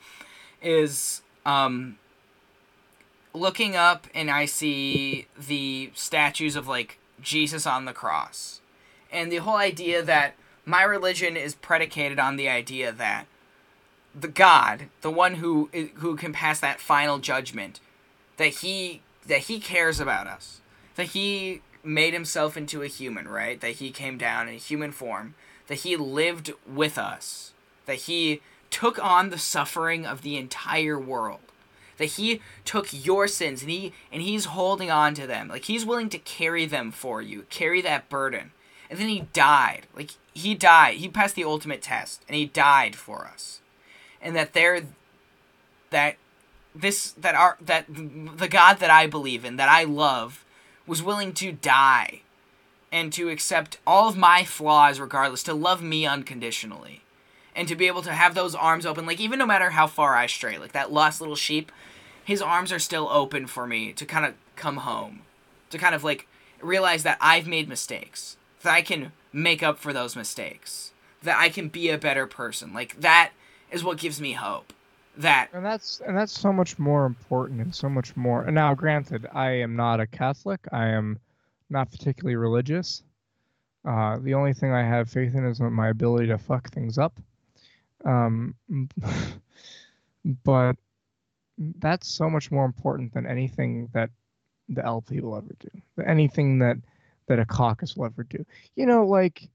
[0.63, 1.99] is um
[3.33, 8.61] looking up and I see the statues of like Jesus on the cross,
[9.11, 10.35] and the whole idea that
[10.67, 13.27] my religion is predicated on the idea that
[14.15, 17.81] the God, the one who who can pass that final judgment,
[18.37, 20.61] that he that he cares about us,
[20.97, 23.61] that he made himself into a human, right?
[23.61, 25.35] That he came down in human form,
[25.67, 27.53] that he lived with us,
[27.87, 28.41] that he
[28.71, 31.41] took on the suffering of the entire world.
[31.99, 35.47] That he took your sins and he and he's holding on to them.
[35.47, 38.51] Like he's willing to carry them for you, carry that burden.
[38.91, 39.87] And then he died.
[39.95, 40.95] Like he died.
[40.97, 43.61] He passed the ultimate test and he died for us.
[44.21, 44.83] And that there
[45.91, 46.17] that
[46.75, 50.44] this that our that the God that I believe in, that I love,
[50.87, 52.21] was willing to die
[52.93, 57.03] and to accept all of my flaws regardless, to love me unconditionally.
[57.57, 60.17] And to be able to have those arms open, like even no matter how far
[60.17, 61.71] I stray, like that lost little sheep,
[62.25, 65.23] his arms are still open for me to kind of come home.
[65.71, 66.27] To kind of like
[66.61, 68.37] realize that I've made mistakes.
[68.63, 70.93] That I can make up for those mistakes.
[71.23, 72.73] That I can be a better person.
[72.73, 73.33] Like that
[73.71, 74.73] is what gives me hope.
[75.17, 75.49] That.
[75.53, 78.45] And that's and that's so much more important and so much more.
[78.45, 80.61] And now granted i am not a catholic.
[80.73, 81.19] I am
[81.71, 83.03] not particularly religious.
[83.87, 87.19] Uh, the only thing i have faith in is my ability to fuck things up.
[88.05, 88.55] Um,
[90.45, 90.77] but
[91.79, 94.11] that's so much more important than anything that
[94.69, 96.77] the lp will ever do anything that
[97.29, 98.45] that a caucus will ever do.
[98.75, 99.49] You know like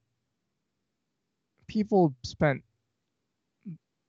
[1.67, 2.63] people spent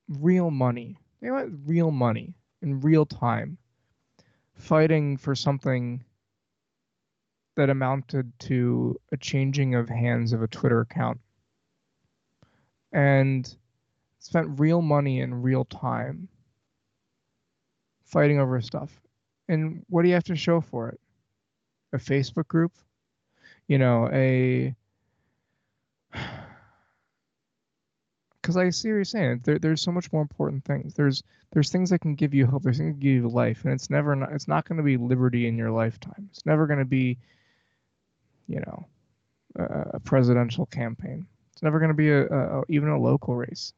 [0.08, 3.58] real money they want real money in real time
[4.54, 6.04] fighting for something
[7.56, 11.20] that amounted to a changing of hands of a Twitter account
[12.92, 13.56] and
[14.18, 16.28] spent real money in real time
[18.04, 19.00] fighting over stuff.
[19.48, 21.00] And what do you have to show for it?
[21.92, 22.72] A Facebook group?
[23.66, 24.74] You know, a
[28.50, 29.42] because I see what you're saying.
[29.44, 30.94] There, there's so much more important things.
[30.94, 31.22] There's
[31.52, 32.64] there's things that can give you hope.
[32.64, 34.96] There's things that give you life, and it's never not, it's not going to be
[34.96, 36.28] liberty in your lifetime.
[36.32, 37.16] It's never going to be,
[38.48, 38.86] you know,
[39.56, 41.26] a, presidential campaign.
[41.52, 43.72] It's never going to be a, a, a even a local race.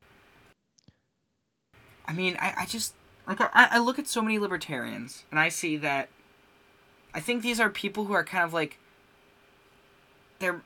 [2.09, 2.95] I mean, I, I just
[3.27, 6.09] like I, I look at so many libertarians and I see that
[7.13, 8.79] I think these are people who are kind of like
[10.39, 10.63] they're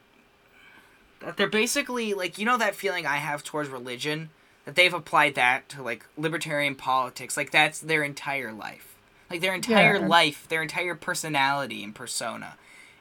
[1.20, 4.30] that they're basically like you know that feeling I have towards religion?
[4.64, 7.36] That they've applied that to like libertarian politics.
[7.36, 8.96] Like that's their entire life.
[9.30, 10.06] Like their entire Yeah.
[10.06, 12.56] life their entire personality and persona.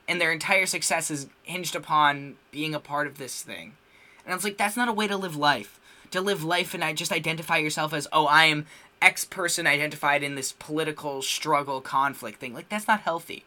[0.08, 3.74] And their entire success is hinged upon being a part of this thing.
[4.24, 5.80] And I was like that's not a way to live life.
[6.12, 8.66] To live life and I just identify yourself as oh I am
[9.02, 12.54] X person identified in this political struggle conflict thing.
[12.54, 13.44] Like that's not healthy.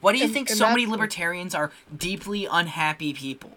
[0.00, 3.56] Why do you And- think and so many libertarians are deeply unhappy people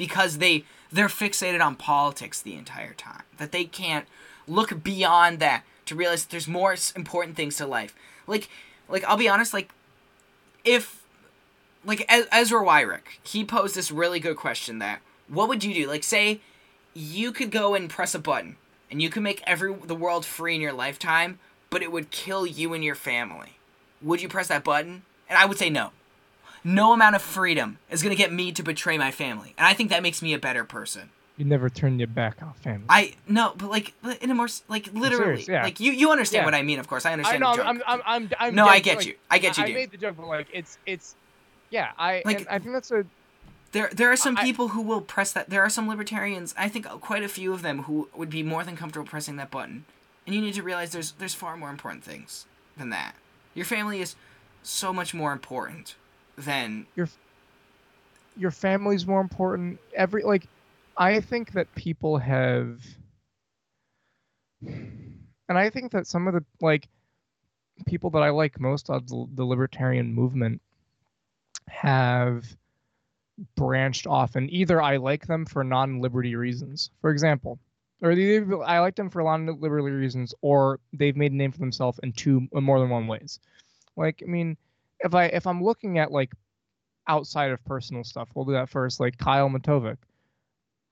[0.00, 3.24] because they they're fixated on politics the entire time.
[3.36, 4.06] That they can't
[4.48, 7.94] look beyond that to realize there's more important things to life.
[8.26, 8.48] Like
[8.88, 9.70] like i'll be honest like
[10.64, 11.04] if
[11.84, 15.86] like ezra wyrick he posed this really good question that what would you do?
[15.86, 16.40] Like say
[16.94, 18.56] you could go and press a button
[18.90, 22.46] and you could make every the world free in your lifetime but it would kill
[22.46, 23.58] you and your family.
[24.00, 25.02] Would you press that button?
[25.28, 25.90] And i would say no
[26.64, 29.72] no amount of freedom is going to get me to betray my family and i
[29.74, 32.86] think that makes me a better person You never turn your back on family.
[32.88, 35.62] i no but like in a more like literally serious, yeah.
[35.64, 36.46] like you you understand Yeah.
[36.46, 37.50] what i mean of course i I understand know.
[37.52, 37.66] the joke.
[37.66, 38.54] I'm, I'm, I'm, I'm.
[38.54, 40.48] no i get like, you i get you I dude made the joke, but like,
[40.52, 41.14] it's, it's,
[41.70, 41.92] yeah.
[41.98, 43.04] I, Like- I think that's a.
[43.72, 45.48] There, there are some I- people who will press that.
[45.48, 46.52] There are some libertarians.
[46.58, 49.52] I think quite a few of them who would be more than comfortable pressing that
[49.52, 49.84] button.
[50.26, 52.46] And you need to realize there's there's far more important things
[52.76, 53.14] than that.
[53.54, 54.16] Your family is
[54.64, 55.94] so much more important
[56.40, 57.08] than your
[58.36, 59.78] your family's more important.
[59.94, 60.46] Every like
[60.96, 62.80] i think that people have
[64.62, 66.88] and i think that some of the like
[67.86, 70.60] people that i like most of the, the libertarian movement
[71.68, 72.44] have
[73.56, 76.90] branched off and either i like them for non-liberty reasons.
[77.00, 77.58] For example
[78.02, 78.12] or
[78.66, 82.46] i like them for non-liberty reasons or they've made a name for themselves in two
[82.52, 83.40] more than one ways.
[83.96, 84.56] Like i mean
[85.00, 86.32] if i if i'm looking at like
[87.10, 88.28] outside of personal stuff.
[88.34, 89.00] We'll do that first.
[89.00, 89.96] Like Kyle Matovic.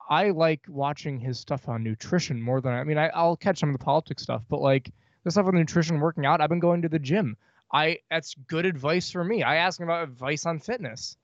[0.09, 3.69] I like watching his stuff on nutrition more than I mean, I, I'll catch some
[3.69, 4.91] of the politics stuff, but like
[5.23, 7.37] the stuff on nutrition, working out, I've been going to the gym.
[7.71, 9.43] I that's good advice for me.
[9.43, 11.15] I ask him about advice on fitness.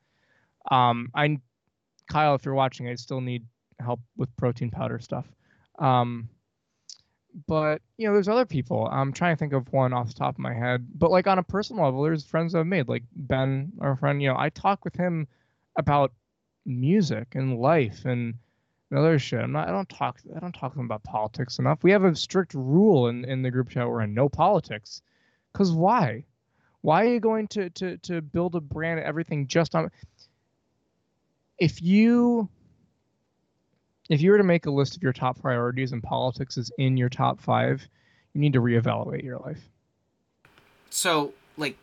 [0.72, 1.40] Um, I
[2.10, 3.44] Kyle, if you're watching, I still need
[3.80, 5.26] help with protein powder stuff.
[5.80, 6.30] Um,
[7.48, 8.88] but you know, there's other people.
[8.92, 10.88] I'm trying to think of one off the top of my head.
[10.96, 14.22] But like on a personal level, there's friends I've made, like Ben, our friend.
[14.22, 15.28] You know, I talk with him
[15.78, 16.14] about
[16.66, 18.36] music and life and,
[18.96, 19.42] other shit.
[19.42, 19.68] I'm not.
[19.68, 20.22] I don't talk.
[20.34, 21.84] I don't talk to about politics enough.
[21.84, 25.02] We have a strict rule in in the group chat we're in: no politics.
[25.54, 26.24] Cause why?
[26.80, 29.92] Why are you going to to to build a brand and everything just on?
[31.58, 32.48] If you
[34.10, 36.98] if you were to make a list of your top priorities and politics is in
[36.98, 37.88] your top five,
[38.34, 39.70] you need to reevaluate your life.
[40.90, 41.78] so like.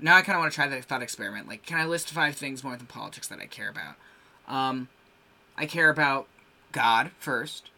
[0.00, 1.46] Now I kind of want to try that thought experiment.
[1.48, 3.94] Like, can I list five things more than politics that I care about?
[4.48, 4.88] Um,
[5.56, 6.26] I care about
[6.72, 7.70] God first.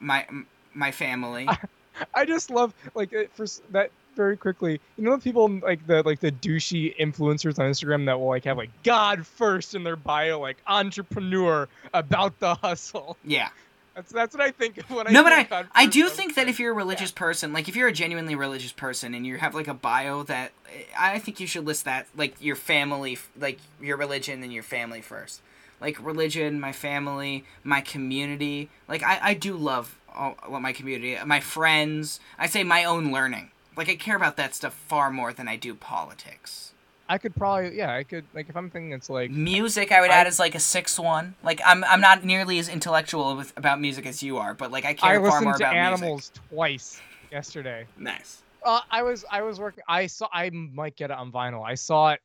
[0.00, 0.26] My
[0.72, 1.46] my family.
[2.14, 4.80] I just love like it- for that very quickly.
[4.96, 8.56] You know people like the like the douchey influencers on Instagram that will like have
[8.56, 13.16] like God first in their bio, like entrepreneur about the hustle.
[13.24, 13.48] yeah.
[13.94, 16.48] That's that's what I think of when I no, but I I do think that
[16.48, 19.54] if you're a religious person, like if you're a genuinely religious person and you have
[19.54, 20.50] like a bio that
[20.98, 25.00] I think you should list that like your family, like your religion and your family
[25.00, 25.42] first.
[25.80, 28.68] Like religion, my family, my community.
[28.88, 32.18] Like I I do love all, well, my community, my friends.
[32.36, 33.50] I say my own learning.
[33.76, 36.72] Like I care about that stuff far more than I do politics.
[37.08, 40.10] I could probably yeah I could like if I'm thinking it's like Music, I would
[40.10, 41.34] I- add as like a six one.
[41.42, 44.84] Like I'm I'm not nearly as intellectual with about music as you are, but like
[44.84, 47.86] I care I far listened more to about animals twice yesterday.
[47.98, 48.42] Nice.
[48.64, 49.84] Uh, I was I was working.
[49.88, 50.28] I saw.
[50.32, 51.62] I might get it on vinyl.
[51.62, 52.20] I saw it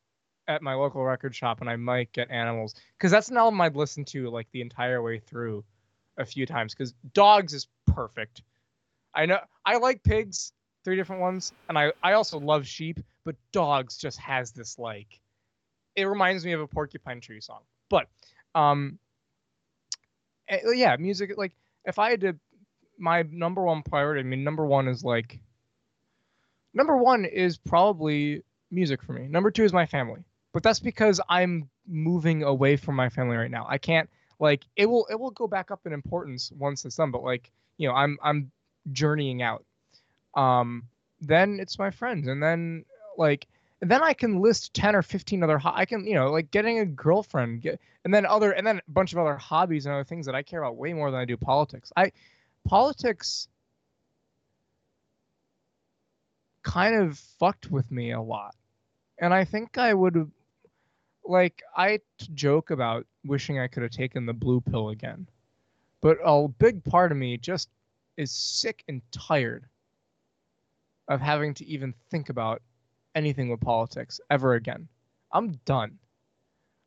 [0.48, 3.76] at my local record shop, and I might get Animals because that's an album I'd
[3.76, 5.62] listen to like the entire way through,
[6.16, 6.74] a few times.
[6.74, 8.42] Because Dogs is perfect.
[9.14, 10.52] I know I like pigs,
[10.84, 15.20] three different ones, and I I also love sheep, but Dogs just has this like,
[15.96, 17.60] it reminds me of a Porcupine Tree song.
[17.88, 18.08] But,
[18.54, 18.98] um,
[20.48, 21.52] eh, yeah, music like
[21.84, 22.36] if I had to,
[22.98, 24.20] my number one priority.
[24.20, 25.40] I mean, number one is like
[26.74, 29.26] number one is probably music for me.
[29.26, 30.20] Number two is my family,
[30.52, 33.66] but that's because I'm moving away from my family right now.
[33.68, 34.08] I can't
[34.38, 37.50] like it will it will go back up in importance once it's done, but like
[37.78, 38.50] you know I'm I'm
[38.92, 39.64] journeying out.
[40.34, 40.84] Um,
[41.20, 42.84] then it's my friends, and then
[43.16, 43.46] like
[43.80, 45.58] then I can list ten or fifteen other.
[45.58, 48.78] Ho- I can you know like getting a girlfriend, get and then other and then
[48.78, 51.20] a bunch of other hobbies and other things that I care about way more than
[51.20, 51.92] I do politics.
[51.96, 52.12] I
[52.64, 53.48] politics
[56.62, 58.54] kind of fucked with me a lot.
[59.18, 60.30] And I think I would
[61.24, 62.00] like I
[62.34, 65.28] joke about wishing I could have taken the blue pill again,
[66.00, 67.68] but a big part of me just
[68.16, 69.66] is sick and tired
[71.10, 72.62] of having to even think about
[73.14, 74.88] anything with politics ever again.
[75.32, 75.98] I'm done.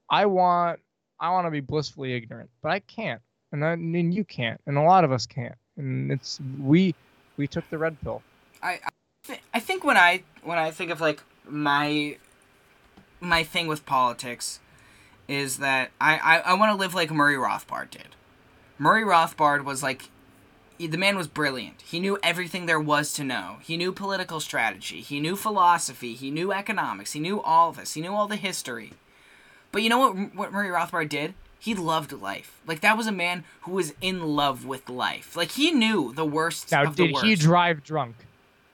[0.09, 0.79] I want
[1.19, 3.21] I want to be blissfully ignorant, but I can't,
[3.51, 6.95] and I mean you can't, and a lot of us can't, and it's we
[7.37, 8.23] we took the red pill.
[8.61, 8.89] I I,
[9.25, 12.17] th- I think when I when I think of like my
[13.19, 14.59] my thing with politics
[15.27, 18.15] is that I I, I want to live like Murray Rothbard did.
[18.77, 20.09] Murray Rothbard was like
[20.79, 21.81] the man was brilliant.
[21.81, 23.57] He knew everything there was to know.
[23.61, 25.01] He knew political strategy.
[25.01, 26.13] He knew philosophy.
[26.15, 27.13] He knew economics.
[27.13, 27.93] He knew all of this.
[27.93, 28.93] He knew all the history.
[29.71, 30.35] But you know what?
[30.35, 31.33] What Murray Rothbard did?
[31.59, 32.59] He loved life.
[32.67, 35.35] Like that was a man who was in love with life.
[35.35, 37.23] Like he knew the worst Now, of the worst.
[37.23, 38.15] did he drive drunk?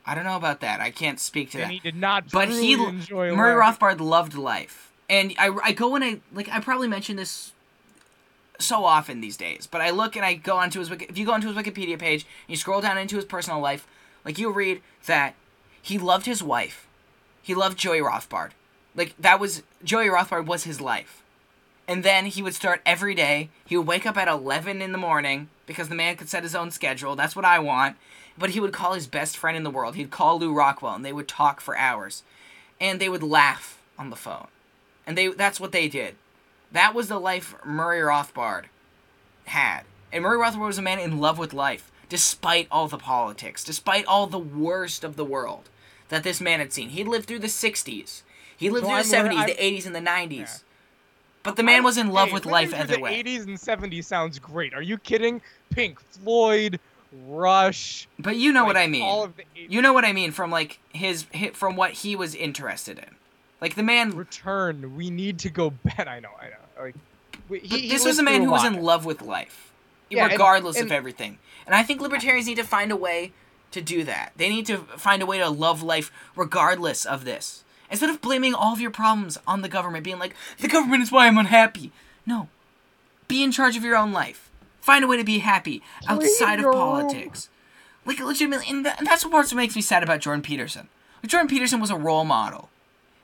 [0.05, 0.79] I don't know about that.
[0.81, 1.73] I can't speak to And that.
[1.73, 2.31] he did not.
[2.31, 3.79] but he Murray life.
[3.79, 7.51] Rothbard loved life, and I I go and I like I probably mentioned this
[8.59, 11.31] so often these days, but I look and I go onto his if you go
[11.31, 13.87] onto his Wikipedia page and you scroll down into his personal life,
[14.25, 15.35] like you'll read that
[15.81, 16.87] he loved his wife,
[17.41, 18.51] he loved Joey Rothbard,
[18.95, 21.23] like that was Joey Rothbard was his life,
[21.87, 23.49] and then he would start every day.
[23.65, 26.55] He would wake up at eleven in the morning because the man could set his
[26.55, 27.15] own schedule.
[27.15, 27.95] That's what I want.
[28.37, 29.95] But he would call his best friend in the world.
[29.95, 32.23] He'd call Lew Rockwell, and they would talk for hours,
[32.79, 34.47] and they would laugh on the phone,
[35.05, 36.15] and they that's what they did.
[36.71, 38.65] That was the life Murray Rothbard
[39.45, 39.81] had.
[40.11, 44.05] And Murray Rothbard was a man in love with life, despite all the politics, despite
[44.05, 45.69] all the worst of the world
[46.09, 46.89] that this man had seen.
[46.89, 48.23] He lived through the 60s.
[48.55, 50.37] He lived through the I'm 70s, lear- the I'm- 80s, and the 90s.
[50.39, 50.47] Yeah.
[51.41, 53.23] But the man was in love Hey, with life either the way.
[53.23, 54.73] 80s and 70s sounds great.
[54.73, 55.41] Are you kidding?
[55.71, 56.79] Pink Floyd,
[57.25, 58.07] Rush.
[58.19, 59.01] But you know what I mean.
[59.03, 59.67] All of the 80s.
[59.71, 63.15] You know what I mean from like his, hi from what he was interested in.
[63.61, 64.95] Like the man Return.
[64.95, 66.07] We need to go back.
[66.07, 66.29] I know.
[66.41, 66.83] I know.
[66.83, 66.95] Like,
[67.49, 69.71] we- he, he this was a man who was in love with life,
[70.09, 71.39] Yeah, and- regardless of everything.
[71.65, 73.31] And I think libertarians need to find a way
[73.71, 74.31] to do that.
[74.37, 77.63] They need to find a way to love life regardless of this.
[77.91, 81.11] Instead of blaming all of your problems on the government, being like, the government is
[81.11, 81.91] why I'm unhappy.
[82.25, 82.47] No.
[83.27, 84.49] Be in charge of your own life.
[84.81, 87.49] Find a way to be happy outside of politics.
[88.05, 90.87] Like, legitimately, and, and that's what makes me sad about Jordan Peterson.
[91.21, 92.69] Like, Jordan Peterson was a role model.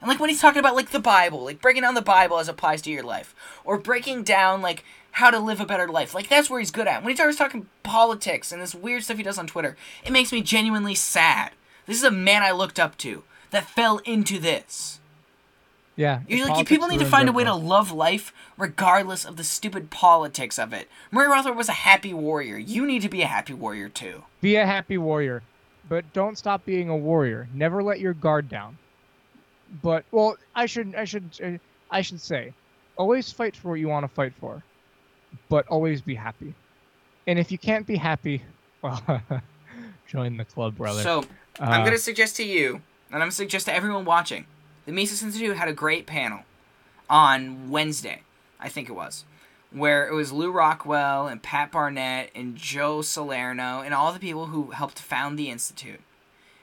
[0.01, 2.47] And like when he's talking about like the Bible, like breaking down the Bible as
[2.47, 6.13] it applies to your life, or breaking down like how to live a better life,
[6.13, 7.01] like that's where he's good at.
[7.01, 10.31] When he starts talking politics and this weird stuff he does on Twitter, it makes
[10.31, 11.51] me genuinely sad.
[11.85, 14.99] This is a man I looked up to that fell into this.
[15.95, 16.21] Yeah.
[16.27, 19.89] You're like, people need to find a way to love life regardless of the stupid
[19.89, 20.89] politics of it.
[21.09, 22.57] Murray Rothbard was a happy warrior.
[22.57, 24.23] You need to be a happy warrior too.
[24.41, 25.43] Be a happy warrior,
[25.87, 27.47] but don't stop being a warrior.
[27.53, 28.77] Never let your guard down.
[29.81, 31.51] But well, I should I should uh,
[31.91, 32.53] I should say,
[32.97, 34.63] always fight for what you want to fight for,
[35.49, 36.53] but always be happy.
[37.27, 38.43] And if you can't be happy,
[38.81, 39.21] well,
[40.07, 41.01] join the club, brother.
[41.01, 41.23] So
[41.59, 42.75] I'm Uh, gonna suggest to you,
[43.09, 44.45] and I'm gonna suggest to everyone watching,
[44.85, 46.41] the Mises Institute had a great panel
[47.09, 48.21] on Wednesday,
[48.59, 49.25] I think it was,
[49.71, 54.47] where it was Lew Rockwell and Pat Barnett and Joe Salerno and all the people
[54.47, 56.01] who helped found the institute,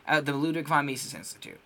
[0.06, 1.60] uh, the Ludwig von Mises Institute,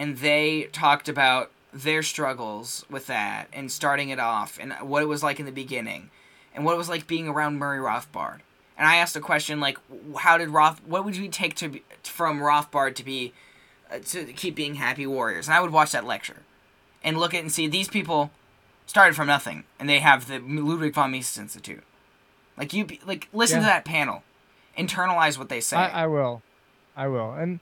[0.00, 5.06] and they talked about their struggles with that and starting it off and what it
[5.06, 6.08] was like in the beginning
[6.54, 8.38] and what it was like being around Murray Rothbard.
[8.78, 9.76] And I asked a question like,
[10.16, 10.80] how did Roth?
[10.86, 13.34] What would you take to be, from Rothbard to be
[13.90, 15.46] uh, to keep being happy warriors?
[15.48, 16.44] And I would watch that lecture
[17.04, 18.30] and look at and see these people
[18.86, 21.84] started from nothing, and they have the Ludwig von Mises Institute.
[22.56, 24.22] Like you, like listen to that panel,
[24.78, 25.76] internalize what they say.
[25.76, 26.40] I, I will,
[26.96, 27.60] I will, and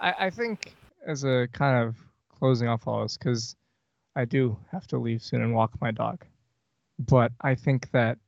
[0.00, 0.74] I, I think
[1.06, 1.96] as a kind of
[2.28, 3.56] closing off all this, because
[4.16, 6.24] I do have to leave soon and walk my dog,
[6.98, 8.18] but I think that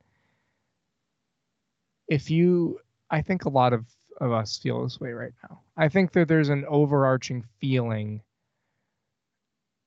[2.08, 2.80] if you,
[3.10, 3.86] I think a lot of
[4.20, 5.60] of us feel this way right now.
[5.76, 8.20] I think that there's an overarching feeling,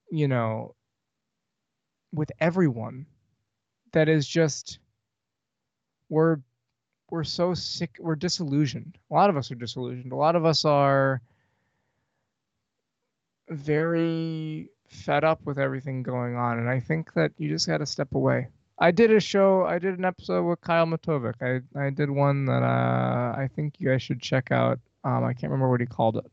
[0.09, 0.73] you know,
[2.11, 3.05] with everyone
[3.91, 4.79] that is just
[6.09, 6.37] we're
[7.11, 8.97] we're so sick we're disillusioned.
[9.11, 10.11] A lot of us are disillusioned.
[10.11, 11.21] A lot of us are
[13.49, 17.85] very fed up with everything going on and i think that you just got to
[17.85, 18.47] step away.
[18.79, 21.35] I did a show i did an episode with kyle matovic.
[21.41, 24.79] I, I did one that uh, i think you guys should check out.
[25.03, 26.31] Um, i can't remember what he called it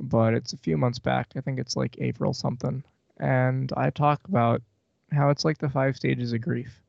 [0.00, 1.26] but it's a few months back.
[1.36, 2.82] I think it's like april something.
[3.18, 4.62] And i talk about
[5.12, 6.80] how it's like the five stages of grief.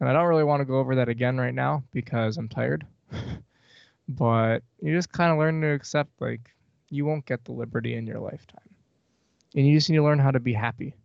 [0.00, 2.86] And I don't really want to go over that again right now because I'm tired.
[4.08, 6.50] but you just kind of learn to accept like
[6.94, 8.70] you won't get the liberty in your lifetime.
[9.56, 10.96] And you just need to learn how to be happy.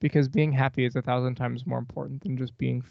[0.00, 2.84] because being happy is a thousand times more important than just being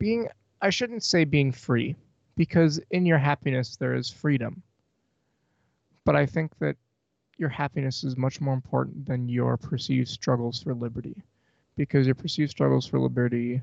[0.00, 0.28] being
[0.62, 1.96] I shouldn't say being free
[2.36, 4.62] because in your happiness there is freedom.
[6.06, 6.76] But I think that
[7.38, 11.22] your happiness is much more important than your perceived struggles for liberty
[11.76, 13.62] because your perceived struggles for liberty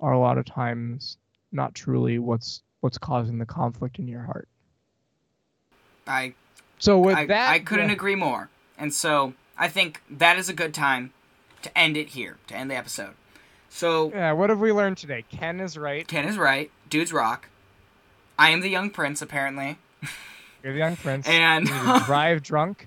[0.00, 1.18] are a lot of times
[1.52, 4.48] not truly what's what's causing the conflict in your heart.
[6.06, 6.34] I
[6.78, 8.48] So with I, that I couldn't yeah, agree more.
[8.76, 11.12] And so I think that is a good time
[11.62, 13.14] to end it here, to end the episode.
[13.68, 15.24] So Yeah, what have we learned today?
[15.28, 16.06] Ken is right.
[16.06, 16.70] Ken is right.
[16.88, 17.48] Dudes rock.
[18.38, 19.78] I am the young prince, apparently.
[20.62, 21.28] You're the young prince.
[21.28, 22.86] And You need to drive drunk.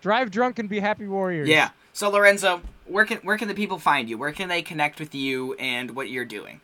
[0.00, 1.48] Drive drunk and be happy warriors.
[1.48, 1.70] yeah.
[1.92, 4.16] So Lorenzo, where can where can the people find you?
[4.16, 6.60] Where can they connect with you and what you're doing?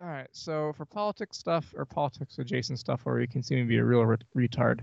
[0.00, 0.28] All right.
[0.32, 3.84] So for politics stuff or politics adjacent stuff, where you can see me be a
[3.84, 4.16] real re-
[4.48, 4.80] retard,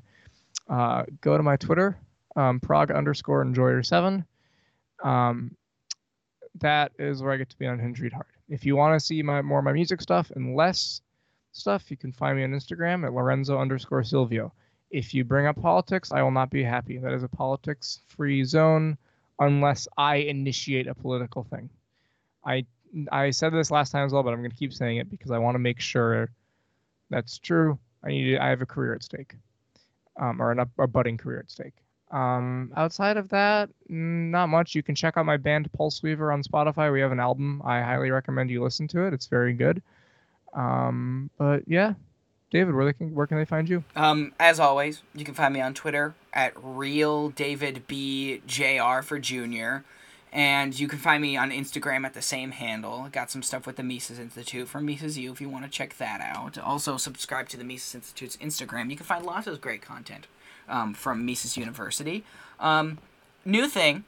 [0.70, 1.98] uh, go to my Twitter,
[2.36, 4.26] um, prog underscore enjoyer seven.
[5.04, 5.56] Um,
[6.60, 8.28] that is where I get to be on Hinge Read Hard.
[8.50, 11.02] If you want to see my more of my music stuff and less
[11.52, 14.52] stuff, you can find me on Instagram at Lorenzo underscore Silvio.
[14.92, 16.98] If you bring up politics, I will not be happy.
[16.98, 18.98] That is a politics free zone
[19.40, 21.70] unless I initiate a political thing.
[22.46, 22.66] I
[23.12, 25.32] I said this last time as well, but I'm going to keep saying it because
[25.32, 26.32] I want to make sure
[27.10, 27.78] that's true.
[28.04, 29.36] I need to, I have a career at stake,
[30.20, 31.74] um, or an up, a budding career at stake.
[32.12, 34.76] Um, outside of that, mm, not much.
[34.76, 36.92] You can check out my band Pulse Weaver on Spotify.
[36.92, 37.62] We have an album.
[37.64, 39.14] I highly recommend you listen to it.
[39.14, 39.82] It's very good.
[40.54, 41.94] Um, but yeah,
[42.52, 43.84] David, where they can where can they find you?
[43.96, 49.20] Um, as always, you can find me on Twitter at real David B Jr for
[49.20, 49.86] Junior,
[50.32, 53.08] and you can find me on Instagram at the same handle.
[53.12, 55.98] Got some stuff with the Mises Institute from Mises U if you want to check
[55.98, 56.58] that out.
[56.58, 58.90] Also, subscribe to the Mises Institute's Instagram.
[58.90, 60.28] You can find lots of great content
[60.68, 62.24] um, from Mises University.
[62.60, 63.00] Um,
[63.44, 64.04] new thing.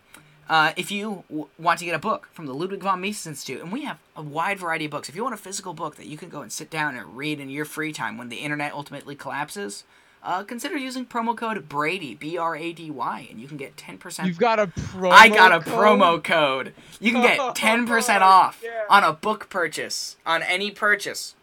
[0.49, 3.61] Uh, if you w- want to get a book from the Ludwig von Mises Institute,
[3.61, 5.07] and we have a wide variety of books.
[5.07, 7.39] If you want a physical book that you can go and sit down and read
[7.39, 9.85] in your free time when the internet ultimately collapses,
[10.23, 13.75] uh, consider using promo code Brady B R A D Y, and you can get
[13.77, 14.27] ten percent.
[14.27, 15.11] You've got a promo.
[15.11, 15.73] I got a code?
[15.73, 16.73] promo code.
[16.99, 18.83] You can get ten percent off Yeah.
[18.89, 21.35] on a book purchase on any purchase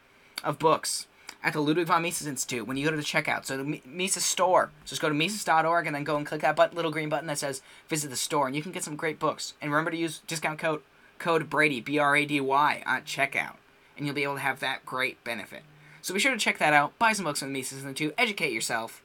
[0.45, 1.07] of books
[1.43, 3.45] at the Ludwig von Mises Institute when you go to the checkout.
[3.47, 4.71] So the Mises store.
[4.85, 7.39] Just go to Mises.org and then go and click that button, little green button that
[7.39, 9.55] says visit the store, and you can get some great books.
[9.61, 10.83] And remember to use discount code
[11.19, 13.57] code Brady B R A D Y at checkout,
[13.97, 15.63] and you'll be able to have that great benefit.
[16.09, 16.99] So be sure to check that out.
[16.99, 18.15] Buy some books from the Mises Institute.
[18.17, 19.03] Educate yourself,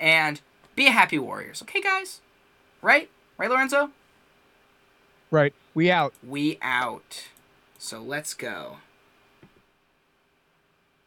[0.00, 0.40] and
[0.74, 1.62] be a happy warriors.
[1.62, 2.20] Okay, guys.
[2.82, 3.08] Right?
[3.38, 3.90] Right, Lorenzo?
[5.30, 5.54] Right.
[5.72, 6.14] We out.
[6.20, 7.28] We out.
[7.78, 8.78] So let's go.